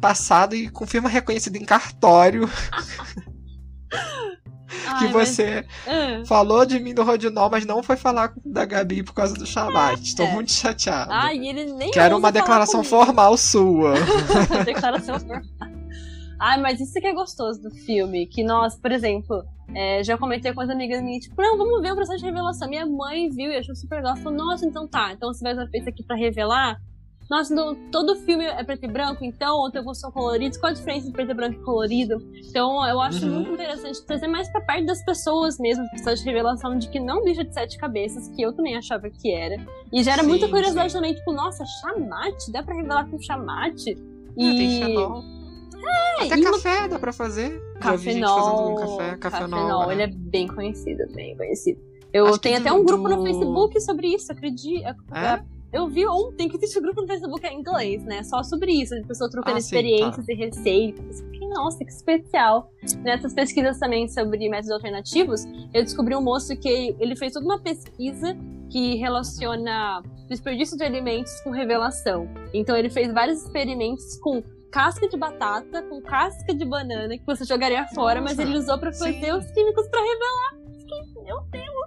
passado 0.00 0.54
e 0.54 0.68
com 0.68 0.86
firma 0.86 1.08
reconhecida 1.08 1.56
em 1.56 1.64
cartório 1.64 2.48
que 4.98 5.04
Ai, 5.06 5.12
mas- 5.12 5.28
você 5.28 5.64
Ah. 5.86 6.22
falou 6.26 6.64
de 6.66 6.78
mim 6.80 6.94
do 6.94 7.02
Rodinol, 7.02 7.48
mas 7.50 7.64
não 7.66 7.82
foi 7.82 7.96
falar 7.96 8.32
da 8.44 8.64
Gabi 8.64 9.02
por 9.02 9.12
causa 9.14 9.34
do 9.34 9.46
chamate. 9.46 10.14
Tô 10.16 10.22
É. 10.24 10.32
muito 10.32 10.52
chateado. 10.52 11.10
Ai, 11.12 11.38
ele 11.46 11.72
nem 11.72 11.90
Quero 11.90 12.16
uma 12.16 12.30
declaração 12.32 12.82
comigo. 12.82 13.04
formal 13.06 13.36
sua. 13.36 13.94
declaração 14.64 15.18
formal. 15.20 15.42
Ai, 16.40 16.60
mas 16.60 16.80
isso 16.80 17.00
que 17.00 17.06
é 17.06 17.12
gostoso 17.14 17.62
do 17.62 17.70
filme. 17.70 18.26
Que 18.26 18.42
nós, 18.44 18.76
por 18.76 18.90
exemplo, 18.92 19.44
é, 19.74 20.02
já 20.04 20.18
comentei 20.18 20.52
com 20.52 20.60
as 20.60 20.68
amigas 20.68 21.00
minhas, 21.02 21.24
tipo, 21.24 21.40
não, 21.40 21.56
vamos 21.56 21.80
ver 21.80 21.92
o 21.92 21.96
processo 21.96 22.18
de 22.18 22.24
revelação. 22.26 22.68
Minha 22.68 22.84
mãe 22.84 23.30
viu 23.30 23.50
e 23.50 23.56
achou 23.56 23.74
super 23.74 23.96
legal. 23.96 24.16
Falou, 24.16 24.36
nossa, 24.38 24.66
então 24.66 24.86
tá. 24.86 25.12
Então 25.12 25.32
você 25.32 25.42
vai 25.42 25.52
usar 25.52 25.68
isso 25.72 25.88
aqui 25.88 26.02
pra 26.02 26.16
revelar. 26.16 26.76
Nossa, 27.30 27.54
não, 27.54 27.74
todo 27.90 28.14
filme 28.16 28.44
é 28.44 28.62
preto 28.62 28.84
e 28.84 28.88
branco, 28.88 29.24
então, 29.24 29.56
ou 29.56 29.70
tem 29.70 29.78
alguns 29.78 29.98
são 29.98 30.10
coloridos. 30.10 30.58
Qual 30.58 30.70
a 30.70 30.74
diferença 30.74 31.06
entre 31.08 31.12
preto 31.12 31.30
e 31.30 31.34
branco 31.34 31.60
e 31.60 31.64
colorido? 31.64 32.22
Então, 32.48 32.86
eu 32.86 33.00
acho 33.00 33.24
Uhum. 33.24 33.32
muito 33.32 33.52
interessante 33.52 34.02
trazer 34.04 34.26
mais 34.28 34.48
pra 34.52 34.60
parte 34.60 34.84
das 34.84 35.02
pessoas 35.04 35.58
mesmo, 35.58 35.88
processo 35.90 36.22
de 36.22 36.28
revelação 36.30 36.76
de 36.78 36.88
que 36.90 37.00
não 37.00 37.24
bicho 37.24 37.42
de 37.42 37.52
sete 37.54 37.78
cabeças, 37.78 38.28
que 38.28 38.42
eu 38.42 38.52
também 38.52 38.76
achava 38.76 39.08
que 39.08 39.32
era. 39.32 39.56
E 39.92 40.02
gera 40.02 40.22
Sim, 40.22 40.28
muita 40.28 40.48
curiosidade 40.48 40.92
sim. 40.92 40.98
também, 40.98 41.14
tipo, 41.14 41.32
nossa, 41.32 41.64
chamate? 41.80 42.52
Dá 42.52 42.62
pra 42.62 42.74
revelar 42.74 43.08
com 43.08 43.18
chamate? 43.20 43.96
Ah, 43.96 44.34
tem 44.36 44.82
fenol. 44.82 45.24
Até 46.20 46.36
e 46.36 46.40
uma- 46.40 46.52
café 46.52 46.88
dá 46.88 46.98
pra 46.98 47.12
fazer. 47.12 47.60
Cafenol. 47.80 48.74
café. 48.76 49.16
Cafenol. 49.16 49.50
Cafenol, 49.60 49.86
né? 49.88 49.92
ele 49.94 50.02
é 50.02 50.06
bem 50.08 50.46
conhecido, 50.46 51.04
bem 51.14 51.36
conhecido. 51.36 51.80
Eu 52.12 52.26
Acho 52.28 52.38
tenho 52.38 52.56
do- 52.56 52.60
até 52.60 52.72
um 52.72 52.84
grupo 52.84 53.08
no 53.08 53.16
do- 53.16 53.22
Facebook 53.24 53.80
sobre 53.80 54.08
isso, 54.14 54.30
acredita? 54.32 54.96
É? 55.12 55.42
Eu 55.74 55.88
vi 55.88 56.06
ontem 56.06 56.48
que 56.48 56.56
existe 56.56 56.78
um 56.78 56.82
grupo 56.82 57.00
no 57.00 57.08
Facebook 57.08 57.44
em 57.44 57.58
inglês, 57.58 58.04
né? 58.04 58.22
Só 58.22 58.44
sobre 58.44 58.70
isso, 58.70 58.94
de 58.94 59.04
pessoa 59.04 59.28
trocando 59.28 59.56
Ah, 59.56 59.60
sim, 59.60 59.66
experiências 59.66 60.28
e 60.28 60.34
receitas. 60.34 61.20
Fiquei, 61.20 61.48
Nossa, 61.48 61.84
que 61.84 61.90
especial. 61.90 62.70
Nessas 63.02 63.34
pesquisas 63.34 63.76
também 63.80 64.06
sobre 64.06 64.48
métodos 64.48 64.70
alternativos, 64.70 65.44
eu 65.74 65.82
descobri 65.82 66.14
um 66.14 66.22
moço 66.22 66.56
que 66.56 66.94
ele 67.00 67.16
fez 67.16 67.32
toda 67.32 67.44
uma 67.44 67.58
pesquisa 67.58 68.36
que 68.70 68.94
relaciona 68.94 70.00
desperdício 70.28 70.76
de 70.76 70.84
alimentos 70.84 71.40
com 71.40 71.50
revelação. 71.50 72.28
Então 72.54 72.76
ele 72.76 72.88
fez 72.88 73.12
vários 73.12 73.42
experimentos 73.42 74.16
com 74.18 74.42
casca 74.70 75.08
de 75.08 75.16
batata, 75.16 75.82
com 75.82 76.00
casca 76.00 76.54
de 76.54 76.64
banana, 76.64 77.18
que 77.18 77.26
você 77.26 77.44
jogaria 77.44 77.84
fora, 77.88 78.20
mas 78.20 78.36
Nossa, 78.36 78.48
ele 78.48 78.58
usou 78.58 78.78
pra 78.78 78.92
fazer 78.92 79.12
sim. 79.12 79.32
os 79.32 79.50
químicos 79.50 79.88
pra 79.88 80.00
revelar. 80.00 80.64
Fiquei, 81.02 81.22
Meu 81.22 81.44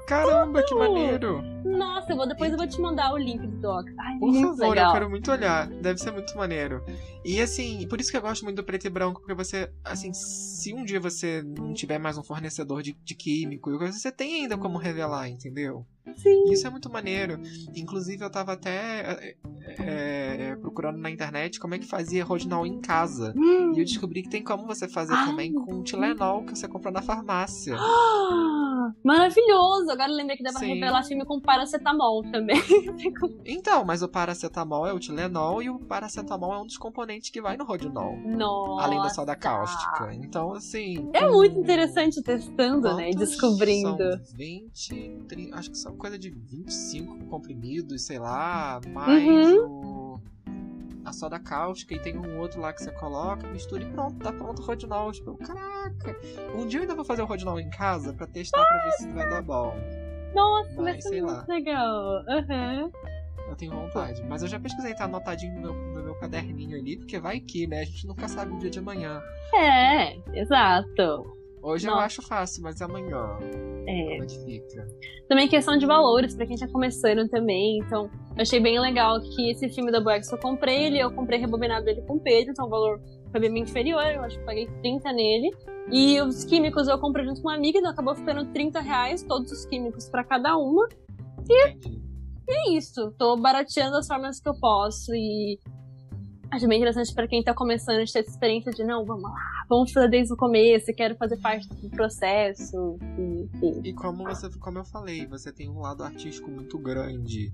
Caramba, 0.07 0.63
que 0.63 0.73
maneiro. 0.73 1.41
nossa, 1.65 2.11
eu 2.13 2.17
vou, 2.17 2.27
depois 2.27 2.51
eu 2.51 2.57
vou 2.57 2.67
te 2.67 2.79
mandar 2.79 3.13
o 3.13 3.17
link 3.17 3.45
do 3.45 3.59
doc. 3.59 3.85
Ai, 3.99 4.17
Por 4.19 4.33
favor, 4.33 4.69
legal. 4.69 4.87
eu 4.87 4.93
quero 4.93 5.09
muito 5.09 5.31
olhar. 5.31 5.67
Deve 5.67 5.99
ser 5.99 6.11
muito 6.11 6.35
maneiro. 6.37 6.83
E 7.25 7.41
assim, 7.41 7.85
por 7.87 7.99
isso 7.99 8.09
que 8.09 8.17
eu 8.17 8.21
gosto 8.21 8.43
muito 8.43 8.55
do 8.57 8.63
preto 8.63 8.85
e 8.87 8.89
branco, 8.89 9.19
porque 9.19 9.33
você, 9.33 9.69
assim, 9.83 10.13
se 10.13 10.73
um 10.73 10.85
dia 10.85 10.99
você 10.99 11.43
não 11.43 11.73
tiver 11.73 11.97
mais 11.97 12.17
um 12.17 12.23
fornecedor 12.23 12.81
de, 12.81 12.93
de 13.03 13.15
químico, 13.15 13.77
você 13.77 14.11
tem 14.11 14.43
ainda 14.43 14.57
como 14.57 14.77
revelar, 14.77 15.27
entendeu? 15.27 15.85
Sim. 16.15 16.51
Isso 16.51 16.65
é 16.65 16.69
muito 16.69 16.89
maneiro. 16.89 17.39
Inclusive, 17.75 18.23
eu 18.23 18.29
tava 18.29 18.53
até 18.53 19.35
é, 19.67 20.49
é, 20.49 20.55
procurando 20.55 20.97
na 20.97 21.09
internet 21.09 21.59
como 21.59 21.75
é 21.75 21.79
que 21.79 21.85
fazia 21.85 22.23
rodinol 22.23 22.65
em 22.65 22.79
casa. 22.79 23.33
Hum. 23.35 23.73
E 23.75 23.79
eu 23.79 23.85
descobri 23.85 24.23
que 24.23 24.29
tem 24.29 24.43
como 24.43 24.65
você 24.65 24.87
fazer 24.87 25.13
Ai, 25.13 25.25
também 25.25 25.53
com 25.53 25.83
Tilenol 25.83 26.45
que 26.45 26.55
você 26.55 26.67
compra 26.67 26.91
na 26.91 27.01
farmácia. 27.01 27.75
Ah, 27.77 28.93
Maravilhoso! 29.03 29.91
Agora 29.91 30.09
eu 30.09 30.15
lembrei 30.15 30.37
que 30.37 30.43
dá 30.43 30.51
pra 30.51 30.61
revelar 30.61 31.03
com 31.25 31.39
paracetamol 31.39 32.23
também. 32.31 32.57
Então, 33.45 33.85
mas 33.85 34.01
o 34.01 34.09
paracetamol 34.09 34.85
é 34.85 34.93
o 34.93 34.99
Tilenol 34.99 35.61
e 35.61 35.69
o 35.69 35.79
paracetamol 35.79 36.53
é 36.53 36.59
um 36.59 36.65
dos 36.65 36.77
componentes 36.77 37.29
que 37.29 37.41
vai 37.41 37.55
no 37.55 37.65
rodinol. 37.65 38.17
Nossa. 38.17 38.85
Além 38.85 39.01
da 39.01 39.09
soda 39.09 39.35
cáustica. 39.35 40.13
Então, 40.13 40.53
assim. 40.53 41.09
É 41.13 41.27
muito 41.27 41.59
interessante 41.59 42.21
testando, 42.21 42.93
né? 42.95 43.11
E 43.11 43.15
descobrindo. 43.15 43.97
São 43.97 44.35
20, 44.35 45.25
30, 45.27 45.57
acho 45.57 45.71
que 45.71 45.77
são 45.77 45.95
coisa 45.97 46.17
de 46.17 46.29
25 46.29 47.25
comprimidos, 47.25 48.03
sei 48.05 48.19
lá, 48.19 48.79
mais 48.93 49.47
Uhum. 49.47 49.65
o, 49.67 50.21
a 51.05 51.11
soda 51.13 51.39
cáustica 51.39 51.93
e 51.95 51.99
tem 51.99 52.17
um 52.17 52.39
outro 52.39 52.59
lá 52.61 52.71
que 52.73 52.83
você 52.83 52.91
coloca, 52.91 53.47
mistura 53.47 53.83
e 53.83 53.91
pronto, 53.91 54.15
tá 54.17 54.31
pronto 54.31 54.61
o 54.61 54.65
rodinol. 54.65 55.11
Tipo, 55.11 55.35
caraca! 55.37 56.15
Um 56.55 56.65
dia 56.67 56.79
eu 56.79 56.81
ainda 56.83 56.95
vou 56.95 57.05
fazer 57.05 57.21
o 57.21 57.25
rodinol 57.25 57.59
em 57.59 57.69
casa 57.69 58.13
pra 58.13 58.27
testar 58.27 58.65
pra 58.65 58.83
ver 58.83 58.91
se 58.93 59.07
vai 59.11 59.29
dar 59.29 59.41
bom. 59.41 59.73
Nossa, 60.35 60.81
Mas, 60.81 61.03
ser 61.03 61.09
sei 61.09 61.21
lá. 61.21 61.45
legal. 61.47 62.23
Aham. 62.29 62.91
Eu 63.49 63.55
tenho 63.55 63.71
vontade. 63.71 64.21
Mas 64.27 64.41
eu 64.41 64.47
já 64.49 64.59
pesquisei, 64.59 64.93
tá 64.93 65.05
anotadinho 65.05 65.55
no 65.55 65.61
meu, 65.61 65.73
no 65.93 66.03
meu 66.03 66.15
caderninho 66.15 66.77
ali, 66.77 66.97
porque 66.97 67.17
vai 67.17 67.39
que, 67.39 67.65
né? 67.65 67.79
A 67.81 67.85
gente 67.85 68.05
nunca 68.05 68.27
sabe 68.27 68.51
o 68.53 68.57
dia 68.59 68.69
de 68.69 68.77
amanhã. 68.79 69.21
É, 69.55 70.17
exato. 70.37 71.36
Hoje 71.67 71.85
eu 71.85 71.91
Nossa. 71.91 72.05
acho 72.05 72.21
fácil, 72.21 72.63
mas 72.63 72.81
amanhã, 72.81 73.37
É. 73.85 74.03
como 74.11 74.23
é 74.23 74.27
fica? 74.45 74.87
Também 75.27 75.49
questão 75.49 75.77
de 75.77 75.85
valores, 75.85 76.33
pra 76.33 76.45
quem 76.45 76.55
tá 76.55 76.65
começando 76.69 77.27
também. 77.27 77.79
Então, 77.79 78.09
eu 78.37 78.41
achei 78.41 78.57
bem 78.61 78.79
legal 78.79 79.19
que 79.19 79.51
esse 79.51 79.67
filme 79.67 79.91
da 79.91 79.99
Boex 79.99 80.31
eu 80.31 80.37
comprei 80.37 80.85
ele, 80.85 80.97
eu 80.97 81.11
comprei 81.11 81.37
rebobinado 81.37 81.89
ele 81.89 82.01
com 82.03 82.17
Pedro, 82.17 82.51
então 82.51 82.67
o 82.67 82.69
valor 82.69 83.01
foi 83.31 83.41
bem 83.41 83.57
inferior, 83.63 84.01
eu 84.05 84.21
acho 84.21 84.39
que 84.39 84.45
paguei 84.45 84.65
30 84.81 85.11
nele. 85.11 85.51
E 85.91 86.21
os 86.21 86.45
químicos 86.45 86.87
eu 86.87 86.97
comprei 86.99 87.25
junto 87.25 87.41
com 87.41 87.49
uma 87.49 87.55
amiga, 87.55 87.79
então 87.79 87.91
acabou 87.91 88.15
ficando 88.15 88.45
30 88.53 88.79
reais, 88.79 89.21
todos 89.23 89.51
os 89.51 89.65
químicos 89.65 90.07
pra 90.09 90.23
cada 90.23 90.55
uma. 90.57 90.87
Entendi. 91.41 92.01
é 92.49 92.71
isso. 92.71 93.11
Tô 93.17 93.35
barateando 93.35 93.97
as 93.97 94.07
formas 94.07 94.39
que 94.39 94.47
eu 94.47 94.57
posso 94.57 95.13
e 95.13 95.59
acho 96.51 96.67
bem 96.67 96.77
interessante 96.77 97.13
pra 97.13 97.27
quem 97.27 97.43
tá 97.43 97.53
começando 97.53 97.95
a 98.01 98.05
ter 98.05 98.19
essa 98.19 98.29
experiência 98.29 98.71
de 98.71 98.83
não, 98.83 99.05
vamos 99.05 99.23
lá, 99.23 99.33
vamos 99.69 99.91
fazer 99.91 100.09
desde 100.09 100.33
o 100.33 100.37
começo, 100.37 100.85
quero 100.95 101.15
fazer 101.15 101.37
parte 101.37 101.67
do 101.67 101.89
processo, 101.89 102.97
e. 103.17 103.89
E 103.89 103.93
como 103.93 104.23
você, 104.25 104.49
como 104.59 104.77
eu 104.79 104.85
falei, 104.85 105.25
você 105.27 105.51
tem 105.51 105.69
um 105.69 105.79
lado 105.79 106.03
artístico 106.03 106.49
muito 106.49 106.77
grande. 106.77 107.51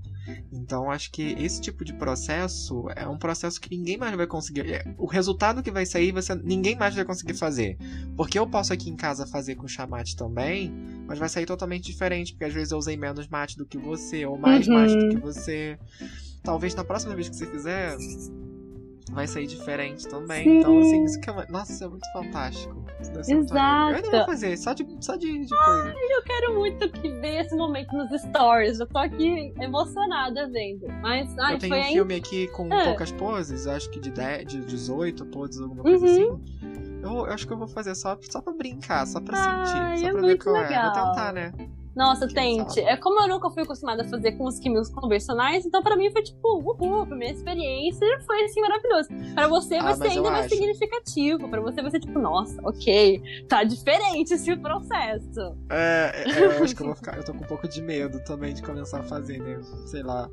Então 0.52 0.90
acho 0.92 1.12
que 1.12 1.34
esse 1.40 1.60
tipo 1.62 1.84
de 1.84 1.94
processo 1.94 2.86
é 2.96 3.08
um 3.08 3.18
processo 3.18 3.60
que 3.60 3.70
ninguém 3.76 3.98
mais 3.98 4.16
vai 4.16 4.28
conseguir. 4.28 4.72
é, 4.72 4.84
O 4.98 5.06
resultado 5.06 5.62
que 5.64 5.72
vai 5.72 5.86
sair, 5.86 6.12
você 6.12 6.34
ninguém 6.36 6.76
mais 6.76 6.96
vai 6.96 7.04
conseguir 7.06 7.34
fazer. 7.34 7.78
Porque 8.16 8.38
eu 8.38 8.48
posso 8.48 8.74
aqui 8.74 8.90
em 8.90 8.96
casa 8.96 9.26
fazer 9.28 9.56
com 9.56 9.68
chamate 9.68 10.16
também, 10.16 10.72
mas 11.08 11.20
vai 11.20 11.30
sair 11.30 11.46
totalmente 11.46 11.86
diferente, 11.86 12.34
porque 12.34 12.46
às 12.46 12.54
vezes 12.54 12.72
eu 12.72 12.78
usei 12.78 12.96
menos 12.98 13.28
mate 13.28 13.58
do 13.58 13.66
que 13.66 13.78
você, 13.78 14.26
ou 14.26 14.38
mais 14.38 14.68
Uhum. 14.68 14.74
mate 14.74 14.96
do 14.98 15.10
que 15.10 15.18
você. 15.18 15.78
Talvez 16.44 16.76
na 16.76 16.84
próxima 16.84 17.16
vez 17.16 17.30
que 17.30 17.36
você 17.36 17.46
fizer, 17.46 17.96
vai 19.14 19.28
sair 19.28 19.48
diferente 19.48 20.08
também. 20.08 20.44
Sim. 20.44 20.60
Então, 20.60 20.80
assim, 20.80 21.04
isso 21.04 21.20
que 21.22 21.30
é. 21.30 21.46
Nossa, 21.50 21.72
isso 21.72 21.84
é 21.84 21.88
muito 21.88 22.12
fantástico. 22.14 22.84
Maneiro. 23.04 23.54
Eu 23.54 23.96
ainda 23.96 24.02
vou 24.02 24.10
Exato. 24.10 24.26
fazer, 24.32 24.58
só 24.58 24.74
de, 24.74 24.88
só 25.02 25.16
de, 25.16 25.46
de 25.46 25.50
coisa. 25.50 25.94
Eu 26.10 26.24
quero 26.24 26.54
muito 26.56 26.90
que 26.90 27.10
ver 27.20 27.42
esse 27.42 27.56
momento 27.56 27.92
nos 27.96 28.10
stories. 28.22 28.80
Eu 28.80 28.88
tô 28.88 28.98
aqui 28.98 29.54
emocionada 29.62 30.48
vendo. 30.50 30.88
Mas, 31.02 31.38
ai, 31.38 31.56
eu 31.56 31.60
tenho 31.60 31.76
um 31.76 31.78
aí. 31.78 31.92
filme 31.94 32.16
aqui 32.16 32.48
com 32.48 32.72
Ah. 32.74 32.84
poucas 32.86 33.12
poses, 33.12 33.68
acho 33.68 33.90
que 33.90 34.00
de, 34.00 34.10
10, 34.12 34.46
de 34.48 34.62
18 34.66 35.26
poses, 35.28 35.60
alguma 35.62 35.84
coisa 35.84 36.06
Uhum. 36.06 36.12
assim. 36.12 37.02
Eu, 37.04 37.12
eu 37.12 37.26
acho 37.26 37.46
que 37.46 37.52
eu 37.52 37.58
vou 37.58 37.68
fazer 37.68 37.94
só, 37.96 38.18
só 38.30 38.42
pra 38.42 38.54
brincar, 38.54 39.06
só 39.06 39.20
pra 39.20 39.38
Ai, 39.38 39.66
sentir, 39.68 40.00
só 40.00 40.08
é 40.08 40.12
pra 40.14 40.22
ver 40.22 40.38
qual 40.38 40.56
é. 40.56 40.62
legal. 40.68 40.84
Vou 40.94 41.04
tentar, 41.12 41.34
né? 41.34 41.52
Nossa, 41.96 42.28
tente. 42.28 42.80
É 42.80 42.98
como 42.98 43.22
eu 43.22 43.28
nunca 43.28 43.50
fui 43.52 43.64
acostumada 43.64 44.02
a 44.02 44.06
fazer 44.06 44.32
com 44.34 44.46
os 44.46 44.58
químicos 44.60 44.90
convencionais, 44.90 45.66
então 45.66 45.84
pra 45.84 45.96
mim 45.96 46.12
foi 46.12 46.24
tipo, 46.24 46.48
uhul, 46.58 47.02
a 47.02 47.06
primeira 47.06 47.34
experiência 47.36 48.08
foi 48.26 48.44
assim 48.46 48.62
maravilhoso. 48.62 49.10
Pra 49.36 49.48
você 49.48 49.80
vai 49.80 49.94
Ah, 49.94 49.96
ser 49.96 50.08
ainda 50.08 50.32
mais 50.32 50.46
acho. 50.48 50.56
significativo. 50.56 51.48
Pra 51.50 51.62
você 51.62 51.82
vai 51.82 51.92
ser 51.92 52.00
tipo, 52.00 52.18
nossa, 52.20 52.60
ok, 52.64 53.22
tá 53.48 53.64
diferente 53.64 54.34
esse 54.34 54.56
processo. 54.58 55.56
É, 55.70 56.24
é, 56.26 56.46
eu 56.58 56.64
acho 56.64 56.76
que 56.76 56.82
eu 56.82 56.88
vou 56.88 56.96
ficar. 56.96 57.18
Eu 57.18 57.24
tô 57.24 57.32
com 57.34 57.44
um 57.44 57.48
pouco 57.48 57.68
de 57.68 57.82
medo 57.82 58.20
também 58.24 58.54
de 58.54 58.62
começar 58.64 59.00
a 59.00 59.04
fazer, 59.04 59.40
né? 59.40 59.60
Sei 59.86 60.02
lá. 60.02 60.30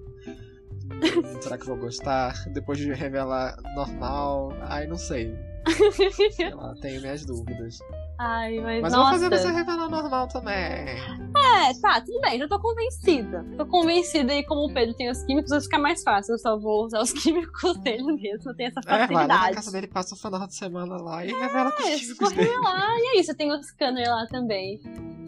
Será 1.41 1.57
que 1.59 1.67
vou 1.67 1.77
gostar? 1.77 2.35
Depois 2.51 2.79
de 2.79 2.93
revelar 2.93 3.57
normal. 3.75 4.53
Ai, 4.63 4.87
não 4.87 4.97
sei. 4.97 5.35
Sei 6.33 6.55
lá, 6.55 6.75
tenho 6.81 7.01
minhas 7.03 7.25
dúvidas. 7.27 7.79
Ai, 8.19 8.59
mas, 8.61 8.83
Mas 8.83 8.93
eu 8.93 8.99
nossa. 8.99 9.19
vou 9.19 9.29
fazer 9.31 9.31
você 9.51 9.53
revelar 9.53 9.89
normal 9.89 10.27
também. 10.29 10.55
É, 10.55 11.75
tá, 11.81 12.01
tudo 12.01 12.21
bem, 12.21 12.39
já 12.39 12.49
tô 12.49 12.59
convencida. 12.59 13.45
Tô 13.57 13.67
convencida 13.67 14.35
e 14.35 14.43
como 14.45 14.67
o 14.71 14.75
Pedro 14.75 14.95
tem 14.95 15.11
os 15.11 15.23
químicos, 15.25 15.51
vai 15.51 15.61
ficar 15.61 15.79
mais 15.79 16.03
fácil. 16.03 16.33
Eu 16.35 16.39
só 16.39 16.59
vou 16.59 16.85
usar 16.87 17.01
os 17.03 17.13
químicos 17.23 17.77
dele 17.79 18.03
mesmo, 18.05 18.51
eu 18.51 18.57
tenho 18.57 18.69
essa 18.69 18.81
É, 18.81 18.85
vai 18.85 18.99
lá 18.99 19.07
na 19.07 19.09
facilidade. 19.35 19.55
casa 19.55 19.73
dele, 19.73 19.87
passa 19.87 20.15
o 20.15 20.19
final 20.19 20.47
de 20.47 20.55
semana 20.55 20.97
lá 20.97 21.25
e 21.25 21.33
revela 21.33 21.73
com 21.73 21.83
os 21.83 21.89
É, 21.89 21.99
químicos 21.99 22.29
dele. 22.31 22.43
revelar. 22.43 22.97
E 22.99 23.17
é 23.17 23.21
isso, 23.21 23.31
eu 23.31 23.37
tenho 23.37 23.55
o 23.55 23.63
scanner 23.63 24.09
lá 24.09 24.27
também. 24.29 24.81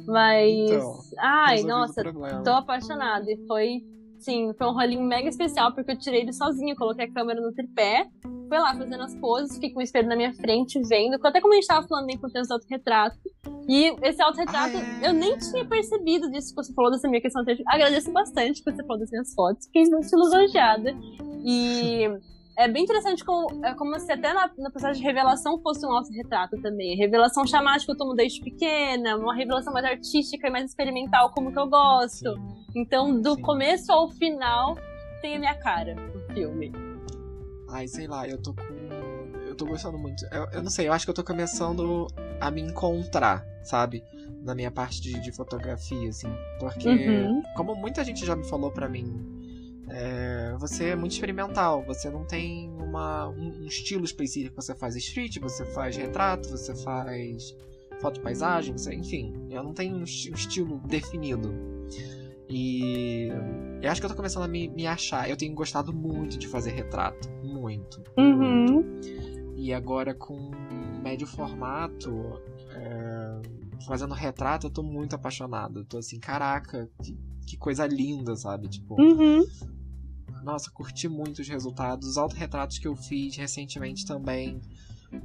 Mas. 0.06 0.50
Então, 0.50 1.00
ai, 1.18 1.62
nossa, 1.62 2.02
tô 2.44 2.50
apaixonada. 2.50 3.30
E 3.30 3.36
foi 3.46 3.82
Sim, 4.22 4.52
foi 4.56 4.68
um 4.68 4.72
rolinho 4.72 5.02
mega 5.02 5.28
especial, 5.28 5.74
porque 5.74 5.90
eu 5.90 5.98
tirei 5.98 6.20
ele 6.20 6.32
sozinha, 6.32 6.76
coloquei 6.76 7.06
a 7.06 7.12
câmera 7.12 7.40
no 7.40 7.52
tripé, 7.52 8.08
fui 8.22 8.56
lá 8.56 8.72
fazendo 8.72 9.02
as 9.02 9.16
poses, 9.16 9.54
fiquei 9.54 9.72
com 9.72 9.80
o 9.80 9.82
espelho 9.82 10.08
na 10.08 10.14
minha 10.14 10.32
frente, 10.32 10.80
vendo, 10.88 11.18
até 11.26 11.40
como 11.40 11.52
a 11.52 11.56
gente 11.56 11.66
tava 11.66 11.88
falando 11.88 12.06
da 12.06 12.12
importância 12.12 12.48
do 12.48 12.60
autorretrato. 12.60 13.18
E 13.68 13.88
esse 14.00 14.22
autorretrato, 14.22 14.76
ah, 14.76 15.04
é. 15.04 15.08
eu 15.08 15.12
nem 15.12 15.36
tinha 15.38 15.64
percebido 15.64 16.30
disso 16.30 16.50
que 16.50 16.62
você 16.62 16.72
falou 16.72 16.92
dessa 16.92 17.08
minha 17.08 17.20
questão. 17.20 17.42
Agradeço 17.66 18.12
bastante 18.12 18.62
que 18.62 18.70
você 18.70 18.82
falou 18.84 19.00
das 19.00 19.10
minhas 19.10 19.34
fotos, 19.34 19.66
fiquei 19.66 19.82
muito 19.86 20.16
lisonjeada. 20.16 20.94
E 21.44 22.08
é 22.62 22.68
bem 22.68 22.84
interessante 22.84 23.24
como, 23.24 23.64
é 23.64 23.74
como 23.74 23.98
se 23.98 24.10
até 24.10 24.32
na, 24.32 24.50
na 24.56 24.70
processo 24.70 24.98
de 25.00 25.04
revelação 25.04 25.60
fosse 25.60 25.84
um 25.84 25.90
autorretrato 25.90 26.60
também. 26.60 26.96
Revelação 26.96 27.42
que 27.44 27.90
eu 27.90 27.96
tomo 27.96 28.14
desde 28.14 28.40
pequena, 28.40 29.16
uma 29.16 29.34
revelação 29.34 29.72
mais 29.72 29.84
artística 29.84 30.46
e 30.46 30.50
mais 30.50 30.66
experimental, 30.66 31.30
como 31.32 31.52
que 31.52 31.58
eu 31.58 31.68
gosto. 31.68 32.34
Sim. 32.34 32.64
Então, 32.74 33.20
do 33.20 33.34
Sim. 33.34 33.42
começo 33.42 33.92
ao 33.92 34.08
final, 34.10 34.76
tem 35.20 35.36
a 35.36 35.38
minha 35.38 35.54
cara 35.54 35.94
no 35.94 36.34
filme. 36.34 36.72
Ai, 37.68 37.88
sei 37.88 38.06
lá, 38.06 38.28
eu 38.28 38.40
tô 38.40 38.54
com. 38.54 38.62
Eu 39.46 39.56
tô 39.56 39.66
gostando 39.66 39.98
muito. 39.98 40.24
Eu, 40.30 40.46
eu 40.52 40.62
não 40.62 40.70
sei, 40.70 40.88
eu 40.88 40.92
acho 40.92 41.04
que 41.04 41.10
eu 41.10 41.14
tô 41.14 41.24
começando 41.24 42.06
a 42.40 42.50
me 42.50 42.60
encontrar, 42.60 43.44
sabe? 43.64 44.04
Na 44.42 44.54
minha 44.54 44.70
parte 44.70 45.00
de, 45.00 45.18
de 45.20 45.32
fotografia, 45.32 46.08
assim. 46.08 46.32
Porque, 46.58 46.88
uhum. 46.88 47.42
como 47.56 47.74
muita 47.74 48.04
gente 48.04 48.24
já 48.24 48.36
me 48.36 48.44
falou 48.44 48.70
pra 48.70 48.88
mim 48.88 49.41
é, 49.94 50.56
você 50.58 50.86
é 50.86 50.96
muito 50.96 51.12
experimental, 51.12 51.84
você 51.84 52.08
não 52.08 52.24
tem 52.24 52.70
uma, 52.78 53.28
um, 53.28 53.62
um, 53.62 53.66
estilo 53.66 54.04
específico. 54.04 54.60
Você 54.60 54.74
faz 54.74 54.96
street, 54.96 55.38
você 55.38 55.66
faz 55.66 55.96
retrato, 55.96 56.48
você 56.48 56.74
faz 56.74 57.54
foto 58.00 58.14
de 58.14 58.20
paisagem, 58.20 58.76
você, 58.76 58.94
enfim, 58.94 59.34
eu 59.50 59.62
não 59.62 59.74
tenho 59.74 59.94
um, 59.94 60.00
um, 60.00 60.04
estilo 60.04 60.78
definido. 60.86 61.54
E 62.48 63.28
eu 63.82 63.90
acho 63.90 64.00
que 64.00 64.06
eu 64.06 64.10
tô 64.10 64.16
começando 64.16 64.44
a 64.44 64.48
me, 64.48 64.68
me 64.68 64.86
achar. 64.86 65.28
Eu 65.28 65.36
tenho 65.36 65.54
gostado 65.54 65.92
muito 65.92 66.38
de 66.38 66.48
fazer 66.48 66.70
retrato, 66.70 67.30
muito. 67.42 68.02
Uhum. 68.16 69.00
E 69.56 69.72
agora 69.72 70.14
com 70.14 70.50
médio 71.02 71.26
formato, 71.26 72.40
é, 72.74 73.42
fazendo 73.86 74.14
retrato, 74.14 74.66
eu 74.66 74.70
tô 74.70 74.82
muito 74.82 75.14
apaixonado. 75.14 75.80
Eu 75.80 75.84
tô 75.84 75.98
assim, 75.98 76.18
caraca, 76.18 76.90
que, 77.02 77.16
que 77.46 77.56
coisa 77.56 77.86
linda, 77.86 78.34
sabe? 78.36 78.68
Tipo, 78.68 79.00
uhum. 79.00 79.44
Nossa, 80.42 80.70
curti 80.70 81.08
muito 81.08 81.40
os 81.40 81.48
resultados. 81.48 82.08
Os 82.08 82.18
autorretratos 82.18 82.78
que 82.78 82.88
eu 82.88 82.96
fiz 82.96 83.36
recentemente 83.36 84.06
também. 84.06 84.60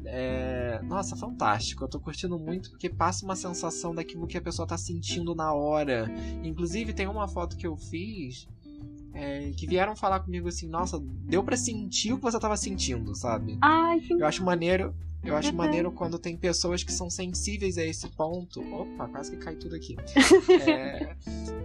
É... 0.05 0.81
Nossa, 0.83 1.15
fantástico. 1.15 1.83
Eu 1.83 1.87
tô 1.87 1.99
curtindo 1.99 2.37
muito 2.37 2.71
porque 2.71 2.89
passa 2.89 3.25
uma 3.25 3.35
sensação 3.35 3.95
daquilo 3.95 4.27
que 4.27 4.37
a 4.37 4.41
pessoa 4.41 4.67
tá 4.67 4.77
sentindo 4.77 5.33
na 5.33 5.53
hora. 5.53 6.09
Inclusive, 6.43 6.93
tem 6.93 7.07
uma 7.07 7.27
foto 7.27 7.55
que 7.55 7.65
eu 7.65 7.75
fiz 7.77 8.47
é, 9.17 9.51
que 9.57 9.65
vieram 9.65 9.95
falar 9.95 10.19
comigo 10.19 10.47
assim: 10.47 10.67
Nossa, 10.67 10.99
deu 11.01 11.43
para 11.43 11.57
sentir 11.57 12.13
o 12.13 12.17
que 12.17 12.23
você 12.23 12.39
tava 12.39 12.55
sentindo, 12.55 13.15
sabe? 13.15 13.57
Ai, 13.61 13.99
que... 13.99 14.13
Eu 14.13 14.25
acho 14.25 14.45
maneiro. 14.45 14.93
Eu 15.23 15.35
acho 15.35 15.49
uhum. 15.49 15.55
maneiro 15.55 15.91
quando 15.91 16.19
tem 16.19 16.37
pessoas 16.37 16.83
que 16.83 16.91
são 16.93 17.09
sensíveis 17.09 17.77
a 17.77 17.83
esse 17.83 18.07
ponto. 18.09 18.61
Opa, 18.61 19.07
quase 19.09 19.31
que 19.31 19.37
cai 19.37 19.55
tudo 19.55 19.75
aqui. 19.75 19.97
é, 20.69 21.15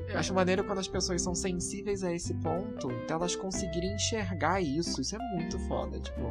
eu 0.09 0.19
acho 0.19 0.33
maneiro 0.33 0.65
quando 0.65 0.79
as 0.79 0.89
pessoas 0.89 1.21
são 1.21 1.35
sensíveis 1.35 2.03
a 2.03 2.13
esse 2.13 2.33
ponto, 2.35 2.89
delas 3.07 3.37
conseguirem 3.37 3.95
enxergar 3.95 4.61
isso. 4.63 5.03
Isso 5.03 5.15
é 5.15 5.19
muito 5.37 5.59
foda, 5.69 6.01
tipo, 6.01 6.23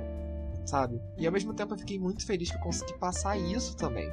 sabe? 0.65 0.99
E 1.17 1.25
ao 1.27 1.31
mesmo 1.31 1.53
tempo 1.53 1.75
eu 1.75 1.77
fiquei 1.77 1.99
muito 1.99 2.25
feliz 2.25 2.49
que 2.49 2.57
eu 2.57 2.61
consegui 2.61 2.97
passar 2.97 3.37
isso 3.37 3.77
também. 3.77 4.09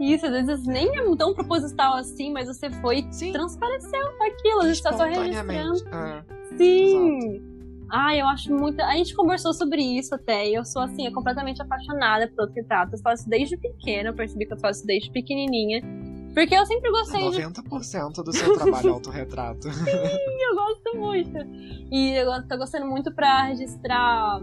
Isso, 0.00 0.26
às 0.26 0.46
vezes 0.46 0.66
nem 0.66 0.96
é 0.96 1.16
tão 1.16 1.34
proposital 1.34 1.94
assim, 1.94 2.32
mas 2.32 2.46
você 2.46 2.70
foi 2.70 3.06
Sim. 3.10 3.32
transpareceu 3.32 4.00
aquilo, 4.20 4.60
a 4.60 4.68
gente 4.68 4.82
tá 4.82 4.92
só 4.92 5.04
registrando. 5.04 5.88
É. 5.88 6.24
Sim. 6.56 7.28
Exato. 7.28 7.58
Ah, 7.90 8.14
eu 8.14 8.26
acho 8.26 8.52
muito. 8.54 8.80
A 8.82 8.92
gente 8.96 9.14
conversou 9.14 9.54
sobre 9.54 9.80
isso 9.82 10.14
até. 10.14 10.48
E 10.48 10.54
eu 10.54 10.64
sou, 10.64 10.82
assim, 10.82 11.10
completamente 11.10 11.62
apaixonada 11.62 12.28
pelo 12.28 12.50
retrato. 12.52 12.94
Eu 12.94 12.98
faço 12.98 13.28
desde 13.28 13.56
pequena, 13.56 14.10
eu 14.10 14.14
percebi 14.14 14.44
que 14.44 14.52
eu 14.52 14.58
faço 14.58 14.86
desde 14.86 15.10
pequenininha. 15.10 15.82
Porque 16.34 16.54
eu 16.54 16.66
sempre 16.66 16.90
gostei 16.90 17.20
90% 17.22 18.12
de... 18.12 18.22
do 18.22 18.32
seu 18.32 18.54
trabalho 18.56 18.88
é 18.88 18.92
autorretrato. 18.92 19.72
Sim, 19.72 20.42
eu 20.50 20.54
gosto 20.54 20.96
muito. 20.98 21.38
E 21.90 22.10
eu 22.10 22.46
tô 22.46 22.58
gostando 22.58 22.86
muito 22.86 23.12
pra 23.12 23.44
registrar 23.44 24.40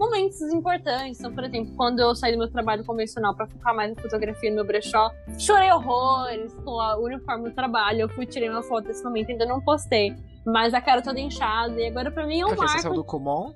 momentos 0.00 0.40
importantes. 0.40 1.20
Então, 1.20 1.32
por 1.32 1.44
exemplo, 1.44 1.74
quando 1.76 2.00
eu 2.00 2.14
saí 2.14 2.32
do 2.32 2.38
meu 2.38 2.50
trabalho 2.50 2.82
convencional 2.84 3.34
para 3.34 3.46
focar 3.46 3.76
mais 3.76 3.94
na 3.94 4.02
fotografia 4.02 4.48
no 4.48 4.56
meu 4.56 4.64
brechó, 4.64 5.12
chorei 5.38 5.70
horrores 5.70 6.54
com 6.64 6.70
o 6.70 7.04
uniforme 7.04 7.50
do 7.50 7.54
trabalho. 7.54 8.00
Eu 8.00 8.08
fui 8.08 8.24
tirei 8.24 8.48
uma 8.48 8.62
foto 8.62 8.86
desse 8.86 9.04
momento, 9.04 9.30
ainda 9.30 9.44
não 9.44 9.60
postei. 9.60 10.16
Mas 10.44 10.72
a 10.72 10.80
cara 10.80 11.02
toda 11.02 11.20
inchada. 11.20 11.78
E 11.78 11.86
agora 11.86 12.10
pra 12.10 12.26
mim 12.26 12.40
é 12.40 12.46
um 12.46 12.48
Porque 12.48 12.64
marco. 12.64 12.78
Você 12.78 12.82
saiu 12.82 12.94
do 12.94 13.04
Kumon? 13.04 13.52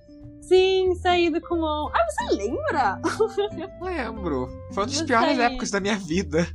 Sim, 0.49 0.95
saí 0.97 1.31
do 1.31 1.41
Kumon. 1.41 1.91
Ah, 1.93 2.07
você 2.09 2.35
lembra? 2.35 3.01
Lembro. 3.81 4.49
Foi 4.73 4.83
uma 4.83 4.87
das 4.87 5.03
piores 5.03 5.37
saí. 5.37 5.47
épocas 5.47 5.71
da 5.71 5.81
minha 5.81 5.97
vida. 5.97 6.47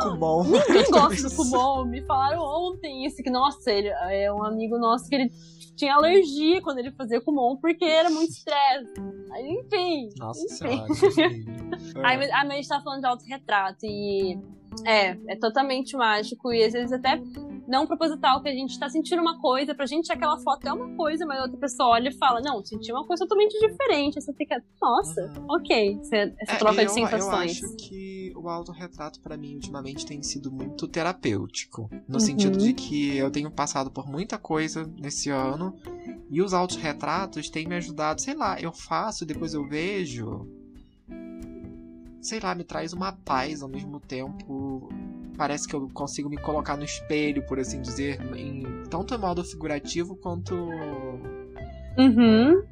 O 0.00 0.10
Kumon. 0.10 0.44
Ninguém 0.44 0.84
gosta 0.90 1.28
do 1.28 1.36
Kumon. 1.36 1.84
Me 1.84 2.02
falaram 2.02 2.40
ontem 2.40 3.04
isso, 3.04 3.22
que, 3.22 3.30
nossa, 3.30 3.70
ele 3.70 3.88
é 3.88 4.32
um 4.32 4.42
amigo 4.42 4.78
nosso 4.78 5.08
que 5.08 5.14
ele 5.14 5.30
tinha 5.76 5.94
alergia 5.94 6.62
quando 6.62 6.78
ele 6.78 6.92
fazia 6.92 7.20
Kumon, 7.20 7.56
porque 7.56 7.84
era 7.84 8.08
muito 8.08 8.30
estresse. 8.30 8.94
Enfim. 9.38 10.08
Nossa 10.18 10.44
enfim. 10.44 10.54
senhora. 10.54 10.86
Aí, 12.02 12.30
a 12.30 12.48
gente 12.54 12.68
tá 12.68 12.80
falando 12.80 13.00
de 13.00 13.06
autorretrato 13.06 13.84
e 13.84 14.38
é, 14.84 15.16
é 15.28 15.36
totalmente 15.36 15.96
mágico 15.96 16.52
e 16.52 16.64
às 16.64 16.72
vezes 16.72 16.92
até 16.92 17.20
não 17.66 17.86
proposital, 17.86 18.42
que 18.42 18.48
a 18.48 18.52
gente 18.52 18.78
tá 18.78 18.88
sentindo 18.88 19.20
uma 19.20 19.40
coisa, 19.40 19.74
pra 19.74 19.86
gente 19.86 20.12
aquela 20.12 20.38
foto 20.38 20.66
é 20.66 20.72
uma 20.72 20.94
coisa, 20.96 21.24
mas 21.26 21.38
a 21.38 21.42
outra 21.42 21.58
pessoa 21.58 21.90
olha 21.90 22.08
e 22.08 22.18
fala, 22.18 22.40
não, 22.40 22.64
senti 22.64 22.92
uma 22.92 23.06
coisa 23.06 23.24
totalmente 23.24 23.58
diferente. 23.58 24.18
Aí 24.18 24.22
você 24.22 24.32
fica, 24.34 24.62
nossa, 24.80 25.32
uhum. 25.38 25.46
ok, 25.48 25.98
essa 26.00 26.16
é, 26.16 26.56
troca 26.58 26.82
eu, 26.82 26.86
de 26.86 26.92
sensações. 26.92 27.62
Eu 27.62 27.68
acho 27.68 27.76
que 27.76 28.32
o 28.36 28.48
autorretrato 28.48 29.20
para 29.20 29.36
mim 29.36 29.54
ultimamente 29.54 30.04
tem 30.04 30.22
sido 30.22 30.52
muito 30.52 30.86
terapêutico, 30.86 31.88
no 32.08 32.14
uhum. 32.14 32.20
sentido 32.20 32.58
de 32.58 32.72
que 32.72 33.16
eu 33.16 33.30
tenho 33.30 33.50
passado 33.50 33.90
por 33.90 34.06
muita 34.06 34.38
coisa 34.38 34.90
nesse 34.98 35.30
ano 35.30 35.74
e 36.30 36.42
os 36.42 36.52
autorretratos 36.52 37.48
têm 37.48 37.66
me 37.66 37.76
ajudado, 37.76 38.20
sei 38.20 38.34
lá, 38.34 38.60
eu 38.60 38.72
faço, 38.72 39.24
depois 39.24 39.54
eu 39.54 39.66
vejo, 39.66 40.48
sei 42.20 42.40
lá, 42.40 42.54
me 42.54 42.64
traz 42.64 42.92
uma 42.92 43.12
paz 43.12 43.62
ao 43.62 43.68
mesmo 43.68 44.00
tempo. 44.00 44.88
Parece 45.36 45.66
que 45.66 45.74
eu 45.74 45.88
consigo 45.92 46.28
me 46.28 46.36
colocar 46.36 46.76
no 46.76 46.84
espelho, 46.84 47.44
por 47.46 47.58
assim 47.58 47.80
dizer, 47.80 48.20
em 48.36 48.62
tanto 48.88 49.14
em 49.14 49.18
modo 49.18 49.42
figurativo 49.44 50.16
quanto. 50.16 50.54
Uhum. 51.98 52.62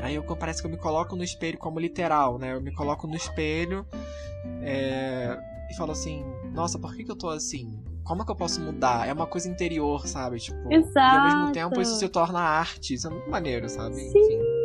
Aí 0.00 0.14
eu, 0.14 0.24
parece 0.36 0.60
que 0.60 0.66
eu 0.66 0.70
me 0.70 0.78
coloco 0.78 1.14
no 1.14 1.22
espelho 1.22 1.58
como 1.58 1.78
literal, 1.78 2.38
né? 2.38 2.54
Eu 2.54 2.60
me 2.60 2.74
coloco 2.74 3.06
no 3.06 3.14
espelho 3.14 3.86
é, 4.62 5.38
e 5.70 5.76
falo 5.76 5.92
assim: 5.92 6.24
Nossa, 6.52 6.78
por 6.78 6.94
que, 6.94 7.04
que 7.04 7.10
eu 7.10 7.16
tô 7.16 7.28
assim? 7.28 7.82
Como 8.04 8.22
é 8.22 8.24
que 8.24 8.30
eu 8.32 8.36
posso 8.36 8.60
mudar? 8.60 9.06
É 9.06 9.12
uma 9.12 9.26
coisa 9.26 9.48
interior, 9.48 10.06
sabe? 10.08 10.38
Tipo, 10.38 10.72
Exato. 10.72 10.98
E 10.98 11.18
ao 11.18 11.24
mesmo 11.24 11.52
tempo 11.52 11.80
isso 11.80 11.96
se 11.96 12.08
torna 12.08 12.40
arte. 12.40 12.94
Isso 12.94 13.06
é 13.06 13.10
muito 13.10 13.30
maneiro, 13.30 13.68
sabe? 13.68 13.94
Sim. 13.94 14.18
Enfim 14.18 14.62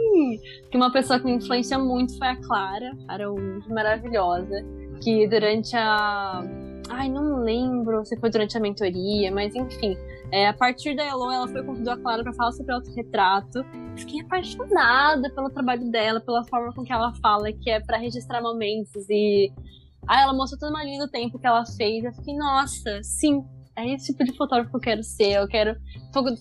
que 0.70 0.78
uma 0.78 0.92
pessoa 0.92 1.20
que 1.20 1.26
me 1.26 1.34
influencia 1.34 1.78
muito 1.78 2.18
foi 2.18 2.28
a 2.28 2.36
Clara 2.36 2.92
Araújo, 3.08 3.70
maravilhosa, 3.70 4.66
que 5.02 5.28
durante 5.28 5.76
a. 5.76 6.44
Ai, 6.90 7.10
não 7.10 7.44
lembro 7.44 8.06
se 8.06 8.18
foi 8.18 8.30
durante 8.30 8.58
a 8.58 8.60
mentoria, 8.62 9.32
mas 9.32 9.54
enfim. 9.56 9.98
É, 10.32 10.48
a 10.48 10.54
partir 10.54 10.96
da 10.96 11.04
Elo, 11.06 11.32
ela 11.32 11.48
foi 11.48 11.64
convidou 11.64 11.94
a 11.94 11.98
Clara 11.98 12.24
para 12.24 12.34
falar 12.34 12.52
sobre 12.52 12.74
autorretrato. 12.74 13.64
Fiquei 13.96 14.22
apaixonada 14.22 15.30
pelo 15.34 15.50
trabalho 15.50 15.90
dela, 15.90 16.20
pela 16.20 16.44
forma 16.46 16.74
com 16.74 16.84
que 16.84 16.92
ela 16.92 17.14
fala, 17.22 17.52
que 17.52 17.70
é 17.70 17.80
para 17.80 17.98
registrar 17.98 18.42
momentos 18.42 19.10
e. 19.10 19.52
Ah, 20.08 20.22
ela 20.22 20.34
mostrou 20.34 20.60
todo 20.60 20.70
uma 20.70 20.84
linha 20.84 21.06
do 21.06 21.12
tempo 21.12 21.38
que 21.38 21.48
ela 21.48 21.66
fez. 21.66 22.04
Eu 22.04 22.14
fiquei, 22.14 22.36
nossa, 22.36 23.02
sim, 23.04 23.44
é 23.78 23.94
esse 23.94 24.08
tipo 24.08 24.24
de 24.24 24.36
fotógrafo 24.36 24.72
que 24.72 24.76
eu 24.76 24.82
quero 24.82 25.04
ser. 25.04 25.34
Eu 25.34 25.48
quero 25.48 25.78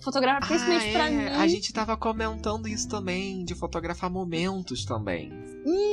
fotografar 0.02 0.48
principalmente 0.48 0.86
ah, 0.86 0.88
é. 0.88 0.92
pra 0.92 1.10
mim. 1.10 1.42
A 1.42 1.46
gente 1.46 1.72
tava 1.72 1.96
comentando 1.96 2.66
isso 2.66 2.88
também, 2.88 3.44
de 3.44 3.54
fotografar 3.54 4.10
momentos 4.10 4.86
também. 4.86 5.30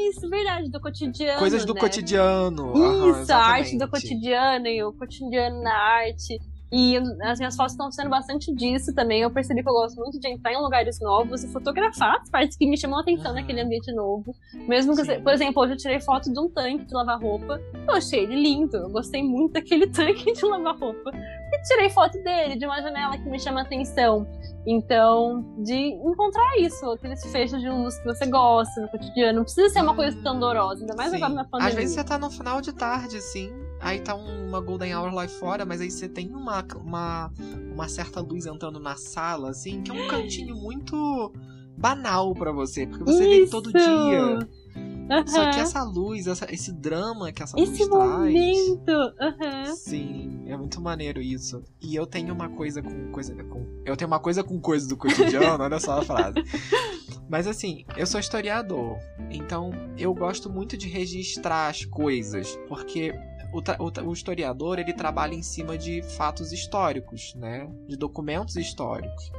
Isso, 0.10 0.30
verdade, 0.30 0.72
do 0.72 0.80
cotidiano. 0.80 1.39
Coisas 1.39 1.66
do 1.66 1.74
né? 1.74 1.80
cotidiano. 1.82 2.72
Isso, 2.72 3.32
Aham, 3.32 3.41
a 3.41 3.46
arte 3.46 3.78
do 3.78 3.89
cotidiano 3.89 4.68
e 4.68 4.84
o 4.84 4.94
cotidiano 4.94 5.62
na 5.62 5.76
arte. 5.76 6.39
E 6.74 6.98
as 7.22 7.38
minhas 7.38 7.56
fotos 7.56 7.74
estão 7.74 7.92
sendo 7.92 8.10
bastante 8.10 8.52
disso 8.52 8.96
também. 8.96 9.22
Eu 9.22 9.30
percebi 9.30 9.62
que 9.62 9.70
eu 9.70 9.74
gosto 9.74 9.96
muito 9.96 10.20
de 10.20 10.28
entrar 10.28 10.52
em 10.52 10.58
lugares 10.60 11.00
novos 11.00 11.44
e 11.44 11.48
fotografar 11.48 12.20
as 12.20 12.32
partes 12.32 12.58
que 12.58 12.66
me 12.66 12.76
chamam 12.76 12.98
a 12.98 13.02
atenção 13.02 13.30
uhum. 13.30 13.36
naquele 13.36 13.62
ambiente 13.62 13.94
novo. 13.94 14.34
Mesmo 14.68 14.96
que, 14.96 15.20
por 15.20 15.34
exemplo, 15.34 15.62
hoje 15.62 15.74
eu 15.74 15.78
tirei 15.78 16.02
foto 16.02 16.34
de 16.34 16.40
um 16.40 16.50
tanque 16.50 16.86
de 16.86 16.94
lavar 16.96 17.22
roupa. 17.22 17.62
Eu 17.88 17.94
achei 17.94 18.22
ele 18.22 18.42
lindo. 18.42 18.76
Eu 18.76 18.90
gostei 18.90 19.22
muito 19.22 19.54
daquele 19.54 19.86
tanque 19.94 20.34
de 20.34 20.44
lavar 20.44 20.76
roupa. 20.76 21.12
E 21.14 21.62
tirei 21.62 21.92
foto 21.92 22.18
dele, 22.24 22.56
de 22.56 22.66
uma 22.66 22.82
janela 22.82 23.20
que 23.20 23.30
me 23.30 23.40
chama 23.40 23.60
a 23.60 23.64
atenção. 23.64 24.26
Então, 24.66 25.46
de 25.60 25.76
encontrar 25.76 26.58
isso, 26.58 26.90
aqueles 26.90 27.24
fechos 27.32 27.62
de 27.62 27.70
luz 27.70 28.00
que 28.00 28.06
você 28.06 28.26
gosta 28.26 28.82
no 28.82 28.88
cotidiano. 28.88 29.38
Não 29.38 29.44
precisa 29.44 29.70
ser 29.70 29.82
uma 29.82 29.96
coisa 29.96 30.18
tão 30.24 30.40
dolorosa, 30.40 30.82
ainda 30.82 30.96
mais 30.96 31.12
Sim. 31.12 31.18
agora 31.18 31.34
na 31.34 31.46
pandemia. 31.46 31.70
Às 31.70 31.76
vezes 31.76 31.96
você 31.96 32.04
tá 32.04 32.18
no 32.18 32.32
final 32.32 32.62
de 32.62 32.74
tarde, 32.74 33.18
assim, 33.18 33.52
aí 33.84 34.00
tá 34.00 34.16
uma 34.16 34.62
golden 34.62 34.96
hour 34.96 35.14
lá 35.14 35.28
fora, 35.28 35.66
mas 35.66 35.82
aí 35.82 35.92
você 35.92 36.08
tem 36.08 36.34
uma, 36.34 36.66
uma, 36.76 37.32
uma 37.72 37.88
certa 37.88 38.22
luz 38.22 38.46
entrando 38.46 38.80
na 38.80 38.96
sala, 38.96 39.50
assim, 39.50 39.82
que 39.82 39.92
é 39.92 39.94
um 39.94 40.08
cantinho 40.08 40.56
muito 40.56 41.32
banal 41.78 42.34
para 42.34 42.52
você, 42.52 42.88
porque 42.88 43.04
você 43.04 43.28
Isso. 43.28 43.46
vê 43.46 43.52
todo 43.52 43.72
dia. 43.72 44.40
Uhum. 44.76 45.28
Só 45.28 45.52
que 45.52 45.60
essa 45.60 45.84
luz, 45.84 46.28
essa, 46.28 46.52
esse 46.52 46.72
drama 46.72 47.32
que 47.32 47.44
essa 47.44 47.60
esse 47.60 47.84
luz 47.84 47.90
momento. 47.90 49.16
traz. 49.16 49.68
Uhum. 49.70 49.76
Sim, 49.76 50.44
é 50.48 50.56
muito 50.56 50.80
maneiro 50.80 51.22
isso. 51.22 51.62
E 51.82 51.94
eu 51.94 52.06
tenho 52.08 52.34
uma 52.34 52.50
coisa 52.50 52.82
com 52.82 53.12
coisa 53.12 53.36
com. 53.44 53.66
Eu 53.86 53.98
tenho 53.98 54.08
uma 54.08 54.20
coisa 54.20 54.44
com 54.44 54.60
coisa 54.62 54.88
do 54.88 54.96
cotidiano, 54.96 55.62
olha 55.62 55.80
só 55.80 56.00
a 56.00 56.04
frase. 56.04 56.36
Mas 57.30 57.48
assim, 57.48 57.84
eu 57.98 58.06
sou 58.06 58.20
historiador, 58.20 58.98
então 59.30 59.72
eu 59.98 60.14
gosto 60.14 60.50
muito 60.50 60.78
de 60.78 60.88
registrar 60.88 61.68
as 61.68 61.84
coisas, 61.84 62.58
porque 62.68 63.14
o, 63.54 63.60
o, 63.60 64.10
o, 64.10 64.14
historiador 64.14 64.80
ele 64.80 64.93
trabalha 64.93 65.36
em 65.36 65.43
cima 65.43 65.78
de 65.78 66.01
fatos 66.01 66.51
históricos, 66.51 67.34
né? 67.36 67.70
De 67.88 67.95
documentos 67.95 68.56
históricos. 68.56 69.32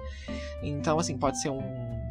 Então, 0.62 0.98
assim, 0.98 1.18
pode 1.18 1.40
ser 1.40 1.50
um, 1.50 1.60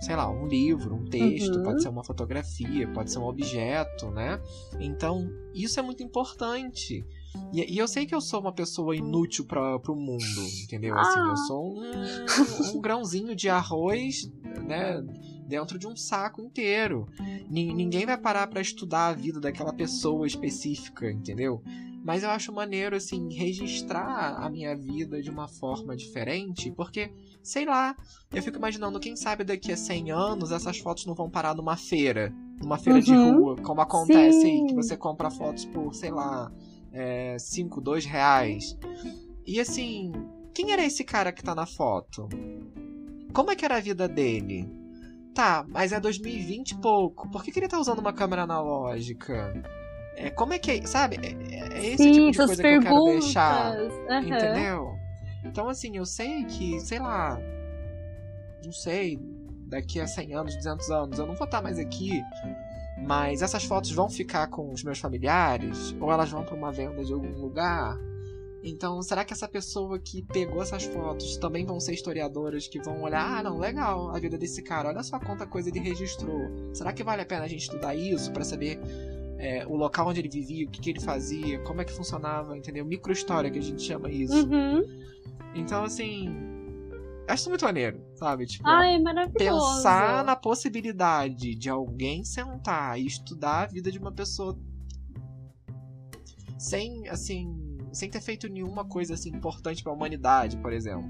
sei 0.01 0.15
lá, 0.15 0.29
um 0.29 0.45
livro, 0.45 0.95
um 0.95 1.05
texto, 1.05 1.55
uhum. 1.55 1.63
pode 1.63 1.81
ser 1.81 1.89
uma 1.89 2.03
fotografia, 2.03 2.87
pode 2.89 3.11
ser 3.11 3.19
um 3.19 3.25
objeto, 3.25 4.11
né? 4.11 4.39
Então, 4.79 5.29
isso 5.53 5.79
é 5.79 5.83
muito 5.83 6.03
importante. 6.03 7.05
E, 7.51 7.73
e, 7.73 7.77
eu 7.77 7.87
sei 7.87 8.05
que 8.05 8.13
eu 8.13 8.21
sou 8.21 8.41
uma 8.41 8.51
pessoa 8.51 8.95
inútil 8.95 9.45
para 9.45 9.77
o 9.91 9.95
mundo, 9.95 10.23
entendeu? 10.63 10.97
Assim, 10.97 11.19
eu 11.19 11.31
ah. 11.31 11.37
sou 11.37 11.79
um, 11.79 12.77
um 12.77 12.81
grãozinho 12.81 13.35
de 13.35 13.49
arroz, 13.49 14.31
né? 14.67 15.01
Dentro 15.47 15.79
de 15.79 15.87
um 15.87 15.95
saco 15.95 16.41
inteiro. 16.41 17.07
N 17.49 17.73
ninguém 17.73 18.05
vai 18.05 18.17
parar 18.17 18.47
para 18.47 18.61
estudar 18.61 19.07
a 19.07 19.13
vida 19.13 19.39
daquela 19.39 19.73
pessoa 19.73 20.27
específica, 20.27 21.11
entendeu? 21.11 21.61
Mas 22.03 22.21
eu 22.21 22.29
acho 22.29 22.51
maneiro, 22.51 22.97
assim, 22.97 23.33
registrar 23.33 24.35
a 24.35 24.49
minha 24.49 24.75
vida 24.75 25.21
de 25.21 25.29
uma 25.29 25.47
forma 25.47 25.95
diferente, 25.95 26.69
porque, 26.69 27.13
sei 27.41 27.65
lá, 27.65 27.95
eu 28.33 28.43
fico 28.43 28.57
imaginando, 28.57 28.99
quem 28.99 29.15
sabe 29.15 29.45
daqui 29.45 29.71
a 29.71 29.77
100 29.77 30.11
anos 30.11 30.51
essas 30.51 30.77
fotos 30.79 31.05
não 31.05 31.15
vão 31.15 31.29
parar 31.29 31.55
numa 31.55 31.77
feira, 31.77 32.33
numa 32.61 32.77
feira 32.77 32.99
uhum. 32.99 33.05
de 33.05 33.13
rua, 33.15 33.55
como 33.55 33.79
acontece 33.79 34.41
Sim. 34.41 34.63
aí, 34.63 34.67
que 34.67 34.75
você 34.75 34.97
compra 34.97 35.31
fotos 35.31 35.63
por, 35.63 35.93
sei 35.93 36.11
lá, 36.11 36.51
5, 37.39 37.79
é, 37.79 37.83
2 37.83 38.05
reais. 38.05 38.77
E 39.47 39.61
assim, 39.61 40.11
quem 40.53 40.73
era 40.73 40.83
esse 40.83 41.05
cara 41.05 41.31
que 41.31 41.41
tá 41.41 41.55
na 41.55 41.65
foto? 41.65 42.27
Como 43.33 43.49
é 43.49 43.55
que 43.55 43.63
era 43.63 43.77
a 43.77 43.81
vida 43.81 44.09
dele? 44.09 44.69
Tá, 45.33 45.65
mas 45.69 45.93
é 45.93 45.99
2020 46.01 46.71
e 46.71 46.81
pouco. 46.81 47.31
Por 47.31 47.43
que, 47.43 47.51
que 47.51 47.59
ele 47.59 47.67
tá 47.67 47.79
usando 47.79 47.99
uma 47.99 48.13
câmera 48.13 48.43
analógica? 48.43 49.53
É, 50.15 50.29
como 50.29 50.53
é 50.53 50.59
que 50.59 50.71
é, 50.71 50.85
sabe? 50.85 51.19
É, 51.21 51.55
é, 51.55 51.73
é 51.73 51.85
esse 51.93 52.03
Sim, 52.03 52.13
tipo 52.13 52.31
de 52.31 52.37
coisa 52.37 52.61
perguntas. 52.63 52.83
que 52.83 52.89
eu 52.89 53.03
quero 53.03 53.19
deixar. 53.19 53.77
Uhum. 53.77 54.19
Entendeu? 54.19 54.95
Então, 55.45 55.69
assim, 55.69 55.97
eu 55.97 56.05
sei 56.05 56.45
que, 56.45 56.79
sei 56.79 56.99
lá. 56.99 57.39
Não 58.63 58.71
sei, 58.71 59.19
daqui 59.67 59.99
a 59.99 60.07
100 60.07 60.33
anos, 60.33 60.55
200 60.55 60.89
anos, 60.89 61.19
eu 61.19 61.25
não 61.25 61.35
vou 61.35 61.45
estar 61.45 61.61
mais 61.61 61.77
aqui. 61.77 62.21
Mas 63.05 63.41
essas 63.41 63.63
fotos 63.65 63.91
vão 63.91 64.09
ficar 64.09 64.47
com 64.47 64.71
os 64.71 64.83
meus 64.83 64.99
familiares? 64.99 65.95
Ou 65.99 66.11
elas 66.11 66.29
vão 66.29 66.43
para 66.43 66.55
uma 66.55 66.71
venda 66.71 67.03
de 67.03 67.11
algum 67.11 67.37
lugar? 67.41 67.97
Então, 68.63 69.01
será 69.01 69.25
que 69.25 69.33
essa 69.33 69.47
pessoa 69.47 69.99
que 69.99 70.21
pegou 70.21 70.61
essas 70.61 70.85
fotos 70.85 71.35
também 71.35 71.65
vão 71.65 71.81
ser 71.81 71.93
historiadoras 71.93 72.65
que 72.65 72.79
vão 72.79 73.01
olhar, 73.01 73.39
ah, 73.39 73.43
não, 73.43 73.57
legal, 73.57 74.15
a 74.15 74.19
vida 74.19 74.37
desse 74.37 74.61
cara, 74.63 74.87
olha 74.87 75.03
só 75.03 75.19
quanta 75.19 75.45
coisa 75.45 75.67
ele 75.67 75.81
registrou. 75.81 76.39
Será 76.73 76.93
que 76.93 77.03
vale 77.03 77.21
a 77.21 77.25
pena 77.25 77.43
a 77.43 77.47
gente 77.47 77.63
estudar 77.63 77.93
isso 77.93 78.31
para 78.31 78.45
saber 78.45 78.79
é, 79.43 79.67
o 79.67 79.75
local 79.75 80.07
onde 80.07 80.21
ele 80.21 80.29
vivia, 80.29 80.65
o 80.65 80.69
que, 80.69 80.79
que, 80.79 80.89
ele 80.89 81.01
fazia, 81.01 81.59
como 81.63 81.81
é 81.81 81.85
que 81.85 81.91
funcionava, 81.91 82.57
entendeu? 82.57 82.85
Microhistória 82.85 83.51
que 83.51 83.59
a 83.59 83.61
gente 83.61 83.81
chama 83.81 84.09
isso. 84.09 84.33
Uhum. 84.33 84.81
Então, 85.53 85.83
assim. 85.83 86.33
Acho 87.27 87.49
muito 87.49 87.63
maneiro, 87.63 88.01
sabe? 88.15 88.45
Tipo, 88.45 88.67
Ai, 88.67 88.99
maravilhoso. 88.99 89.75
pensar 89.77 90.23
na 90.23 90.35
possibilidade 90.35 91.55
de 91.55 91.69
alguém 91.69 92.23
sentar 92.23 92.99
e 92.99 93.05
estudar 93.05 93.63
a 93.63 93.65
vida 93.65 93.91
de 93.91 93.97
uma 93.97 94.11
pessoa 94.11 94.57
sem, 96.57 97.07
assim, 97.09 97.77
sem 97.93 98.09
ter 98.09 98.21
feito 98.21 98.47
nenhuma 98.47 98.85
coisa 98.85 99.13
assim 99.13 99.29
importante 99.29 99.83
para 99.83 99.91
a 99.91 99.95
humanidade, 99.95 100.57
por 100.57 100.71
exemplo. 100.73 101.09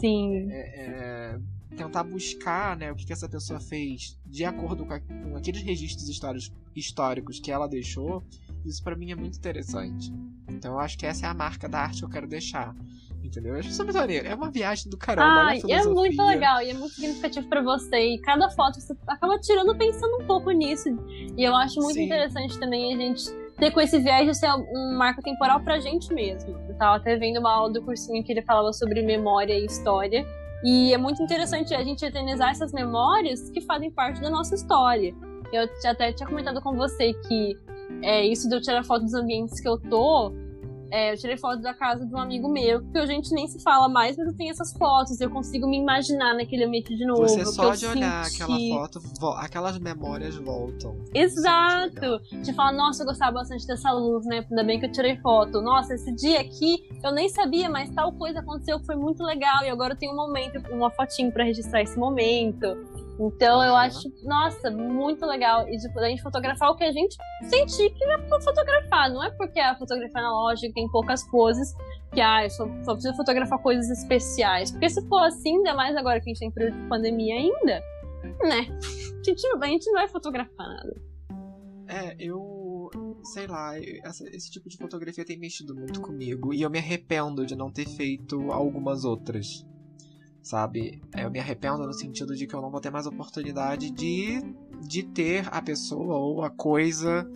Sim. 0.00 0.48
É, 0.50 0.82
é, 0.82 1.38
tentar 1.76 2.04
buscar 2.04 2.76
né, 2.76 2.90
o 2.90 2.96
que, 2.96 3.06
que 3.06 3.12
essa 3.12 3.28
pessoa 3.28 3.60
fez 3.60 4.18
de 4.26 4.44
acordo 4.44 4.84
com, 4.84 4.94
a, 4.94 5.00
com 5.00 5.36
aqueles 5.36 5.62
registros 5.62 6.08
históricos, 6.08 6.52
históricos 6.74 7.40
que 7.40 7.50
ela 7.50 7.68
deixou, 7.68 8.22
isso 8.64 8.82
para 8.82 8.96
mim 8.96 9.10
é 9.10 9.14
muito 9.14 9.38
interessante. 9.38 10.12
Então 10.48 10.72
eu 10.72 10.80
acho 10.80 10.98
que 10.98 11.06
essa 11.06 11.26
é 11.26 11.28
a 11.28 11.34
marca 11.34 11.68
da 11.68 11.80
arte 11.80 12.00
que 12.00 12.04
eu 12.04 12.10
quero 12.10 12.26
deixar. 12.26 12.74
Entendeu? 13.22 13.52
Eu 13.52 13.60
acho 13.60 13.68
isso 13.68 13.84
muito 13.84 13.96
maneiro. 13.96 14.26
É 14.26 14.34
uma 14.34 14.50
viagem 14.50 14.90
do 14.90 14.96
caramba. 14.96 15.50
Ah, 15.50 15.56
é 15.56 15.84
muito 15.84 16.22
legal 16.22 16.62
e 16.62 16.70
é 16.70 16.74
muito 16.74 16.94
significativo 16.94 17.48
para 17.48 17.62
você. 17.62 18.14
E 18.14 18.18
cada 18.20 18.48
foto 18.50 18.80
você 18.80 18.96
acaba 19.06 19.38
tirando 19.38 19.76
pensando 19.76 20.22
um 20.22 20.26
pouco 20.26 20.50
nisso. 20.50 20.88
E 21.36 21.44
eu 21.44 21.54
acho 21.54 21.80
muito 21.80 21.94
Sim. 21.94 22.06
interessante 22.06 22.58
também 22.58 22.94
a 22.94 22.96
gente 22.96 23.30
ter 23.58 23.70
com 23.70 23.80
esse 23.80 23.98
viagem 23.98 24.32
ser 24.32 24.50
um 24.54 24.96
marco 24.96 25.20
temporal 25.20 25.60
pra 25.60 25.78
gente 25.78 26.12
mesmo. 26.14 26.58
Eu 26.66 26.74
tava 26.76 26.96
até 26.96 27.16
vendo 27.16 27.38
uma 27.38 27.52
aula 27.52 27.72
do 27.72 27.82
cursinho 27.82 28.24
que 28.24 28.32
ele 28.32 28.42
falava 28.42 28.72
sobre 28.72 29.02
memória 29.02 29.52
e 29.52 29.66
história. 29.66 30.26
E 30.62 30.92
é 30.92 30.98
muito 30.98 31.22
interessante 31.22 31.74
a 31.74 31.82
gente 31.82 32.04
eternizar 32.04 32.50
essas 32.50 32.72
memórias 32.72 33.48
que 33.50 33.60
fazem 33.60 33.90
parte 33.90 34.20
da 34.20 34.28
nossa 34.28 34.54
história. 34.54 35.14
Eu 35.52 35.68
até 35.84 36.12
tinha 36.12 36.28
comentado 36.28 36.60
com 36.60 36.76
você 36.76 37.12
que 37.14 37.56
é, 38.02 38.24
isso 38.26 38.48
de 38.48 38.54
eu 38.54 38.60
tirar 38.60 38.84
foto 38.84 39.02
dos 39.02 39.14
ambientes 39.14 39.60
que 39.60 39.68
eu 39.68 39.78
tô 39.78 40.32
é, 40.90 41.12
eu 41.12 41.18
tirei 41.18 41.36
foto 41.36 41.60
da 41.60 41.74
casa 41.74 42.04
de 42.04 42.14
um 42.14 42.18
amigo 42.18 42.48
meu, 42.48 42.82
que 42.90 42.98
a 42.98 43.06
gente 43.06 43.32
nem 43.32 43.46
se 43.46 43.62
fala 43.62 43.88
mais, 43.88 44.16
mas 44.16 44.26
eu 44.26 44.36
tenho 44.36 44.50
essas 44.50 44.72
fotos, 44.72 45.20
eu 45.20 45.30
consigo 45.30 45.68
me 45.68 45.78
imaginar 45.78 46.34
naquele 46.34 46.64
ambiente 46.64 46.96
de 46.96 47.06
novo. 47.06 47.22
Você 47.22 47.44
só 47.44 47.74
de 47.74 47.86
olhar 47.86 48.24
senti... 48.24 48.42
aquela 48.42 48.88
foto, 48.88 49.00
aquelas 49.36 49.78
memórias 49.78 50.36
voltam. 50.36 50.96
Exato! 51.14 52.20
De 52.42 52.52
falar, 52.52 52.72
nossa, 52.72 53.02
eu 53.02 53.06
gostava 53.06 53.32
bastante 53.32 53.66
dessa 53.66 53.92
luz, 53.92 54.26
né? 54.26 54.44
Ainda 54.50 54.64
bem 54.64 54.80
que 54.80 54.86
eu 54.86 54.92
tirei 54.92 55.16
foto. 55.18 55.60
Nossa, 55.60 55.94
esse 55.94 56.12
dia 56.12 56.40
aqui 56.40 56.88
eu 57.02 57.12
nem 57.12 57.28
sabia, 57.28 57.68
mas 57.68 57.90
tal 57.90 58.12
coisa 58.12 58.40
aconteceu, 58.40 58.78
foi 58.80 58.96
muito 58.96 59.22
legal, 59.22 59.64
e 59.64 59.68
agora 59.68 59.94
eu 59.94 59.98
tenho 59.98 60.12
um 60.12 60.16
momento, 60.16 60.60
uma 60.72 60.90
fotinho 60.90 61.32
para 61.32 61.44
registrar 61.44 61.82
esse 61.82 61.98
momento. 61.98 62.99
Então 63.20 63.62
eu 63.62 63.76
acho, 63.76 64.10
nossa, 64.22 64.70
muito 64.70 65.26
legal. 65.26 65.68
E 65.68 65.76
tipo, 65.76 65.98
a 65.98 66.08
gente 66.08 66.22
fotografar 66.22 66.70
o 66.70 66.74
que 66.74 66.84
a 66.84 66.90
gente 66.90 67.14
sentir 67.50 67.90
que 67.90 68.02
é 68.04 68.16
pra 68.16 68.40
fotografar. 68.40 69.12
Não 69.12 69.22
é 69.22 69.30
porque 69.32 69.60
a 69.60 69.76
fotografia 69.76 70.20
analógica 70.20 70.72
tem 70.72 70.88
poucas 70.88 71.28
poses 71.30 71.74
que, 72.14 72.20
ah, 72.20 72.44
eu 72.44 72.50
só, 72.50 72.66
só 72.82 72.94
preciso 72.94 73.14
fotografar 73.14 73.58
coisas 73.58 73.90
especiais. 73.90 74.70
Porque 74.70 74.88
se 74.88 75.06
for 75.06 75.22
assim, 75.22 75.56
ainda 75.58 75.74
mais 75.74 75.94
agora 75.96 76.18
que 76.18 76.30
a 76.30 76.32
gente 76.32 76.40
tem 76.40 76.50
período 76.50 76.80
de 76.80 76.88
pandemia 76.88 77.34
ainda, 77.34 77.82
né? 78.40 78.66
A 79.20 79.22
gente, 79.22 79.46
a 79.46 79.66
gente 79.66 79.86
não 79.86 79.92
vai 80.00 80.08
fotografar 80.08 80.66
nada. 80.66 80.96
É, 81.88 82.16
eu. 82.18 82.88
Sei 83.22 83.46
lá, 83.46 83.72
essa, 84.02 84.24
esse 84.30 84.50
tipo 84.50 84.66
de 84.68 84.78
fotografia 84.78 85.26
tem 85.26 85.38
mexido 85.38 85.74
muito 85.74 86.00
comigo. 86.00 86.54
E 86.54 86.62
eu 86.62 86.70
me 86.70 86.78
arrependo 86.78 87.44
de 87.44 87.54
não 87.54 87.70
ter 87.70 87.86
feito 87.86 88.50
algumas 88.50 89.04
outras 89.04 89.66
sabe? 90.42 91.00
Eu 91.16 91.30
me 91.30 91.38
arrependo 91.38 91.86
no 91.86 91.92
sentido 91.92 92.34
de 92.34 92.46
que 92.46 92.54
eu 92.54 92.60
não 92.60 92.70
vou 92.70 92.80
ter 92.80 92.90
mais 92.90 93.06
oportunidade 93.06 93.90
de, 93.90 94.40
de 94.86 95.02
ter 95.02 95.48
a 95.50 95.60
pessoa 95.60 96.16
ou 96.16 96.42
a 96.42 96.50
coisa. 96.50 97.28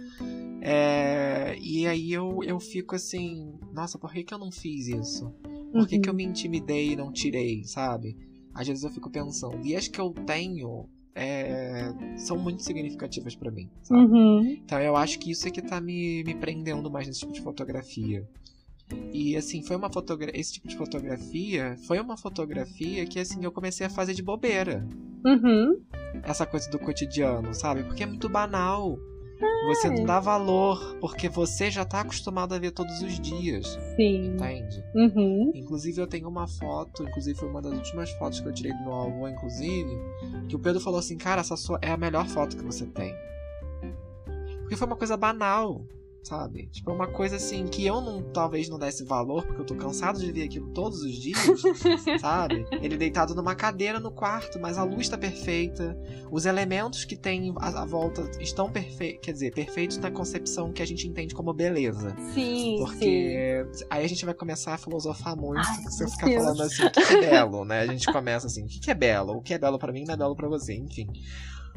É, 0.60 1.56
e 1.60 1.86
aí 1.86 2.12
eu, 2.12 2.42
eu 2.42 2.58
fico 2.58 2.94
assim, 2.94 3.54
nossa, 3.72 3.98
por 3.98 4.12
que, 4.12 4.24
que 4.24 4.32
eu 4.32 4.38
não 4.38 4.50
fiz 4.50 4.88
isso? 4.88 5.30
Por 5.72 5.86
que, 5.86 5.96
uhum. 5.96 6.02
que 6.02 6.08
eu 6.08 6.12
uhum. 6.12 6.16
me 6.16 6.24
intimidei 6.24 6.92
e 6.92 6.96
não 6.96 7.12
tirei, 7.12 7.64
sabe? 7.64 8.16
Às 8.54 8.68
vezes 8.68 8.84
eu 8.84 8.90
fico 8.90 9.10
pensando. 9.10 9.66
E 9.66 9.76
as 9.76 9.88
que 9.88 10.00
eu 10.00 10.10
tenho 10.10 10.88
é, 11.14 11.92
são 12.16 12.38
muito 12.38 12.62
significativas 12.62 13.34
para 13.34 13.50
mim, 13.50 13.68
sabe? 13.82 14.00
Uhum. 14.00 14.42
Então 14.64 14.80
eu 14.80 14.96
acho 14.96 15.18
que 15.18 15.30
isso 15.30 15.46
é 15.46 15.50
que 15.50 15.60
tá 15.60 15.80
me, 15.80 16.24
me 16.24 16.34
prendendo 16.34 16.90
mais 16.90 17.06
nesse 17.06 17.20
tipo 17.20 17.32
de 17.32 17.42
fotografia. 17.42 18.26
E 19.12 19.36
assim, 19.36 19.62
foi 19.62 19.76
uma 19.76 19.90
fotografia. 19.90 20.38
Esse 20.38 20.54
tipo 20.54 20.68
de 20.68 20.76
fotografia 20.76 21.76
foi 21.86 22.00
uma 22.00 22.16
fotografia 22.16 23.06
que 23.06 23.18
assim 23.18 23.44
eu 23.44 23.52
comecei 23.52 23.86
a 23.86 23.90
fazer 23.90 24.14
de 24.14 24.22
bobeira. 24.22 24.86
Uhum. 25.24 25.80
Essa 26.22 26.44
coisa 26.44 26.70
do 26.70 26.78
cotidiano, 26.78 27.54
sabe? 27.54 27.84
Porque 27.84 28.02
é 28.02 28.06
muito 28.06 28.28
banal. 28.28 28.98
Você 29.66 29.90
não 29.90 30.04
dá 30.04 30.20
valor, 30.20 30.96
porque 31.00 31.28
você 31.28 31.70
já 31.70 31.84
tá 31.84 32.00
acostumado 32.00 32.54
a 32.54 32.58
ver 32.58 32.70
todos 32.70 33.02
os 33.02 33.18
dias. 33.18 33.78
Sim. 33.96 34.34
Entende? 34.34 34.82
Uhum. 34.94 35.52
Inclusive, 35.54 36.00
eu 36.00 36.06
tenho 36.06 36.28
uma 36.28 36.46
foto, 36.46 37.02
inclusive 37.02 37.38
foi 37.38 37.48
uma 37.48 37.60
das 37.60 37.72
últimas 37.72 38.10
fotos 38.12 38.40
que 38.40 38.48
eu 38.48 38.52
tirei 38.52 38.72
do 38.72 38.82
meu 38.82 38.94
avô, 38.94 39.28
inclusive, 39.28 39.90
que 40.48 40.54
o 40.54 40.58
Pedro 40.58 40.80
falou 40.80 40.98
assim, 40.98 41.16
cara, 41.16 41.40
essa 41.40 41.56
sua 41.56 41.78
é 41.82 41.90
a 41.90 41.96
melhor 41.96 42.26
foto 42.26 42.56
que 42.56 42.64
você 42.64 42.86
tem. 42.86 43.14
Porque 44.60 44.76
foi 44.76 44.86
uma 44.86 44.96
coisa 44.96 45.16
banal 45.16 45.84
sabe? 46.24 46.66
Tipo, 46.66 46.90
é 46.90 46.94
uma 46.94 47.06
coisa 47.06 47.36
assim 47.36 47.66
que 47.66 47.86
eu 47.86 48.00
não 48.00 48.22
talvez 48.22 48.68
não 48.68 48.78
desse 48.78 49.04
valor, 49.04 49.44
porque 49.44 49.60
eu 49.60 49.66
tô 49.66 49.74
cansado 49.74 50.18
de 50.18 50.32
ver 50.32 50.44
aquilo 50.44 50.70
todos 50.72 51.02
os 51.02 51.12
dias, 51.12 51.38
sabe? 52.20 52.66
Ele 52.72 52.96
deitado 52.96 53.34
numa 53.34 53.54
cadeira 53.54 54.00
no 54.00 54.10
quarto, 54.10 54.58
mas 54.58 54.78
a 54.78 54.84
luz 54.84 55.08
tá 55.08 55.18
perfeita, 55.18 55.96
os 56.30 56.46
elementos 56.46 57.04
que 57.04 57.16
tem 57.16 57.54
à, 57.58 57.84
volta 57.84 58.28
estão 58.40 58.70
perfeitos, 58.70 59.20
quer 59.22 59.32
dizer, 59.32 59.52
perfeitos 59.52 59.98
na 59.98 60.10
concepção 60.10 60.72
que 60.72 60.82
a 60.82 60.86
gente 60.86 61.06
entende 61.06 61.34
como 61.34 61.52
beleza. 61.52 62.16
Sim, 62.32 62.76
porque 62.78 63.66
sim. 63.72 63.84
aí 63.90 64.04
a 64.04 64.08
gente 64.08 64.24
vai 64.24 64.34
começar 64.34 64.74
a 64.74 64.78
filosofar 64.78 65.36
muito, 65.36 65.66
Ai, 65.66 65.74
se 65.74 65.84
você 65.84 66.04
meu 66.04 66.12
ficar 66.12 66.26
Deus. 66.26 66.42
falando 66.42 66.62
assim, 66.62 66.84
o 66.84 66.90
que 66.90 67.00
é 67.00 67.20
belo, 67.30 67.64
né? 67.64 67.80
A 67.80 67.86
gente 67.86 68.10
começa 68.10 68.46
assim, 68.46 68.64
o 68.64 68.66
que 68.66 68.90
é 68.90 68.94
belo? 68.94 69.34
O 69.34 69.42
que 69.42 69.52
é 69.52 69.58
belo 69.58 69.78
pra 69.78 69.92
mim 69.92 70.04
não 70.04 70.14
é 70.14 70.16
belo 70.16 70.34
pra 70.34 70.48
você, 70.48 70.74
enfim. 70.74 71.06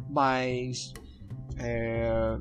Mas 0.10 0.94
é... 1.58 2.38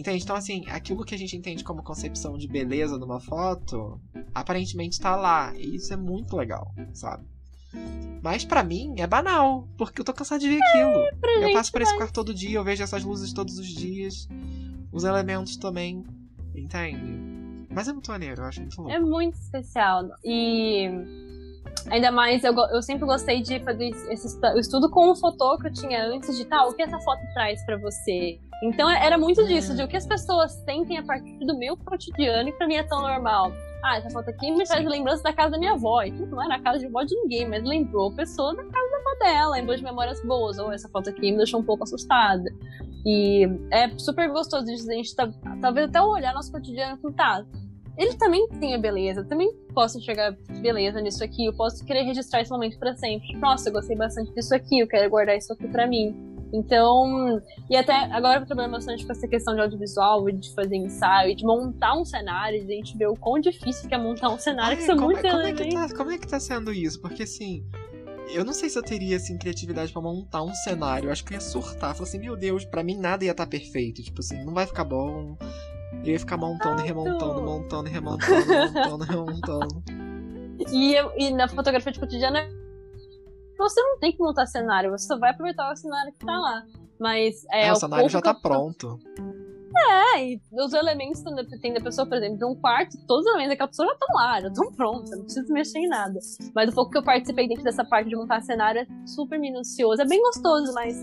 Entende? 0.00 0.24
Então, 0.24 0.34
assim, 0.34 0.64
aquilo 0.70 1.04
que 1.04 1.14
a 1.14 1.18
gente 1.18 1.36
entende 1.36 1.62
como 1.62 1.82
concepção 1.82 2.38
de 2.38 2.48
beleza 2.48 2.96
numa 2.96 3.20
foto, 3.20 4.00
aparentemente 4.34 4.98
tá 4.98 5.14
lá. 5.14 5.52
E 5.54 5.76
isso 5.76 5.92
é 5.92 5.96
muito 5.96 6.34
legal, 6.34 6.74
sabe? 6.94 7.26
Mas 8.22 8.42
pra 8.42 8.64
mim 8.64 8.94
é 8.96 9.06
banal, 9.06 9.68
porque 9.76 10.00
eu 10.00 10.04
tô 10.04 10.14
cansado 10.14 10.40
de 10.40 10.48
ver 10.48 10.58
aquilo. 10.62 11.20
pra 11.20 11.30
eu 11.32 11.52
passo 11.52 11.70
por 11.70 11.82
esse 11.82 11.94
quarto 11.98 12.14
todo 12.14 12.32
dia, 12.32 12.56
eu 12.56 12.64
vejo 12.64 12.82
essas 12.82 13.04
luzes 13.04 13.34
todos 13.34 13.58
os 13.58 13.66
dias. 13.66 14.26
Os 14.90 15.04
elementos 15.04 15.58
também, 15.58 16.02
entende? 16.54 17.66
Mas 17.68 17.86
é 17.86 17.92
muito 17.92 18.10
maneiro, 18.10 18.40
eu 18.40 18.46
acho 18.46 18.60
muito 18.62 18.78
louco. 18.78 18.90
É 18.90 18.98
muito 18.98 19.34
especial. 19.34 20.08
E 20.24 20.88
ainda 21.90 22.10
mais, 22.10 22.42
eu, 22.42 22.54
eu 22.72 22.80
sempre 22.80 23.04
gostei 23.04 23.42
de 23.42 23.60
fazer 23.60 23.90
esse 24.08 24.38
estudo 24.56 24.88
com 24.88 25.10
o 25.10 25.14
foto 25.14 25.58
que 25.58 25.68
eu 25.68 25.72
tinha 25.74 26.06
antes 26.06 26.38
de 26.38 26.46
tal, 26.46 26.70
o 26.70 26.74
que 26.74 26.80
essa 26.80 26.98
foto 27.00 27.20
traz 27.34 27.62
pra 27.66 27.76
você. 27.76 28.40
Então 28.62 28.90
era 28.90 29.16
muito 29.16 29.46
disso, 29.46 29.74
de 29.74 29.82
o 29.82 29.88
que 29.88 29.96
as 29.96 30.06
pessoas 30.06 30.52
sentem 30.64 30.98
a 30.98 31.02
partir 31.02 31.38
do 31.38 31.56
meu 31.56 31.76
cotidiano 31.76 32.48
e 32.48 32.52
pra 32.52 32.66
mim 32.66 32.74
é 32.74 32.82
tão 32.82 33.00
normal. 33.00 33.52
Ah, 33.82 33.96
essa 33.96 34.10
foto 34.10 34.28
aqui 34.28 34.50
me 34.50 34.66
Sim. 34.66 34.86
lembrança 34.86 35.22
da 35.22 35.32
casa 35.32 35.52
da 35.52 35.58
minha 35.58 35.72
avó. 35.72 36.02
E 36.02 36.10
não 36.10 36.42
era 36.42 36.56
a 36.56 36.60
casa 36.60 36.78
de 36.78 36.86
avó 36.86 37.02
de 37.02 37.14
ninguém, 37.14 37.48
mas 37.48 37.64
lembrou 37.64 38.10
a 38.10 38.14
pessoa 38.14 38.54
da 38.54 38.62
casa 38.62 38.90
da 38.90 38.96
avó 38.98 39.18
dela, 39.18 39.52
lembrou 39.52 39.76
de 39.76 39.82
memórias 39.82 40.22
boas. 40.22 40.58
Ou 40.58 40.70
essa 40.70 40.88
foto 40.88 41.08
aqui 41.08 41.30
me 41.32 41.38
deixou 41.38 41.60
um 41.60 41.64
pouco 41.64 41.84
assustada. 41.84 42.50
E 43.06 43.48
é 43.70 43.88
super 43.98 44.30
gostoso 44.30 44.66
de 44.66 44.72
a 44.72 44.94
gente 44.94 45.16
tá, 45.16 45.30
talvez 45.62 45.88
até 45.88 46.02
olhar 46.02 46.34
nosso 46.34 46.52
cotidiano 46.52 46.98
falar, 46.98 47.14
tá, 47.14 47.46
ele 47.96 48.14
também 48.16 48.48
tem 48.60 48.74
a 48.74 48.78
beleza, 48.78 49.20
eu 49.20 49.28
também 49.28 49.52
posso 49.74 49.98
enxergar 49.98 50.36
beleza 50.60 51.00
nisso 51.00 51.22
aqui, 51.22 51.46
eu 51.46 51.52
posso 51.54 51.84
querer 51.84 52.02
registrar 52.02 52.40
esse 52.40 52.50
momento 52.50 52.78
pra 52.78 52.94
sempre. 52.96 53.34
Nossa, 53.36 53.68
eu 53.68 53.72
gostei 53.72 53.96
bastante 53.96 54.32
disso 54.34 54.54
aqui, 54.54 54.80
eu 54.80 54.86
quero 54.86 55.08
guardar 55.10 55.36
isso 55.36 55.52
aqui 55.52 55.66
pra 55.68 55.86
mim. 55.86 56.29
Então, 56.52 57.40
e 57.68 57.76
até 57.76 57.92
agora 58.12 58.40
eu 58.40 58.46
trabalho 58.46 58.72
bastante 58.72 59.06
com 59.06 59.12
essa 59.12 59.28
questão 59.28 59.54
de 59.54 59.60
audiovisual 59.60 60.30
de 60.30 60.52
fazer 60.54 60.76
ensaio, 60.76 61.34
de 61.36 61.44
montar 61.44 61.96
um 61.96 62.04
cenário, 62.04 62.64
de 62.64 62.72
a 62.72 62.76
gente 62.76 62.96
ver 62.96 63.06
o 63.06 63.14
quão 63.16 63.38
difícil 63.38 63.88
que 63.88 63.94
é 63.94 63.98
montar 63.98 64.28
um 64.30 64.38
cenário, 64.38 64.76
que 64.76 64.82
são 64.84 64.96
como, 64.96 65.06
muito 65.12 65.24
é, 65.24 65.30
como, 65.30 65.42
é 65.42 65.52
que 65.52 65.62
elementos. 65.62 65.90
tá, 65.92 65.96
como 65.96 66.10
é 66.10 66.18
que 66.18 66.26
tá 66.26 66.40
sendo 66.40 66.72
isso? 66.72 67.00
Porque 67.00 67.22
assim, 67.22 67.64
eu 68.34 68.44
não 68.44 68.52
sei 68.52 68.68
se 68.68 68.76
eu 68.78 68.82
teria 68.82 69.16
assim 69.16 69.38
criatividade 69.38 69.92
pra 69.92 70.02
montar 70.02 70.42
um 70.42 70.52
cenário. 70.54 71.08
Eu 71.08 71.12
acho 71.12 71.24
que 71.24 71.32
eu 71.32 71.36
ia 71.36 71.40
surtar. 71.40 71.94
Falar 71.94 72.08
assim, 72.08 72.18
meu 72.18 72.36
Deus, 72.36 72.64
pra 72.64 72.82
mim 72.82 72.96
nada 72.96 73.24
ia 73.24 73.30
estar 73.30 73.46
perfeito. 73.46 74.02
Tipo 74.02 74.20
assim, 74.20 74.44
não 74.44 74.52
vai 74.52 74.66
ficar 74.66 74.84
bom. 74.84 75.36
Eu 76.04 76.12
ia 76.12 76.18
ficar 76.18 76.36
montando 76.36 76.80
e 76.82 76.84
remontando, 76.84 77.42
montando 77.42 77.88
e 77.88 77.92
remontando, 77.92 78.46
montando 78.72 79.04
e 79.04 79.08
remontando. 79.08 79.82
E, 80.70 80.94
eu- 80.94 81.10
e 81.16 81.30
na 81.30 81.48
fotografia 81.48 81.90
de 81.90 81.98
cotidiano, 81.98 82.36
você 83.60 83.80
não 83.80 83.98
tem 83.98 84.12
que 84.12 84.18
montar 84.18 84.46
cenário, 84.46 84.90
você 84.90 85.06
só 85.06 85.18
vai 85.18 85.30
aproveitar 85.30 85.72
o 85.72 85.76
cenário 85.76 86.12
que 86.12 86.24
tá 86.26 86.36
lá. 86.38 86.64
Mas 86.98 87.44
é, 87.52 87.66
É, 87.66 87.72
o 87.72 87.76
cenário 87.76 88.08
já 88.08 88.18
que 88.20 88.24
tá 88.24 88.30
eu- 88.32 88.40
pronto. 88.40 88.98
É, 90.16 90.24
e 90.32 90.40
os 90.52 90.72
elementos 90.72 91.22
quando 91.22 91.46
tem 91.60 91.72
da 91.72 91.80
pessoa, 91.80 92.04
por 92.06 92.16
exemplo, 92.18 92.36
de 92.38 92.44
um 92.44 92.56
quarto, 92.56 92.98
todos 93.06 93.24
os 93.24 93.30
elementos 93.30 93.50
daquela 93.52 93.68
pessoa 93.68 93.86
já 93.86 93.94
estão 93.94 94.08
lá, 94.16 94.40
já 94.40 94.48
estão 94.48 94.72
prontos, 94.72 95.12
eu 95.12 95.18
não 95.18 95.24
preciso 95.24 95.52
mexer 95.52 95.78
em 95.78 95.88
nada. 95.88 96.18
Mas 96.54 96.70
o 96.70 96.74
pouco 96.74 96.90
que 96.90 96.98
eu 96.98 97.02
participei 97.04 97.46
dentro 97.46 97.62
dessa 97.62 97.84
parte 97.84 98.08
de 98.08 98.16
montar 98.16 98.40
cenário 98.42 98.80
é 98.80 99.06
super 99.06 99.38
minucioso, 99.38 100.02
é 100.02 100.06
bem 100.06 100.20
gostoso, 100.20 100.72
mas 100.74 100.96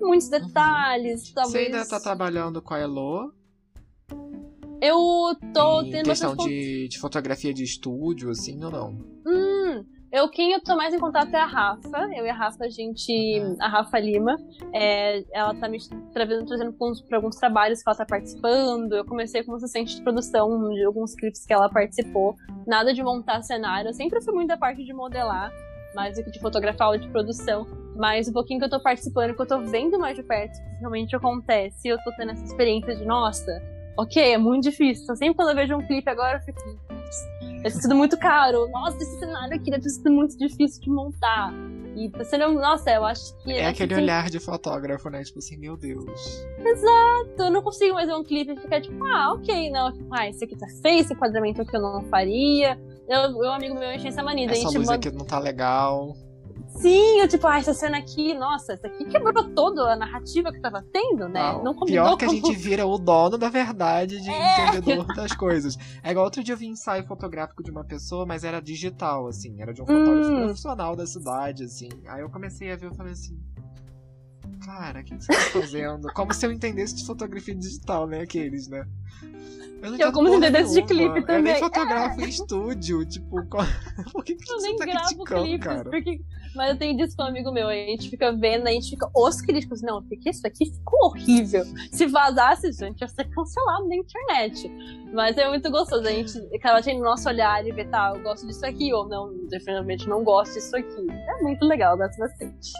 muitos 0.00 0.28
detalhes, 0.30 1.28
Você 1.28 1.34
talvez. 1.34 1.66
ainda 1.66 1.86
tá 1.86 2.00
trabalhando 2.00 2.62
com 2.62 2.72
a 2.74 2.78
Elo? 2.78 3.30
Eu 4.80 5.34
tô 5.54 5.82
em 5.82 5.90
tendo 5.90 6.04
questão 6.06 6.34
bastante 6.34 6.48
de, 6.50 6.88
de 6.88 6.98
fotografia 6.98 7.54
de 7.54 7.62
estúdio, 7.62 8.30
assim, 8.30 8.62
ou 8.64 8.70
não? 8.70 8.88
Hum, 9.26 9.53
eu 10.14 10.28
quem 10.28 10.52
eu 10.52 10.62
tô 10.62 10.76
mais 10.76 10.94
em 10.94 10.98
contato 11.00 11.34
é 11.34 11.40
a 11.40 11.44
Rafa. 11.44 12.08
Eu 12.14 12.24
e 12.24 12.30
a 12.30 12.34
Rafa, 12.34 12.64
a 12.64 12.68
gente. 12.68 13.40
Uhum. 13.40 13.56
A 13.60 13.68
Rafa 13.68 13.98
Lima. 13.98 14.36
é, 14.72 15.24
ela 15.32 15.52
tá 15.56 15.68
me 15.68 15.78
trazendo, 16.12 16.46
trazendo 16.46 16.72
pra, 17.08 17.18
alguns 17.18 17.34
trabalhos 17.34 17.82
que 17.82 17.88
ela 17.88 17.98
tá 17.98 18.06
participando. 18.06 18.92
Eu 18.92 19.04
comecei 19.04 19.42
como 19.42 19.56
assistente 19.56 19.96
de 19.96 20.02
produção 20.02 20.70
de 20.72 20.84
alguns 20.84 21.16
clipes 21.16 21.44
que 21.44 21.52
ela 21.52 21.68
participou. 21.68 22.36
Nada 22.64 22.94
de 22.94 23.02
montar 23.02 23.42
cenário. 23.42 23.88
Eu 23.88 23.92
sempre 23.92 24.22
fui 24.22 24.32
muito 24.32 24.48
da 24.48 24.56
parte 24.56 24.84
de 24.84 24.92
modelar, 24.92 25.52
mais 25.96 26.16
do 26.16 26.22
que 26.22 26.30
de 26.30 26.38
fotografar 26.38 26.90
ou 26.90 26.96
de 26.96 27.08
produção. 27.08 27.66
Mas 27.96 28.28
um 28.28 28.32
pouquinho 28.32 28.60
que 28.60 28.66
eu 28.66 28.70
tô 28.70 28.80
participando, 28.80 29.34
que 29.34 29.42
eu 29.42 29.46
tô 29.46 29.60
vendo 29.62 29.98
mais 29.98 30.16
de 30.16 30.22
perto 30.22 30.56
o 30.56 30.62
que 30.62 30.78
realmente 30.78 31.16
acontece. 31.16 31.88
Eu 31.88 31.98
tô 32.04 32.12
tendo 32.16 32.30
essa 32.30 32.44
experiência 32.44 32.94
de, 32.94 33.04
nossa, 33.04 33.50
ok, 33.98 34.34
é 34.34 34.38
muito 34.38 34.62
difícil. 34.62 35.02
Então 35.02 35.16
sempre 35.16 35.34
quando 35.34 35.48
eu 35.48 35.56
vejo 35.56 35.74
um 35.74 35.84
clipe 35.84 36.08
agora, 36.08 36.38
eu 36.38 36.42
fico. 36.42 36.60
Deve 37.64 37.74
ter 37.76 37.80
sido 37.82 37.94
muito 37.94 38.18
caro. 38.18 38.68
Nossa, 38.68 38.96
esse 38.98 39.18
cenário 39.18 39.56
aqui 39.56 39.70
deve 39.70 39.82
ter 39.82 39.88
sido 39.88 40.12
muito 40.12 40.36
difícil 40.36 40.82
de 40.82 40.90
montar. 40.90 41.50
E 41.96 42.10
tá 42.10 42.22
sendo. 42.24 42.52
Nossa, 42.52 42.90
eu 42.90 43.04
acho 43.04 43.34
que. 43.38 43.52
É 43.52 43.60
essa 43.62 43.70
aquele 43.70 43.94
olhar 43.94 44.28
de 44.28 44.38
fotógrafo, 44.38 45.08
né? 45.08 45.22
Tipo 45.24 45.38
assim, 45.38 45.56
meu 45.56 45.76
Deus. 45.76 46.44
Eu 47.38 47.50
não 47.50 47.62
consigo 47.62 47.94
mais 47.94 48.06
ver 48.06 48.14
um 48.14 48.22
clipe 48.24 48.52
e 48.52 48.56
ficar 48.60 48.80
tipo, 48.80 49.02
ah, 49.06 49.32
ok, 49.32 49.70
não. 49.70 49.92
Ah, 50.10 50.28
esse 50.28 50.44
aqui 50.44 50.56
tá 50.56 50.66
feio, 50.82 51.00
esse 51.00 51.14
enquadramento 51.14 51.62
aqui 51.62 51.74
eu 51.76 51.80
não 51.80 52.02
faria. 52.10 52.78
Eu, 53.08 53.42
eu 53.42 53.52
amigo 53.52 53.74
meu 53.78 53.92
enche 53.92 54.08
essa 54.08 54.22
mania. 54.22 54.46
daí 54.46 54.56
a 54.56 54.58
Essa 54.58 54.68
gente 54.68 54.78
luz 54.78 54.88
manda- 54.88 55.08
aqui 55.08 55.16
não 55.16 55.24
tá 55.24 55.38
legal. 55.38 56.14
Sim, 56.76 57.20
eu 57.20 57.28
tipo, 57.28 57.46
ah, 57.46 57.58
essa 57.58 57.72
cena 57.72 57.98
aqui, 57.98 58.34
nossa, 58.34 58.72
essa 58.72 58.86
aqui 58.88 59.04
quebrou 59.04 59.48
toda 59.54 59.92
a 59.92 59.96
narrativa 59.96 60.52
que 60.52 60.60
tava 60.60 60.84
tendo, 60.92 61.28
né? 61.28 61.40
Ah, 61.40 61.52
não 61.62 61.72
combinou 61.74 62.04
Pior 62.06 62.16
que 62.16 62.24
a 62.24 62.28
gente 62.28 62.52
vira 62.56 62.84
o 62.84 62.98
dono 62.98 63.38
da 63.38 63.48
verdade 63.48 64.20
de 64.20 64.28
É. 64.28 64.68
entendedor 64.68 65.06
das 65.14 65.32
coisas. 65.34 65.76
É 66.02 66.10
igual 66.10 66.24
outro 66.24 66.42
dia 66.42 66.52
eu 66.54 66.58
vi 66.58 66.66
ensaio 66.66 67.06
fotográfico 67.06 67.62
de 67.62 67.70
uma 67.70 67.84
pessoa, 67.84 68.26
mas 68.26 68.42
era 68.44 68.60
digital, 68.60 69.26
assim. 69.28 69.60
Era 69.62 69.72
de 69.72 69.80
um 69.82 69.86
fotógrafo 69.86 70.28
Hum. 70.30 70.42
profissional 70.44 70.96
da 70.96 71.06
cidade, 71.06 71.64
assim. 71.64 71.88
Aí 72.08 72.20
eu 72.20 72.28
comecei 72.30 72.70
a 72.72 72.76
ver 72.76 72.90
e 72.92 72.96
falei 72.96 73.12
assim. 73.12 73.38
Cara, 74.64 75.00
o 75.00 75.04
que 75.04 75.14
você 75.14 75.32
tá 75.32 75.40
fazendo? 75.60 76.12
Como 76.12 76.32
se 76.32 76.44
eu 76.46 76.50
entendesse 76.52 76.96
de 76.96 77.06
fotografia 77.06 77.54
digital, 77.54 78.06
né? 78.06 78.20
Aqueles, 78.22 78.66
né? 78.68 78.86
Eu 79.82 79.90
não 79.90 79.98
eu 79.98 80.12
como 80.12 80.28
se 80.30 80.36
entendesse 80.36 80.74
de 80.74 80.82
clipe 80.82 81.18
Eu 81.18 81.26
também. 81.26 81.42
nem 81.42 81.56
fotografo 81.58 82.20
em 82.20 82.24
estúdio, 82.28 83.04
tipo, 83.04 83.44
qual- 83.46 83.66
por 84.12 84.24
que, 84.24 84.34
que 84.34 84.50
Eu 84.50 84.58
você 84.58 84.68
nem 84.68 84.76
tá 84.76 84.84
gravo 84.86 85.06
criticando, 85.08 85.42
clipes, 85.44 85.64
cara? 85.66 85.90
porque... 85.90 86.20
Mas 86.54 86.70
eu 86.70 86.76
tenho 86.76 86.96
disso 86.96 87.16
com 87.16 87.24
um 87.24 87.26
amigo 87.26 87.50
meu, 87.50 87.68
a 87.68 87.74
gente 87.74 88.08
fica 88.08 88.32
vendo, 88.32 88.66
a 88.68 88.70
gente 88.70 88.90
fica 88.90 89.10
os 89.14 89.40
críticos, 89.40 89.82
não, 89.82 90.02
porque 90.02 90.30
isso 90.30 90.46
aqui 90.46 90.66
ficou 90.66 91.06
horrível. 91.06 91.64
Se 91.90 92.06
vazasse, 92.06 92.70
gente, 92.72 93.00
ia 93.00 93.08
ser 93.08 93.24
cancelado 93.30 93.88
na 93.88 93.96
internet. 93.96 94.70
Mas 95.12 95.36
é 95.36 95.48
muito 95.48 95.70
gostoso, 95.70 96.06
a 96.06 96.10
gente 96.10 96.38
acaba 96.54 96.80
tendo 96.82 97.02
nosso 97.02 97.28
olhar 97.28 97.66
e 97.66 97.72
ver, 97.72 97.88
tá, 97.88 98.12
eu 98.14 98.22
gosto 98.22 98.46
disso 98.46 98.64
aqui, 98.64 98.92
ou 98.92 99.08
não, 99.08 99.32
definitivamente 99.48 100.08
não 100.08 100.22
gosto 100.22 100.54
disso 100.54 100.76
aqui. 100.76 101.06
É 101.10 101.42
muito 101.42 101.64
legal, 101.64 101.92
eu 101.94 101.98
gosto 101.98 102.18
bastante. 102.18 102.72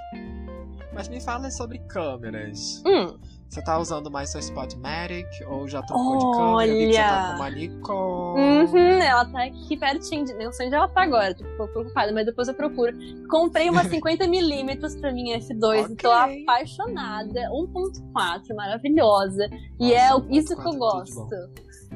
Mas 0.92 1.08
me 1.08 1.20
fala 1.20 1.50
sobre 1.50 1.78
câmeras. 1.80 2.82
Hum, 2.86 3.18
Você 3.54 3.62
tá 3.62 3.78
usando 3.78 4.10
mais 4.10 4.32
sua 4.32 4.40
Spotmatic 4.40 5.28
ou 5.46 5.68
já 5.68 5.80
trocou 5.80 6.18
de 6.18 6.36
câmera? 6.36 6.66
Eu 6.66 6.74
vi 6.76 6.86
que 6.88 6.92
você 6.92 6.98
tá 6.98 7.14
Olha! 7.14 7.28
com 7.28 7.36
uma 7.36 7.50
Nikon. 7.50 8.34
Uhum, 8.34 9.00
ela 9.00 9.24
tá 9.26 9.44
aqui 9.44 9.76
pertinho, 9.76 10.24
de... 10.24 10.34
não 10.34 10.52
sei 10.52 10.66
onde 10.66 10.74
ela 10.74 10.88
tá 10.88 11.02
agora, 11.04 11.32
tô 11.36 11.44
um 11.44 11.56
pouco 11.56 11.72
preocupada, 11.72 12.12
mas 12.12 12.26
depois 12.26 12.48
eu 12.48 12.54
procuro. 12.54 12.92
Comprei 13.30 13.70
uma 13.70 13.84
50mm 13.86 15.00
pra 15.00 15.12
minha 15.12 15.38
F2 15.38 15.92
e 15.92 15.94
tô 15.94 16.10
apaixonada. 16.10 17.42
1.4, 17.52 18.56
maravilhosa. 18.56 19.48
E 19.78 19.90
Nossa, 19.92 19.94
é 20.00 20.14
o- 20.16 20.26
isso 20.32 20.56
que 20.56 20.62
1.4 20.62 20.66
eu 20.66 20.72
é 20.74 20.76
gosto. 20.76 21.28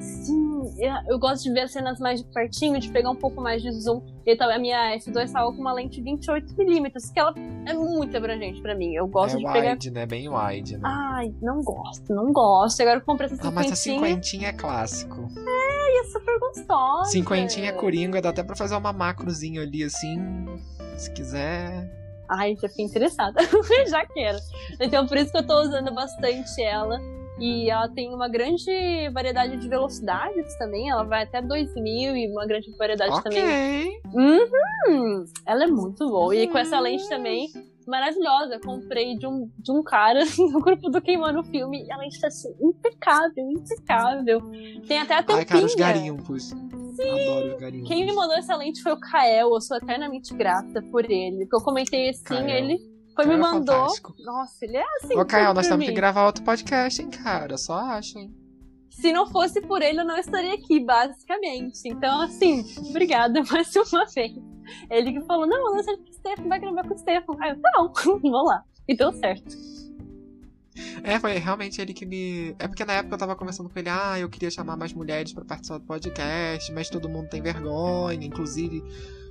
Sim, 0.00 0.62
eu- 0.78 1.12
eu 1.14 1.18
gosto 1.18 1.44
de 1.44 1.52
ver 1.52 1.60
as 1.62 1.72
cenas 1.72 1.98
mais 1.98 2.22
de 2.22 2.26
pertinho, 2.32 2.78
de 2.78 2.90
pegar 2.90 3.10
um 3.10 3.16
pouco 3.16 3.40
mais 3.40 3.62
de 3.62 3.70
zoom. 3.72 4.00
E 4.26 4.32
a 4.40 4.58
minha 4.58 4.94
F2 4.98 5.32
tava 5.32 5.50
com 5.52 5.60
uma 5.60 5.72
lente 5.72 6.00
28mm, 6.02 7.12
que 7.12 7.18
ela 7.20 7.32
é 7.66 7.72
muito 7.72 8.16
abrangente 8.16 8.60
pra 8.60 8.74
mim. 8.74 8.94
Eu 8.94 9.06
gosto 9.06 9.34
é 9.36 9.38
de 9.38 9.44
pegar. 9.52 9.72
wide, 9.72 9.90
né? 9.90 10.06
Bem 10.06 10.28
wide, 10.28 10.76
né? 10.76 10.82
Ai, 10.84 11.34
não 11.42 11.62
gosto, 11.62 12.14
não 12.14 12.32
gosto. 12.32 12.80
Agora 12.82 12.98
eu 12.98 13.04
comprei 13.04 13.26
essa 13.30 13.48
Ah, 13.48 13.50
mas 13.50 13.72
a 13.72 13.76
cinquentinha 13.76 14.08
cinquentinha 14.08 14.48
é 14.48 14.52
clássico. 14.52 15.28
e 15.36 16.00
é 16.00 16.04
super 16.04 16.38
gostosa. 16.38 17.10
Cinquentinha 17.10 17.70
é 17.70 17.72
coringa, 17.72 18.20
dá 18.20 18.28
até 18.28 18.42
pra 18.42 18.54
fazer 18.54 18.76
uma 18.76 18.92
macrozinha 18.92 19.62
ali, 19.62 19.82
assim, 19.82 20.18
se 20.96 21.10
quiser. 21.12 21.90
Ai, 22.28 22.54
já 22.60 22.68
fiquei 22.68 22.84
interessada. 22.84 23.40
já 23.88 24.04
quero. 24.06 24.38
Então, 24.80 25.06
por 25.06 25.16
isso 25.16 25.32
que 25.32 25.38
eu 25.38 25.46
tô 25.46 25.62
usando 25.62 25.94
bastante 25.94 26.62
ela. 26.62 27.00
E 27.40 27.70
ela 27.70 27.88
tem 27.88 28.12
uma 28.12 28.28
grande 28.28 28.70
variedade 29.12 29.56
de 29.56 29.68
velocidades 29.68 30.56
também. 30.58 30.90
Ela 30.90 31.04
vai 31.04 31.22
até 31.22 31.40
2000 31.40 32.16
e 32.16 32.30
uma 32.30 32.46
grande 32.46 32.70
variedade 32.76 33.22
também. 33.22 33.42
Ok. 33.42 34.00
Uhum, 34.12 35.24
ela 35.46 35.64
é 35.64 35.66
muito 35.66 36.08
boa. 36.08 36.34
E 36.34 36.48
com 36.48 36.58
essa 36.58 36.80
lente 36.80 37.08
também, 37.08 37.48
maravilhosa. 37.86 38.58
Comprei 38.58 39.16
de 39.16 39.26
um, 39.26 39.48
de 39.58 39.70
um 39.70 39.82
cara 39.82 40.20
no 40.36 40.60
grupo 40.60 40.90
do 40.90 41.00
Queimando 41.00 41.44
Filme. 41.44 41.84
E 41.84 41.92
ela 41.92 42.06
está 42.06 42.26
assim, 42.26 42.52
impecável, 42.60 43.50
impecável. 43.50 44.40
Tem 44.86 44.98
até 44.98 45.14
a 45.14 45.22
tampinha. 45.22 45.38
Ai, 45.38 45.44
cara, 45.44 45.64
os 45.64 45.74
garimpos. 45.74 46.52
Garimpos. 47.60 47.88
Quem 47.88 48.04
me 48.04 48.12
mandou 48.12 48.36
essa 48.36 48.56
lente 48.56 48.82
foi 48.82 48.92
o 48.92 48.98
Kael. 48.98 49.50
Eu 49.54 49.60
sou 49.60 49.76
eternamente 49.76 50.34
grata 50.34 50.82
por 50.90 51.08
ele. 51.08 51.46
Porque 51.46 51.56
eu 51.56 51.64
comentei 51.64 52.08
assim, 52.08 52.24
Kael. 52.24 52.48
ele 52.48 52.78
foi 53.24 53.26
me 53.26 53.36
mandou. 53.36 53.74
fantástico. 53.74 54.14
Nossa, 54.20 54.64
ele 54.64 54.76
é 54.76 54.84
assim. 54.96 55.18
Ô, 55.18 55.24
tudo 55.24 55.54
nós 55.54 55.66
temos 55.66 55.84
que 55.84 55.92
gravar 55.92 56.26
outro 56.26 56.44
podcast, 56.44 57.02
hein, 57.02 57.10
cara? 57.10 57.56
Só 57.56 57.74
acho, 57.74 58.16
hein? 58.18 58.32
Se 58.90 59.12
não 59.12 59.26
fosse 59.26 59.60
por 59.60 59.82
ele, 59.82 60.00
eu 60.00 60.04
não 60.04 60.16
estaria 60.16 60.54
aqui, 60.54 60.78
basicamente. 60.78 61.80
Então, 61.88 62.22
assim, 62.22 62.64
obrigada 62.88 63.42
mais 63.50 63.74
uma 63.74 64.06
vez. 64.06 64.32
Ele 64.90 65.12
que 65.12 65.20
falou, 65.22 65.46
não, 65.46 65.74
lança 65.74 65.96
com 65.96 66.02
o 66.02 66.12
Stefan, 66.12 66.48
vai 66.48 66.60
gravar 66.60 66.86
com 66.86 66.94
o 66.94 66.98
Stefan. 66.98 67.36
Aí 67.40 67.50
eu, 67.50 67.60
tá 67.60 67.70
bom, 67.76 67.92
vamos 68.22 68.44
lá. 68.44 68.62
E 68.86 68.96
deu 68.96 69.12
certo. 69.12 69.56
É, 71.02 71.18
foi 71.18 71.38
realmente 71.38 71.80
ele 71.80 71.92
que 71.92 72.06
me. 72.06 72.54
É 72.58 72.68
porque 72.68 72.84
na 72.84 72.92
época 72.94 73.16
eu 73.16 73.18
tava 73.18 73.34
conversando 73.34 73.68
com 73.68 73.78
ele, 73.78 73.88
ah, 73.88 74.18
eu 74.18 74.28
queria 74.28 74.50
chamar 74.50 74.76
mais 74.76 74.92
mulheres 74.92 75.32
pra 75.32 75.44
participar 75.44 75.78
do 75.78 75.84
podcast, 75.84 76.72
mas 76.72 76.88
todo 76.88 77.08
mundo 77.08 77.28
tem 77.28 77.42
vergonha, 77.42 78.24
inclusive 78.24 78.84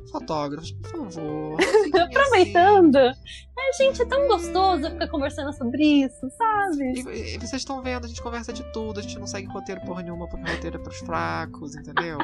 fotógrafos, 0.09 0.71
por 0.71 0.89
favor. 0.89 1.57
fiquem 1.83 2.01
Aproveitando. 2.01 2.97
É, 2.97 3.73
gente, 3.77 4.01
é 4.01 4.05
tão 4.05 4.27
gostoso 4.27 4.89
ficar 4.91 5.07
conversando 5.07 5.51
sobre 5.53 5.83
isso, 5.83 6.29
sabe? 6.37 6.91
assim. 6.91 7.09
E, 7.09 7.35
e 7.35 7.37
vocês 7.37 7.61
estão 7.61 7.81
vendo, 7.81 8.05
a 8.05 8.07
gente 8.07 8.21
conversa 8.21 8.53
de 8.53 8.63
tudo, 8.71 8.99
a 8.99 9.03
gente 9.03 9.17
não 9.17 9.25
segue 9.25 9.47
roteiro 9.47 9.81
porra 9.81 10.03
nenhuma, 10.03 10.27
porque 10.27 10.49
roteiro 10.49 10.77
é 10.77 10.79
pros 10.79 10.99
fracos, 10.99 11.75
entendeu? 11.75 12.17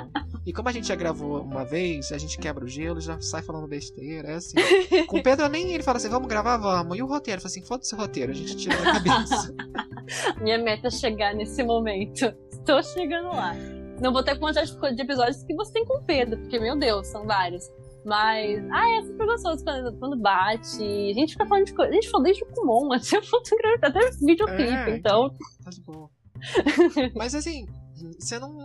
E 0.45 0.53
como 0.53 0.69
a 0.69 0.71
gente 0.71 0.87
já 0.87 0.95
gravou 0.95 1.41
uma 1.41 1.65
vez, 1.65 2.11
a 2.11 2.17
gente 2.17 2.37
quebra 2.37 2.63
o 2.63 2.67
gelo, 2.67 3.01
já 3.01 3.19
sai 3.19 3.41
falando 3.41 3.67
besteira, 3.67 4.29
é 4.29 4.35
assim. 4.35 4.55
Com 5.07 5.17
o 5.17 5.23
Pedro 5.23 5.47
nem 5.49 5.73
ele 5.73 5.83
fala 5.83 5.97
assim, 5.97 6.09
vamos 6.09 6.27
gravar, 6.27 6.57
vamos. 6.57 6.97
E 6.97 7.01
o 7.01 7.07
roteiro, 7.07 7.41
fala 7.41 7.49
assim, 7.49 7.63
foda-se 7.63 7.93
o 7.95 7.97
roteiro, 7.97 8.31
a 8.31 8.35
gente 8.35 8.55
tira 8.55 8.77
da 8.77 8.93
cabeça. 8.93 9.55
Minha 10.41 10.57
meta 10.57 10.87
é 10.87 10.91
chegar 10.91 11.33
nesse 11.33 11.63
momento. 11.63 12.33
Estou 12.51 12.81
chegando 12.83 13.29
lá. 13.29 13.55
Não 14.03 14.11
vou 14.11 14.21
ter 14.21 14.37
quantidade 14.37 14.95
de 14.95 15.01
episódios 15.01 15.43
que 15.43 15.55
você 15.55 15.71
tem 15.71 15.85
com 15.85 15.97
o 15.97 16.03
Pedro, 16.03 16.37
porque, 16.41 16.59
meu 16.59 16.77
Deus, 16.77 17.07
são 17.07 17.25
vários. 17.25 17.63
Mas, 18.03 18.61
ah, 18.69 18.97
é 18.97 19.01
super 19.01 19.25
gostoso 19.25 19.63
quando, 19.63 19.97
quando 19.97 20.21
bate. 20.21 20.83
A 20.83 21.13
gente 21.13 21.31
fica 21.31 21.45
falando 21.45 21.65
de 21.65 21.73
coisa. 21.73 21.89
A 21.89 21.95
gente 21.95 22.09
falou 22.09 22.25
desde 22.25 22.43
o 22.43 22.47
Kumon, 22.47 22.91
até 22.91 23.21
fotografia, 23.23 23.79
até 23.81 24.11
videoclipe, 24.19 24.91
É, 24.91 24.97
então. 24.97 25.33
Tá 25.63 25.69
de 25.69 25.81
boa. 25.83 26.09
Mas 27.15 27.33
assim, 27.33 27.65
você 28.19 28.37
não. 28.39 28.57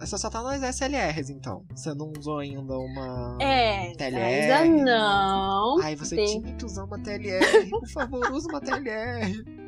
Você 0.00 0.18
só 0.18 0.28
tá 0.28 0.42
nas 0.42 0.60
SLRs, 0.60 1.30
então. 1.30 1.64
Você 1.72 1.94
não 1.94 2.12
usou 2.18 2.38
ainda 2.38 2.76
uma. 2.76 3.38
É, 3.40 3.92
TLR. 3.92 4.50
ainda 4.50 4.84
não. 4.84 5.80
Ai, 5.82 5.94
você 5.94 6.16
tem. 6.16 6.40
tinha 6.40 6.56
que 6.56 6.64
usar 6.64 6.82
uma 6.82 6.98
TLR. 7.00 7.70
Por 7.70 7.86
favor, 7.86 8.32
usa 8.32 8.48
uma 8.48 8.60
TLR. 8.60 9.59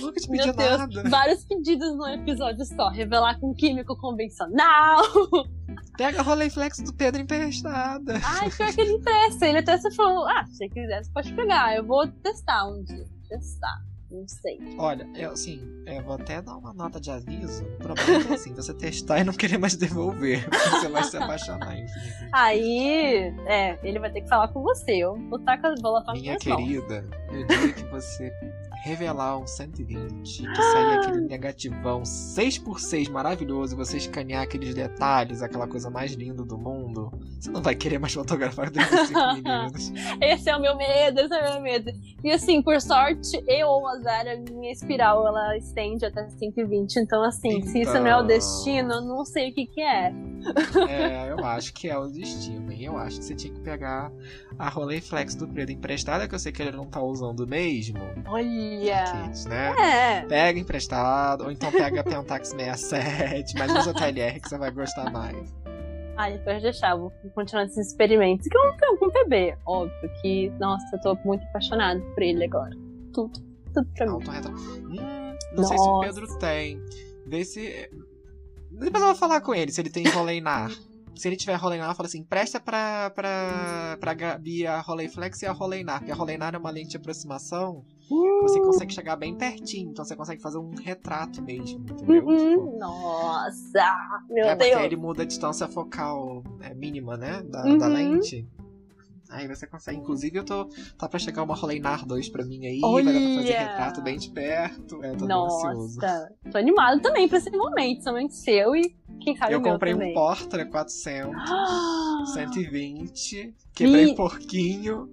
Nunca 0.00 0.20
te 0.20 0.28
pedi 0.28 0.52
nada. 0.52 1.08
vários 1.08 1.44
pedidos 1.44 1.96
num 1.96 2.08
episódio 2.08 2.64
só. 2.64 2.88
Revelar 2.88 3.38
com 3.38 3.54
químico 3.54 3.96
convencional. 3.96 5.02
Pega 5.96 6.20
a 6.20 6.22
Rolleiflex 6.22 6.80
do 6.80 6.92
Pedro 6.92 7.22
emprestada. 7.22 8.20
Ai, 8.22 8.50
pior 8.50 8.72
que 8.74 8.80
ele 8.80 8.92
empresta. 8.92 9.46
Ele 9.46 9.58
até 9.58 9.78
se 9.78 9.90
falou: 9.92 10.26
ah, 10.28 10.44
se 10.46 10.56
você 10.56 10.68
quiser, 10.68 11.04
você 11.04 11.10
pode 11.12 11.32
pegar. 11.32 11.74
Eu 11.74 11.84
vou 11.84 12.06
testar 12.06 12.68
um 12.68 12.82
dia. 12.82 13.06
Testar. 13.28 13.82
Não 14.10 14.26
sei. 14.28 14.58
Olha, 14.78 15.08
eu 15.16 15.32
assim, 15.32 15.60
eu 15.84 16.02
vou 16.02 16.14
até 16.14 16.40
dar 16.40 16.56
uma 16.56 16.72
nota 16.72 17.00
de 17.00 17.10
aviso. 17.10 17.64
O 17.64 17.78
problema 17.78 18.30
é 18.30 18.34
assim, 18.34 18.54
você 18.54 18.72
testar 18.72 19.18
e 19.18 19.24
não 19.24 19.32
querer 19.32 19.58
mais 19.58 19.74
devolver. 19.74 20.48
Você 20.70 20.88
vai 20.88 21.02
se 21.02 21.16
apaixonar, 21.16 21.76
infinitamente. 21.76 22.28
Aí, 22.32 23.34
é, 23.46 23.78
ele 23.82 23.98
vai 23.98 24.10
ter 24.12 24.20
que 24.20 24.28
falar 24.28 24.48
com 24.48 24.62
você. 24.62 24.92
Eu 24.92 25.16
vou 25.28 25.40
estar 25.40 25.58
com 25.58 25.66
a 25.66 25.74
bola 25.80 26.04
pra 26.04 26.14
Minha 26.14 26.38
querida, 26.38 27.04
eu 27.32 27.46
diria 27.46 27.72
que 27.72 27.84
você 27.86 28.32
revelar 28.84 29.38
um 29.38 29.46
120, 29.46 30.42
que 30.42 30.62
sair 30.62 30.98
aquele 30.98 31.20
negativão 31.22 32.02
6x6 32.02 33.10
maravilhoso 33.10 33.74
e 33.74 33.76
você 33.76 33.96
escanear 33.96 34.42
aqueles 34.42 34.74
detalhes, 34.74 35.42
aquela 35.42 35.66
coisa 35.66 35.90
mais 35.90 36.12
linda 36.12 36.44
do 36.44 36.56
mundo, 36.56 37.10
você 37.40 37.50
não 37.50 37.62
vai 37.62 37.74
querer 37.74 37.98
mais 37.98 38.12
fotografar 38.14 38.70
35 38.70 39.18
meninos. 39.42 39.92
Esse 40.20 40.50
é 40.50 40.56
o 40.56 40.60
meu 40.60 40.76
medo, 40.76 41.20
esse 41.20 41.34
é 41.34 41.48
o 41.48 41.52
meu 41.54 41.62
medo. 41.62 41.90
E 42.22 42.30
assim, 42.30 42.62
por 42.62 42.80
sorte, 42.80 43.42
eu 43.48 43.68
ou 43.68 43.86
a 43.88 43.98
Zara, 44.00 44.36
minha 44.50 44.72
espiral, 44.72 45.26
ela 45.26 45.56
estende 45.56 46.04
até 46.04 46.28
120. 46.28 46.96
Então, 46.96 47.22
assim, 47.22 47.62
se 47.62 47.80
isso 47.80 47.94
não 47.94 48.06
é 48.06 48.14
o 48.16 48.16
Então. 48.16 48.26
destino, 48.26 48.92
eu 48.94 49.02
não 49.02 49.24
sei 49.24 49.50
o 49.50 49.54
que 49.54 49.66
que 49.66 49.80
é. 49.80 50.12
É, 50.88 51.30
eu 51.32 51.44
acho 51.44 51.72
que 51.72 51.88
é 51.88 51.98
o 51.98 52.06
destino. 52.06 52.72
E 52.72 52.84
eu 52.84 52.96
acho 52.96 53.18
que 53.18 53.24
você 53.24 53.34
tinha 53.34 53.52
que 53.52 53.60
pegar 53.60 54.12
a 54.58 54.68
Rolleiflex 54.68 55.34
do 55.34 55.48
Pedro 55.48 55.72
emprestada, 55.74 56.28
que 56.28 56.34
eu 56.34 56.38
sei 56.38 56.52
que 56.52 56.62
ele 56.62 56.72
não 56.76 56.86
tá 56.86 57.02
usando 57.02 57.46
mesmo. 57.46 57.98
Olha! 58.26 58.65
Kits, 58.70 59.46
né? 59.46 59.74
É, 59.78 60.26
Pega 60.26 60.58
emprestado, 60.58 61.44
ou 61.44 61.50
então 61.50 61.70
pega 61.70 62.00
a 62.00 62.04
Pentax 62.04 62.48
67, 62.48 63.54
mas 63.58 63.72
usa 63.76 63.90
a 63.90 63.94
TLR 63.94 64.40
que 64.40 64.48
você 64.48 64.58
vai 64.58 64.70
gostar 64.70 65.10
mais. 65.10 65.54
Aí 66.16 66.38
pode 66.38 66.62
deixar, 66.62 66.96
vou 66.96 67.12
continuar 67.34 67.64
esses 67.64 67.88
experimentos. 67.88 68.48
Que 68.48 68.56
eu 68.56 68.64
não 68.64 68.96
com 68.96 69.10
bebê, 69.10 69.56
óbvio 69.66 70.10
que, 70.22 70.50
nossa, 70.58 70.84
eu 70.96 71.00
tô 71.00 71.18
muito 71.24 71.44
apaixonada 71.44 72.00
por 72.00 72.22
ele 72.22 72.44
agora. 72.44 72.74
Tudo, 73.12 73.38
tudo 73.74 73.86
pra 73.94 74.06
mim. 74.06 74.22
Hum, 74.98 75.36
não 75.52 75.64
sei 75.64 75.76
se 75.76 75.88
o. 75.88 76.00
Pedro 76.00 76.38
tem. 76.38 76.82
Vê 77.26 77.44
se. 77.44 77.90
Depois 78.70 79.02
eu 79.02 79.08
vou 79.08 79.14
falar 79.14 79.40
com 79.42 79.54
ele 79.54 79.70
se 79.70 79.80
ele 79.80 79.90
tem 79.90 80.08
Roleinar. 80.08 80.70
Se 81.16 81.28
ele 81.28 81.36
tiver 81.36 81.54
Roleinar, 81.54 81.94
fala 81.94 82.06
assim: 82.06 82.22
presta 82.22 82.60
pra, 82.60 83.10
pra, 83.10 83.96
pra 84.00 84.14
Gabi 84.14 84.66
a 84.66 84.80
Roleiflex 84.80 85.42
e 85.42 85.46
a 85.46 85.52
Roleinar. 85.52 85.98
Porque 86.00 86.12
a 86.12 86.14
Roleinar 86.14 86.54
é 86.54 86.58
uma 86.58 86.70
lente 86.70 86.90
de 86.90 86.96
aproximação 86.98 87.84
que 88.08 88.42
você 88.42 88.60
consegue 88.60 88.92
chegar 88.94 89.16
bem 89.16 89.34
pertinho. 89.34 89.90
Então 89.90 90.04
você 90.04 90.14
consegue 90.14 90.40
fazer 90.40 90.58
um 90.58 90.70
retrato 90.76 91.42
mesmo, 91.42 91.80
entendeu? 91.80 92.20
Tipo, 92.20 92.30
Uhum. 92.30 92.78
Nossa, 92.78 94.22
meu 94.30 94.44
é 94.46 94.54
porque 94.54 94.70
Deus. 94.70 94.82
ele 94.84 94.96
muda 94.96 95.22
a 95.22 95.26
distância 95.26 95.66
focal 95.66 96.42
é, 96.60 96.72
mínima, 96.74 97.16
né? 97.16 97.42
Da, 97.42 97.64
Uhum. 97.64 97.78
da 97.78 97.86
lente. 97.88 98.46
Aí 99.30 99.46
você 99.48 99.66
consegue. 99.66 99.98
Inclusive, 99.98 100.38
eu 100.38 100.44
tô. 100.44 100.68
Tá 100.98 101.08
pra 101.08 101.18
chegar 101.18 101.42
uma 101.42 101.54
Roleinar 101.54 102.06
2 102.06 102.28
pra 102.28 102.44
mim 102.44 102.66
aí. 102.66 102.80
Vai 102.80 103.04
dar 103.04 103.10
pra 103.10 103.20
fazer 103.20 103.38
Olha! 103.38 103.58
retrato 103.58 104.02
bem 104.02 104.18
de 104.18 104.30
perto. 104.30 105.02
É, 105.04 105.14
tô. 105.14 105.26
Nossa, 105.26 106.30
tô 106.50 106.58
animado 106.58 107.00
também 107.02 107.28
pra 107.28 107.38
esse 107.38 107.50
momento, 107.50 108.02
somente 108.02 108.34
seu 108.34 108.74
e 108.76 108.94
quem 109.20 109.36
sabe 109.36 109.52
Eu 109.54 109.60
comprei 109.62 109.94
um. 109.94 110.12
Portra 110.14 110.64
400, 110.66 111.34
Ah, 111.50 112.24
120. 112.34 113.54
Quebrei 113.74 114.10
E- 114.10 114.14
porquinho. 114.14 115.08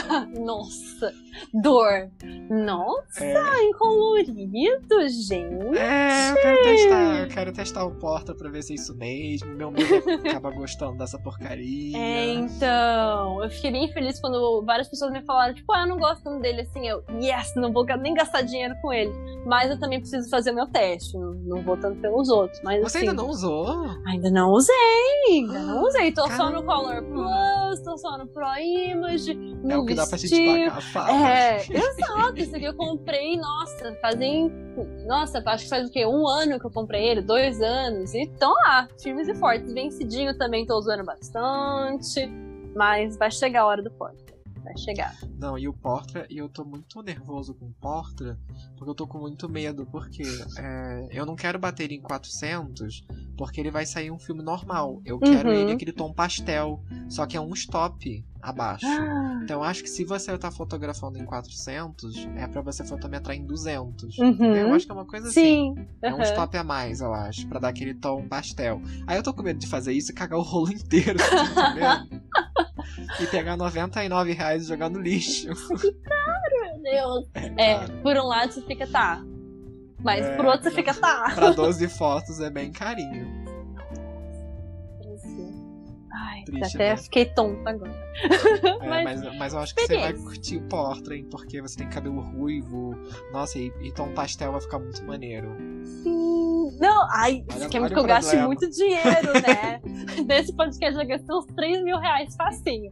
Nossa, 0.40 1.12
dor. 1.52 2.10
Nossa, 2.50 3.24
É, 3.24 3.62
em 3.62 3.72
colorido, 3.72 5.08
gente. 5.08 5.78
é, 5.78 6.30
eu 6.30 6.36
quero 6.36 6.62
testar. 6.62 7.20
Eu 7.20 7.28
quero 7.28 7.52
testar 7.52 7.84
o 7.84 7.90
Portra 7.96 8.34
pra 8.34 8.48
ver 8.50 8.62
se 8.62 8.72
é 8.72 8.76
isso 8.76 8.94
mesmo. 8.94 9.54
Meu 9.54 9.70
medo 9.70 9.94
é 10.10 10.14
acabar 10.30 10.52
gostando 10.52 10.98
dessa 10.98 11.18
porcaria. 11.18 11.96
É, 11.96 12.34
então, 12.34 13.42
eu 13.42 13.50
fiquei 13.50 13.70
bem 13.70 13.92
feliz 13.92 14.20
quando 14.20 14.62
várias 14.64 14.88
pessoas 14.88 15.12
me 15.12 15.22
falaram, 15.22 15.54
tipo, 15.54 15.72
ah, 15.72 15.82
eu 15.82 15.86
não 15.88 15.98
gosto 15.98 16.38
dele 16.40 16.62
assim. 16.62 16.86
Eu, 16.86 17.02
yes, 17.20 17.54
não 17.56 17.72
vou 17.72 17.84
nem 17.98 18.14
gastar 18.14 18.42
dinheiro 18.42 18.74
com 18.82 18.92
ele. 18.92 19.12
Mas 19.46 19.70
eu 19.70 19.78
também 19.78 20.00
preciso 20.00 20.28
fazer 20.28 20.50
o 20.50 20.54
meu 20.54 20.66
teste. 20.66 21.16
Não, 21.16 21.32
não 21.34 21.62
vou 21.62 21.76
tanto 21.76 22.00
pelos 22.00 22.28
outros. 22.28 22.60
Mas 22.62 22.80
Você 22.82 22.98
assim, 22.98 23.08
ainda 23.08 23.22
não 23.22 23.30
usou? 23.30 23.68
Ainda 24.06 24.30
não 24.30 24.50
usei, 24.50 24.74
ainda 25.30 25.60
não 25.60 25.82
usei. 25.86 26.12
Tô 26.12 26.22
só 26.30 26.50
no 26.50 26.62
Caramba. 26.62 26.66
Color 26.66 27.02
Plus, 27.04 27.80
tô 27.80 27.96
só 27.98 28.18
no 28.18 28.26
Pro 28.26 28.46
Image, 28.58 29.34
no 29.34 29.85
que 29.86 29.94
dá 29.94 30.06
pra 30.06 30.18
pagar 30.18 30.76
a 30.76 30.80
fala. 30.80 31.28
É, 31.30 31.56
exato. 31.70 32.38
Isso 32.38 32.56
aqui 32.56 32.64
eu 32.64 32.74
comprei, 32.74 33.36
nossa, 33.36 33.94
fazem. 34.00 34.50
Nossa, 35.06 35.42
acho 35.46 35.64
que 35.64 35.70
faz 35.70 35.88
o 35.88 35.90
quê? 35.92 36.04
Um 36.06 36.26
ano 36.28 36.58
que 36.58 36.66
eu 36.66 36.70
comprei 36.70 37.04
ele, 37.08 37.22
dois 37.22 37.60
anos. 37.62 38.12
E 38.14 38.22
estão 38.24 38.52
lá, 38.52 38.88
firmes 39.00 39.28
e 39.28 39.34
fortes. 39.34 39.72
Vencidinho 39.72 40.36
também 40.36 40.66
tô 40.66 40.76
usando 40.78 41.04
bastante. 41.04 42.26
Mas 42.74 43.16
vai 43.16 43.30
chegar 43.30 43.62
a 43.62 43.66
hora 43.66 43.82
do 43.82 43.90
porta. 43.90 44.24
Vai 44.62 44.76
chegar. 44.78 45.14
Não, 45.38 45.56
e 45.56 45.68
o 45.68 45.72
Portra, 45.72 46.26
e 46.28 46.38
eu 46.38 46.48
tô 46.48 46.64
muito 46.64 47.00
nervoso 47.00 47.54
com 47.54 47.66
o 47.66 47.72
Portra, 47.80 48.36
porque 48.76 48.90
eu 48.90 48.96
tô 48.96 49.06
com 49.06 49.16
muito 49.18 49.48
medo, 49.48 49.86
porque 49.86 50.24
é, 50.58 51.06
eu 51.12 51.24
não 51.24 51.36
quero 51.36 51.56
bater 51.56 51.92
em 51.92 52.00
400, 52.02 53.06
porque 53.38 53.60
ele 53.60 53.70
vai 53.70 53.86
sair 53.86 54.10
um 54.10 54.18
filme 54.18 54.42
normal. 54.42 55.00
Eu 55.04 55.20
quero 55.20 55.50
Uhum. 55.50 55.54
ele 55.54 55.72
aquele 55.72 55.92
tom 55.92 56.12
pastel, 56.12 56.82
só 57.08 57.26
que 57.26 57.36
é 57.36 57.40
um 57.40 57.52
stop 57.54 58.24
abaixo. 58.46 58.86
Então 59.42 59.58
eu 59.58 59.64
acho 59.64 59.82
que 59.82 59.88
se 59.90 60.04
você 60.04 60.36
tá 60.38 60.50
fotografando 60.50 61.18
em 61.18 61.24
400, 61.24 62.28
é 62.36 62.46
pra 62.46 62.62
você 62.62 62.84
fotometrar 62.84 63.36
em 63.36 63.44
200. 63.44 64.18
Uhum. 64.18 64.26
entendeu? 64.28 64.68
Eu 64.68 64.74
acho 64.74 64.86
que 64.86 64.92
é 64.92 64.94
uma 64.94 65.04
coisa 65.04 65.28
assim. 65.28 65.74
Sim. 65.74 65.86
É 66.00 66.14
um 66.14 66.22
stop 66.22 66.56
a 66.56 66.62
mais, 66.62 67.00
eu 67.00 67.12
acho, 67.12 67.46
pra 67.48 67.58
dar 67.58 67.68
aquele 67.68 67.94
tom 67.94 68.26
pastel. 68.28 68.80
Aí 69.06 69.16
eu 69.16 69.22
tô 69.22 69.34
com 69.34 69.42
medo 69.42 69.58
de 69.58 69.66
fazer 69.66 69.92
isso 69.92 70.12
e 70.12 70.14
cagar 70.14 70.38
o 70.38 70.42
rolo 70.42 70.72
inteiro, 70.72 71.18
tá 71.18 71.42
entendendo? 71.44 72.22
e 73.20 73.26
pegar 73.26 73.56
99 73.56 74.32
reais 74.32 74.64
e 74.64 74.68
jogar 74.68 74.88
no 74.88 75.00
lixo. 75.00 75.48
Meu 76.82 76.82
Deus. 76.82 77.28
É, 77.34 77.74
cara. 77.74 77.92
por 78.00 78.16
um 78.16 78.26
lado 78.26 78.52
você 78.52 78.62
fica, 78.62 78.86
tá. 78.86 79.22
Mas 80.02 80.24
É, 80.24 80.36
por 80.36 80.44
outro 80.46 80.62
você 80.62 80.70
fica, 80.70 80.94
tá. 80.94 81.32
Pra 81.34 81.50
12 81.50 81.88
fotos 81.98 82.40
é 82.40 82.48
bem 82.48 82.70
carinho. 82.70 83.35
Triste, 86.46 86.76
até 86.76 86.90
né? 86.90 86.96
fiquei 86.96 87.24
tonta 87.26 87.70
agora. 87.70 88.06
É, 88.82 88.88
Mas, 88.88 89.20
mas, 89.22 89.36
mas 89.38 89.52
eu 89.52 89.58
acho 89.60 89.74
que 89.74 89.86
você 89.86 89.98
vai 89.98 90.12
curtir 90.14 90.56
o 90.56 90.62
Portrait, 90.62 91.24
porque 91.30 91.60
você 91.60 91.76
tem 91.76 91.88
cabelo 91.88 92.20
ruivo. 92.20 92.94
Nossa, 93.32 93.58
e, 93.58 93.70
e 93.82 93.92
tom 93.92 94.12
pastel 94.14 94.52
vai 94.52 94.60
ficar 94.60 94.78
muito 94.78 95.04
maneiro. 95.04 95.54
Sim. 96.02 96.78
Não, 96.80 97.06
ai, 97.12 97.44
Olha- 97.50 97.58
você 97.60 97.68
quer 97.68 97.88
que 97.88 97.94
eu 97.98 98.04
gaste 98.04 98.30
problema. 98.30 98.46
muito 98.46 98.70
dinheiro, 98.70 99.32
né? 99.46 99.80
Desse 100.26 100.54
podcast 100.56 100.96
já 100.96 101.04
gastei 101.04 101.34
uns 101.36 101.46
3 101.54 101.82
mil 101.84 101.98
reais 101.98 102.34
facinho. 102.36 102.90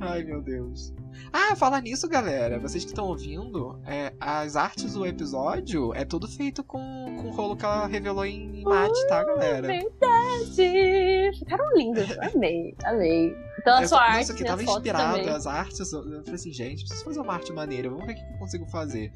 Ai, 0.00 0.22
meu 0.24 0.42
Deus. 0.42 0.92
Ah, 1.32 1.56
falar 1.56 1.80
nisso, 1.80 2.06
galera. 2.08 2.58
Vocês 2.58 2.84
que 2.84 2.90
estão 2.90 3.06
ouvindo, 3.06 3.80
é, 3.86 4.12
as 4.20 4.54
artes 4.54 4.92
do 4.92 5.06
episódio 5.06 5.94
é 5.94 6.04
tudo 6.04 6.28
feito 6.28 6.62
com, 6.62 6.78
com 7.22 7.28
o 7.28 7.30
rolo 7.30 7.56
que 7.56 7.64
ela 7.64 7.86
revelou 7.86 8.24
em 8.26 8.62
mate, 8.62 9.08
tá, 9.08 9.24
galera? 9.24 9.66
Verdade! 9.66 11.38
Ficaram 11.38 11.74
lindos, 11.74 12.10
amei, 12.18 12.74
amei. 12.84 13.34
Então 13.58 13.76
a 13.78 13.82
Eu 13.82 13.88
sua 13.88 13.98
tô- 13.98 14.04
arte, 14.04 14.22
Isso 14.24 14.32
aqui 14.32 14.42
minhas 14.42 14.58
tava 14.60 14.70
inspirado, 14.78 15.30
as 15.30 15.46
artes. 15.46 15.92
Eu 15.92 16.00
eu 16.12 16.20
falei 16.20 16.34
assim, 16.34 16.52
gente, 16.52 16.84
preciso 16.84 17.04
fazer 17.04 17.20
uma 17.20 17.32
arte 17.34 17.52
maneira. 17.52 17.88
Vamos 17.88 18.04
ver 18.06 18.12
o 18.12 18.16
que 18.16 18.22
que 18.24 18.34
eu 18.34 18.38
consigo 18.38 18.66
fazer. 18.66 19.10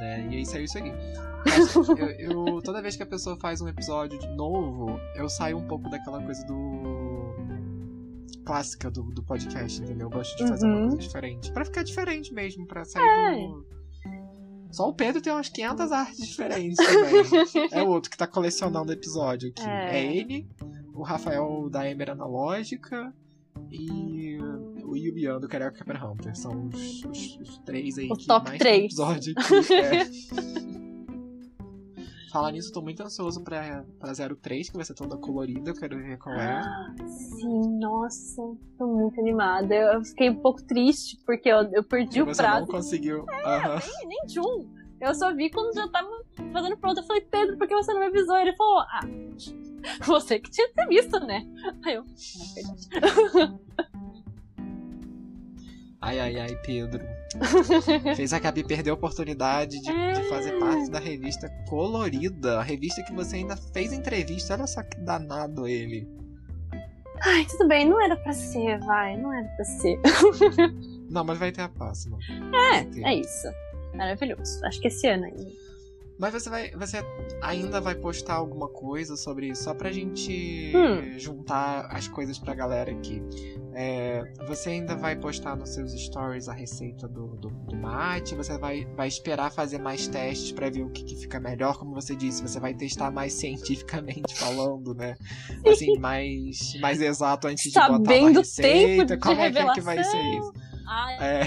Né? 0.00 0.26
E 0.30 0.36
aí 0.36 0.46
saiu 0.46 0.64
isso 0.64 0.78
aqui. 0.78 0.90
Mas 1.44 1.74
eu, 1.76 2.10
eu- 2.18 2.62
toda 2.62 2.80
vez 2.80 2.96
que 2.96 3.02
a 3.02 3.06
pessoa 3.06 3.36
faz 3.38 3.60
um 3.60 3.68
episódio 3.68 4.18
de 4.18 4.26
novo, 4.28 4.98
eu 5.14 5.28
saio 5.28 5.58
um 5.58 5.66
pouco 5.68 5.88
daquela 5.90 6.22
coisa 6.22 6.44
do. 6.46 7.11
Clássica 8.44 8.90
do, 8.90 9.02
do 9.04 9.22
podcast, 9.22 9.80
entendeu? 9.82 10.06
Eu 10.06 10.10
gosto 10.10 10.36
de 10.36 10.46
fazer 10.48 10.66
uma 10.66 10.76
Uhum. 10.76 10.88
coisa 10.90 10.98
diferente. 11.02 11.52
Pra 11.52 11.64
ficar 11.64 11.82
diferente 11.82 12.32
mesmo, 12.34 12.66
pra 12.66 12.84
sair 12.84 13.02
É. 13.04 13.36
do. 13.46 13.66
Só 14.70 14.88
o 14.88 14.94
Pedro 14.94 15.20
tem 15.20 15.30
umas 15.32 15.48
500 15.50 15.92
artes 15.92 16.26
diferentes 16.26 16.76
também. 16.78 17.68
é 17.72 17.82
o 17.82 17.88
outro 17.88 18.10
que 18.10 18.16
tá 18.16 18.26
colecionando 18.26 18.90
episódio 18.92 19.50
aqui. 19.50 19.62
É. 19.62 19.98
É, 19.98 20.16
ele, 20.16 20.48
o 20.94 21.02
Rafael 21.02 21.68
da 21.70 21.88
Emer 21.88 22.10
Analógica 22.10 23.12
e 23.70 24.38
o 24.82 24.96
Yubian 24.96 25.38
do 25.38 25.46
Carioca 25.48 25.76
Capper 25.78 26.02
Hunter. 26.04 26.34
São 26.36 26.68
os, 26.68 27.04
os- 27.04 27.38
os 27.40 27.58
três 27.66 27.98
aí 27.98 28.08
O 28.10 28.16
que 28.16 28.26
top 28.26 28.46
mais 28.48 28.58
três. 28.58 28.76
tem 28.76 28.84
episódio 28.86 29.34
aqui. 29.36 29.72
É. 30.68 30.71
Falar 32.32 32.50
nisso, 32.52 32.70
eu 32.70 32.72
tô 32.72 32.80
muito 32.80 33.02
ansioso 33.02 33.42
pra, 33.44 33.84
pra 34.00 34.12
03, 34.14 34.70
que 34.70 34.76
vai 34.76 34.84
ser 34.86 34.94
toda 34.94 35.18
colorida, 35.18 35.70
eu 35.70 35.74
quero 35.74 35.98
ver 35.98 36.16
qual 36.18 36.34
é. 36.40 36.62
Sim, 37.06 37.78
nossa, 37.78 38.42
tô 38.78 38.86
muito 38.86 39.20
animada. 39.20 39.74
Eu 39.74 40.02
fiquei 40.02 40.30
um 40.30 40.36
pouco 40.36 40.62
triste 40.62 41.18
porque 41.26 41.50
eu, 41.50 41.58
eu 41.72 41.84
perdi 41.84 42.18
E 42.20 42.22
o 42.22 42.26
você 42.26 42.42
prazo. 42.42 42.60
não 42.60 42.66
conseguiu. 42.66 43.26
Aham. 43.44 43.78
Nem, 43.80 44.08
nem 44.08 44.26
de 44.26 44.40
um. 44.40 44.66
Eu 44.98 45.14
só 45.14 45.34
vi 45.34 45.50
quando 45.50 45.74
já 45.74 45.86
tava 45.88 46.08
fazendo 46.52 46.76
pronto. 46.78 47.00
Eu 47.00 47.04
falei, 47.04 47.20
Pedro, 47.22 47.58
por 47.58 47.68
que 47.68 47.74
você 47.74 47.92
não 47.92 48.00
me 48.00 48.06
avisou? 48.06 48.36
Ele 48.38 48.56
falou, 48.56 48.78
ah, 48.80 49.00
você 50.06 50.38
que 50.38 50.50
tinha 50.50 50.68
que 50.68 50.74
ter 50.74 50.86
visto, 50.88 51.20
né? 51.20 51.44
Aí 51.84 51.94
eu, 51.96 52.04
"Ah, 52.04 52.54
verdade. 52.54 53.60
Ai, 56.02 56.18
ai, 56.18 56.38
ai, 56.40 56.56
Pedro. 56.56 57.06
Fez 58.16 58.32
a 58.32 58.40
Gabi 58.40 58.64
perder 58.64 58.90
a 58.90 58.94
oportunidade 58.94 59.80
de, 59.80 59.86
de 59.86 60.28
fazer 60.28 60.58
parte 60.58 60.90
da 60.90 60.98
revista 60.98 61.48
colorida. 61.68 62.58
A 62.58 62.62
revista 62.62 63.04
que 63.04 63.12
você 63.14 63.36
ainda 63.36 63.56
fez 63.56 63.92
entrevista. 63.92 64.54
Olha 64.54 64.66
só 64.66 64.82
que 64.82 64.98
danado 64.98 65.68
ele. 65.68 66.08
Ai, 67.24 67.46
tudo 67.46 67.68
bem, 67.68 67.88
não 67.88 68.02
era 68.02 68.16
pra 68.16 68.32
ser, 68.32 68.80
vai, 68.80 69.16
não 69.16 69.32
era 69.32 69.46
pra 69.46 69.64
ser. 69.64 70.00
Não, 71.08 71.22
mas 71.22 71.38
vai 71.38 71.52
ter 71.52 71.62
a 71.62 71.68
próxima. 71.68 72.18
É, 72.72 73.10
é 73.10 73.14
isso. 73.14 73.46
Maravilhoso. 73.94 74.64
Acho 74.64 74.80
que 74.80 74.88
esse 74.88 75.06
ano 75.06 75.26
ainda. 75.26 75.52
Mas 76.18 76.32
você 76.32 76.48
vai. 76.50 76.70
Você 76.72 76.98
ainda 77.40 77.80
vai 77.80 77.94
postar 77.94 78.34
alguma 78.34 78.68
coisa 78.68 79.16
sobre 79.16 79.48
isso? 79.48 79.64
Só 79.64 79.74
pra 79.74 79.90
gente 79.90 80.72
Hum. 80.74 81.18
juntar 81.18 81.86
as 81.90 82.06
coisas 82.08 82.38
pra 82.38 82.54
galera 82.54 82.90
aqui. 82.92 83.22
É, 83.74 84.22
você 84.46 84.68
ainda 84.70 84.94
vai 84.94 85.16
postar 85.16 85.56
nos 85.56 85.70
seus 85.70 85.92
stories 85.92 86.46
a 86.48 86.52
receita 86.52 87.08
do, 87.08 87.28
do, 87.36 87.48
do 87.48 87.74
mate? 87.76 88.34
Você 88.34 88.56
vai, 88.58 88.84
vai 88.94 89.08
esperar 89.08 89.50
fazer 89.50 89.78
mais 89.78 90.06
testes 90.06 90.52
pra 90.52 90.68
ver 90.68 90.82
o 90.82 90.90
que, 90.90 91.02
que 91.02 91.16
fica 91.16 91.40
melhor? 91.40 91.78
Como 91.78 91.94
você 91.94 92.14
disse, 92.14 92.42
você 92.42 92.60
vai 92.60 92.74
testar 92.74 93.10
mais 93.10 93.32
cientificamente 93.40 94.34
falando, 94.36 94.94
né? 94.94 95.14
Assim, 95.66 95.98
mais, 95.98 96.58
mais 96.80 97.00
exato 97.00 97.48
antes 97.48 97.64
de 97.72 97.78
botar 97.78 97.88
Sabendo 97.96 98.22
uma 98.22 98.30
o 98.30 98.32
tempo 98.34 98.38
receita. 98.38 99.16
de 99.16 99.22
Como 99.22 99.40
é 99.40 99.50
que, 99.50 99.58
é 99.58 99.72
que 99.72 99.80
vai 99.80 100.04
ser 100.04 100.22
isso? 100.38 100.52
Ai, 100.86 101.16
É, 101.20 101.40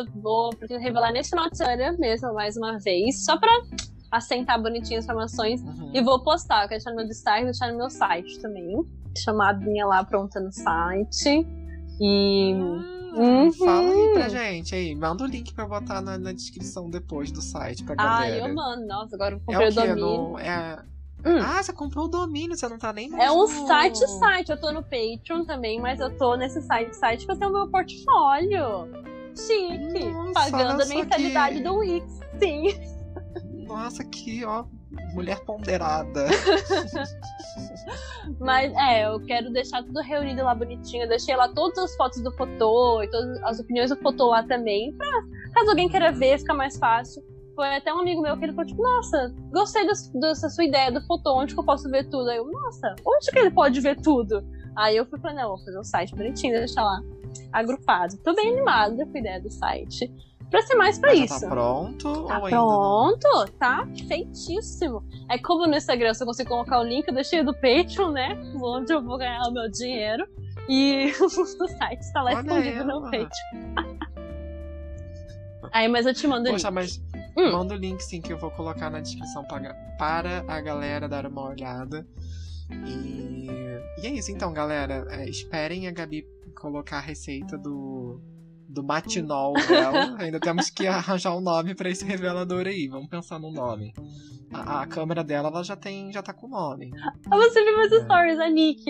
eu 0.00 0.06
vou 0.20 0.50
pretendo 0.50 0.80
revelar 0.80 1.12
nesse 1.12 1.30
final 1.30 1.48
de 1.48 1.56
semana 1.56 1.96
mesmo, 1.98 2.32
mais 2.34 2.56
uma 2.56 2.78
vez, 2.78 3.24
só 3.24 3.38
pra 3.38 3.50
assentar 4.10 4.60
bonitinho 4.60 4.98
as 4.98 5.04
informações. 5.04 5.60
uhum. 5.62 5.90
E 5.94 6.02
vou 6.02 6.20
postar, 6.22 6.64
eu 6.64 6.68
quero 6.68 6.78
deixar 6.80 6.90
no 6.90 6.96
meu 6.96 7.06
destaque 7.06 7.42
e 7.42 7.44
deixar 7.44 7.70
no 7.70 7.78
meu 7.78 7.90
site 7.90 8.38
também. 8.40 8.76
Chamadinha 9.16 9.86
lá 9.86 10.04
pronta 10.04 10.38
no 10.40 10.52
site. 10.52 11.46
E. 12.00 12.54
Hum, 13.12 13.50
Fala 13.52 13.90
aí 13.92 14.12
pra 14.12 14.22
Uhum. 14.24 14.28
gente 14.30 14.74
aí. 14.74 14.94
Manda 14.94 15.24
o 15.24 15.26
link 15.26 15.52
pra 15.52 15.66
botar 15.66 16.00
na, 16.00 16.16
na 16.16 16.32
descrição 16.32 16.88
depois 16.88 17.32
do 17.32 17.42
site 17.42 17.82
pra 17.84 17.94
galera. 17.96 18.36
eu 18.48 18.54
mando. 18.54 18.86
Nossa, 18.86 19.16
agora 19.16 19.34
eu 19.34 19.38
é 19.38 19.40
comprei 19.40 19.66
o 19.66 19.70
o 19.70 19.74
quê? 19.74 19.88
domínio. 19.88 20.28
No, 20.30 20.38
é... 20.38 20.78
Hum. 21.26 21.36
Ah, 21.44 21.62
você 21.62 21.72
comprou 21.72 22.06
o 22.06 22.08
domínio, 22.08 22.56
você 22.56 22.66
não 22.68 22.78
tá 22.78 22.92
nem 22.94 23.10
mais 23.10 23.22
É 23.24 23.30
um 23.32 23.40
no- 23.40 23.66
site 23.66 23.98
site. 24.18 24.50
Eu 24.50 24.58
tô 24.60 24.72
no 24.72 24.82
Patreon 24.82 25.44
também, 25.44 25.78
mas 25.80 26.00
eu 26.00 26.16
tô 26.16 26.34
nesse 26.36 26.62
site 26.62 26.94
site 26.96 27.26
pra 27.26 27.36
ter 27.36 27.46
o 27.46 27.52
meu 27.52 27.68
portfólio. 27.68 28.88
Chique. 29.36 30.04
Nossa, 30.12 30.32
Pagando 30.50 30.82
a 30.82 30.86
mensalidade 30.86 31.56
que- 31.56 31.62
do 31.62 31.74
Wix. 31.76 32.20
Sim. 32.38 32.66
Nossa, 33.66 34.04
que 34.04 34.44
ó, 34.44 34.64
mulher 35.14 35.40
ponderada. 35.44 36.26
Mas 38.38 38.72
é, 38.74 39.06
eu 39.06 39.20
quero 39.20 39.50
deixar 39.50 39.82
tudo 39.82 40.00
reunido 40.00 40.42
lá 40.42 40.54
bonitinho. 40.54 41.04
Eu 41.04 41.08
deixei 41.08 41.34
lá 41.36 41.48
todas 41.48 41.78
as 41.78 41.96
fotos 41.96 42.22
do 42.22 42.30
Fotô 42.32 43.02
e 43.02 43.08
todas 43.10 43.42
as 43.44 43.60
opiniões 43.60 43.90
do 43.90 43.96
Fotô 43.96 44.28
lá 44.28 44.42
também. 44.42 44.92
Pra 44.96 45.06
caso 45.54 45.70
alguém 45.70 45.88
queira 45.88 46.12
ver, 46.12 46.38
fica 46.38 46.54
mais 46.54 46.76
fácil. 46.76 47.22
Foi 47.54 47.76
até 47.76 47.92
um 47.92 48.00
amigo 48.00 48.22
meu 48.22 48.36
que 48.38 48.44
ele 48.44 48.52
falou, 48.52 48.66
tipo, 48.66 48.82
nossa, 48.82 49.34
gostei 49.52 49.86
dessa 49.86 50.48
sua 50.48 50.64
ideia 50.64 50.90
do 50.90 51.04
Fotô, 51.06 51.38
onde 51.38 51.52
que 51.54 51.60
eu 51.60 51.64
posso 51.64 51.90
ver 51.90 52.04
tudo? 52.08 52.28
Aí 52.30 52.38
eu, 52.38 52.50
nossa, 52.50 52.94
onde 53.04 53.30
que 53.30 53.38
ele 53.38 53.50
pode 53.50 53.80
ver 53.80 54.00
tudo? 54.00 54.42
Aí 54.76 54.96
eu 54.96 55.04
fui 55.04 55.18
pra, 55.18 55.34
não, 55.34 55.48
vou 55.48 55.58
fazer 55.58 55.78
um 55.78 55.84
site 55.84 56.14
bonitinho, 56.14 56.54
deixar 56.56 56.82
lá 56.82 57.02
agrupado. 57.52 58.16
Tô 58.18 58.34
bem 58.34 58.52
animada 58.52 59.06
com 59.06 59.16
a 59.16 59.20
ideia 59.20 59.40
do 59.40 59.50
site. 59.50 60.10
Pra 60.50 60.60
ser 60.62 60.74
mais 60.74 60.98
pra 60.98 61.10
Mas 61.14 61.30
isso. 61.30 61.40
Tá 61.42 61.48
pronto 61.48 62.26
Tá 62.26 62.38
ou 62.38 62.44
ainda 62.46 62.56
pronto, 62.58 63.52
tá 63.58 63.88
feitíssimo. 64.08 65.04
É 65.30 65.38
como 65.38 65.64
no 65.66 65.76
Instagram, 65.76 66.12
se 66.12 66.22
eu 66.24 66.26
consigo 66.26 66.48
colocar 66.48 66.80
o 66.80 66.82
link, 66.82 67.06
eu 67.06 67.14
deixei 67.14 67.44
do 67.44 67.54
Patreon, 67.54 68.10
né? 68.10 68.36
Onde 68.60 68.92
eu 68.92 69.00
vou 69.00 69.16
ganhar 69.16 69.42
o 69.48 69.52
meu 69.52 69.70
dinheiro. 69.70 70.26
E 70.68 71.12
o 71.22 71.28
site 71.68 72.00
está 72.00 72.22
lá 72.22 72.32
Olha 72.32 72.40
escondido 72.40 72.84
no. 72.84 73.02
Patreon. 73.02 73.30
Aí, 75.72 75.86
mas 75.88 76.04
eu 76.06 76.12
te 76.14 76.26
mando 76.26 76.48
o 76.48 76.52
Poxa, 76.52 76.68
link. 76.68 76.74
mas 76.74 77.00
Hum. 77.36 77.52
manda 77.52 77.74
o 77.74 77.76
link 77.76 78.00
sim 78.00 78.20
que 78.20 78.32
eu 78.32 78.38
vou 78.38 78.50
colocar 78.50 78.90
na 78.90 78.98
descrição 79.00 79.44
pra, 79.44 79.58
ga- 79.60 79.74
para 79.96 80.44
a 80.48 80.60
galera 80.60 81.08
dar 81.08 81.26
uma 81.26 81.48
olhada. 81.48 82.04
E, 82.86 83.46
e 84.02 84.06
é 84.06 84.10
isso 84.10 84.32
então, 84.32 84.52
galera. 84.52 85.06
É, 85.10 85.28
esperem 85.28 85.86
a 85.86 85.92
Gabi 85.92 86.26
colocar 86.60 86.98
a 86.98 87.00
receita 87.00 87.56
do, 87.58 88.20
do 88.68 88.82
matinol 88.84 89.54
dela. 89.66 90.16
Ainda 90.18 90.38
temos 90.38 90.68
que 90.70 90.86
arranjar 90.86 91.34
um 91.36 91.40
nome 91.40 91.74
pra 91.74 91.88
esse 91.90 92.04
revelador 92.04 92.66
aí. 92.66 92.86
Vamos 92.88 93.08
pensar 93.08 93.38
no 93.38 93.50
nome. 93.50 93.92
A, 94.52 94.82
a 94.82 94.86
câmera 94.86 95.22
dela 95.24 95.48
ela 95.48 95.62
já 95.64 95.76
tem, 95.76 96.12
já 96.12 96.22
tá 96.22 96.32
com 96.32 96.48
nome. 96.48 96.90
Ah, 97.30 97.36
Você 97.36 97.64
viu 97.64 97.76
meus 97.76 97.92
É. 97.92 98.04
stories, 98.04 98.38
a 98.38 98.48
Nick. 98.50 98.84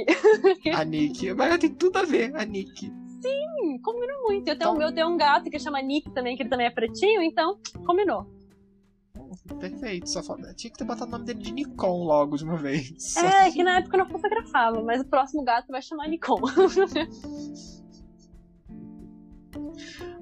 A 0.74 0.84
Nick. 0.84 1.32
Mas 1.34 1.48
ela 1.48 1.58
tem 1.58 1.70
tudo 1.74 1.96
a 1.98 2.02
ver, 2.02 2.34
a 2.34 2.44
Nick. 2.44 2.90
Hum, 2.90 3.78
combinou 3.82 4.22
muito. 4.22 4.48
Eu 4.48 4.58
tenho, 4.58 4.70
Então- 4.72 4.80
eu 4.82 4.94
tenho 4.94 5.08
um 5.08 5.16
gato 5.18 5.50
que 5.50 5.58
chama 5.58 5.80
Nick 5.82 6.10
também, 6.12 6.34
que 6.36 6.42
ele 6.42 6.48
também 6.48 6.66
é 6.66 6.70
pretinho, 6.70 7.22
então 7.22 7.58
combinou. 7.86 8.24
Perfeito. 9.59 10.09
Só 10.09 10.22
falta... 10.22 10.53
Tinha 10.55 10.70
que 10.70 10.78
ter 10.78 10.84
botado 10.84 11.07
o 11.07 11.11
nome 11.11 11.24
dele 11.24 11.41
de 11.41 11.53
Nikon 11.53 12.05
logo 12.05 12.36
de 12.36 12.45
uma 12.45 12.57
vez. 12.57 13.16
É, 13.16 13.51
que 13.51 13.62
na 13.62 13.78
época 13.78 13.97
eu 13.97 14.05
não 14.05 14.11
fotografava, 14.11 14.82
mas 14.82 15.01
o 15.01 15.05
próximo 15.05 15.43
gato 15.43 15.68
vai 15.68 15.82
chamar 15.82 16.09
Nikon. 16.09 16.41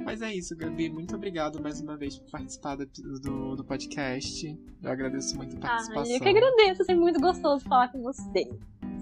Mas 0.05 0.23
é 0.23 0.33
isso, 0.35 0.57
Gabi. 0.57 0.89
Muito 0.89 1.15
obrigado 1.15 1.61
mais 1.63 1.81
uma 1.81 1.97
vez 1.97 2.19
por 2.19 2.31
participar 2.31 2.77
do, 2.77 2.87
do, 3.21 3.57
do 3.57 3.65
podcast. 3.65 4.59
Eu 4.83 4.91
agradeço 4.91 5.37
muito 5.37 5.55
a 5.57 5.59
Ah, 5.59 5.71
participação. 5.71 6.15
eu 6.15 6.21
que 6.21 6.29
agradeço, 6.29 6.83
é 6.83 6.85
sempre 6.87 7.03
muito 7.03 7.21
gostoso 7.21 7.65
falar 7.67 7.89
com 7.93 8.01
você. 8.03 8.49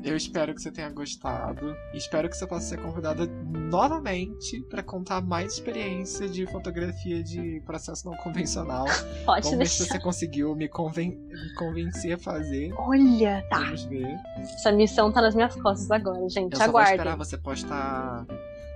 Eu 0.05 0.17
espero 0.17 0.55
que 0.55 0.63
você 0.63 0.71
tenha 0.71 0.89
gostado. 0.91 1.75
Espero 1.93 2.29
que 2.29 2.37
você 2.37 2.47
possa 2.47 2.67
ser 2.67 2.81
convidada 2.81 3.27
novamente 3.27 4.61
para 4.63 4.83
contar 4.83 5.21
mais 5.21 5.55
experiência 5.55 6.29
de 6.29 6.47
fotografia 6.47 7.23
de 7.23 7.61
processo 7.67 8.09
não 8.09 8.17
convencional. 8.19 8.87
Pode 9.27 9.45
Vamos 9.45 9.59
ver 9.59 9.67
se 9.67 9.79
deixar. 9.79 9.95
você 9.95 10.01
conseguiu 10.01 10.55
me, 10.55 10.69
conven... 10.69 11.11
me 11.11 11.55
convencer 11.57 12.15
a 12.15 12.19
fazer. 12.19 12.73
Olha, 12.79 13.45
tá. 13.51 13.59
Vamos 13.59 13.85
ver. 13.85 14.17
Essa 14.39 14.73
missão 14.73 15.11
tá 15.11 15.21
nas 15.21 15.35
minhas 15.35 15.55
costas 15.57 15.91
agora, 15.91 16.29
gente. 16.29 16.53
Eu 16.53 16.59
só 16.59 16.71
vou 16.71 16.81
esperar 16.81 17.17
você 17.17 17.37
postar. 17.37 18.27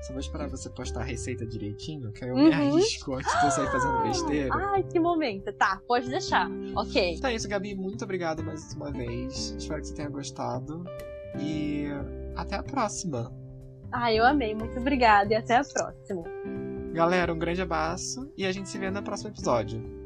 Só 0.03 0.13
vou 0.13 0.21
esperar 0.21 0.49
você 0.49 0.71
postar 0.71 1.01
a 1.01 1.05
receita 1.05 1.45
direitinho, 1.47 2.11
que 2.13 2.25
aí 2.25 2.31
eu 2.31 2.37
Uhum. 2.37 2.45
me 2.49 2.53
arrisco 2.55 3.15
antes 3.15 3.39
de 3.39 3.45
eu 3.47 3.51
sair 3.51 3.71
fazendo 3.71 4.03
besteira. 4.03 4.55
Ai, 4.55 4.83
que 4.83 4.99
momento. 4.99 5.53
Tá, 5.53 5.81
pode 5.87 6.09
deixar. 6.09 6.49
Ok. 6.75 7.17
Então 7.17 7.29
é 7.31 7.35
isso, 7.35 7.49
Gabi. 7.49 7.75
Muito 7.75 8.03
obrigado 8.05 8.43
mais 8.43 8.73
uma 8.75 8.91
vez. 8.91 9.55
Espero 9.59 9.81
que 9.81 9.89
você 9.89 9.95
tenha 9.95 10.09
gostado. 10.09 10.85
E 11.39 11.87
até 12.35 12.57
a 12.57 12.63
próxima. 12.63 13.31
Ah, 13.93 14.13
eu 14.13 14.25
amei. 14.25 14.55
Muito 14.55 14.79
obrigada 14.79 15.33
e 15.33 15.37
até 15.37 15.57
a 15.57 15.63
próxima. 15.65 16.23
Galera, 16.93 17.33
um 17.33 17.39
grande 17.39 17.61
abraço 17.61 18.33
e 18.37 18.47
a 18.47 18.53
gente 18.53 18.69
se 18.69 18.79
vê 18.79 18.91
no 18.91 19.03
próximo 19.03 19.31
episódio. 19.31 20.00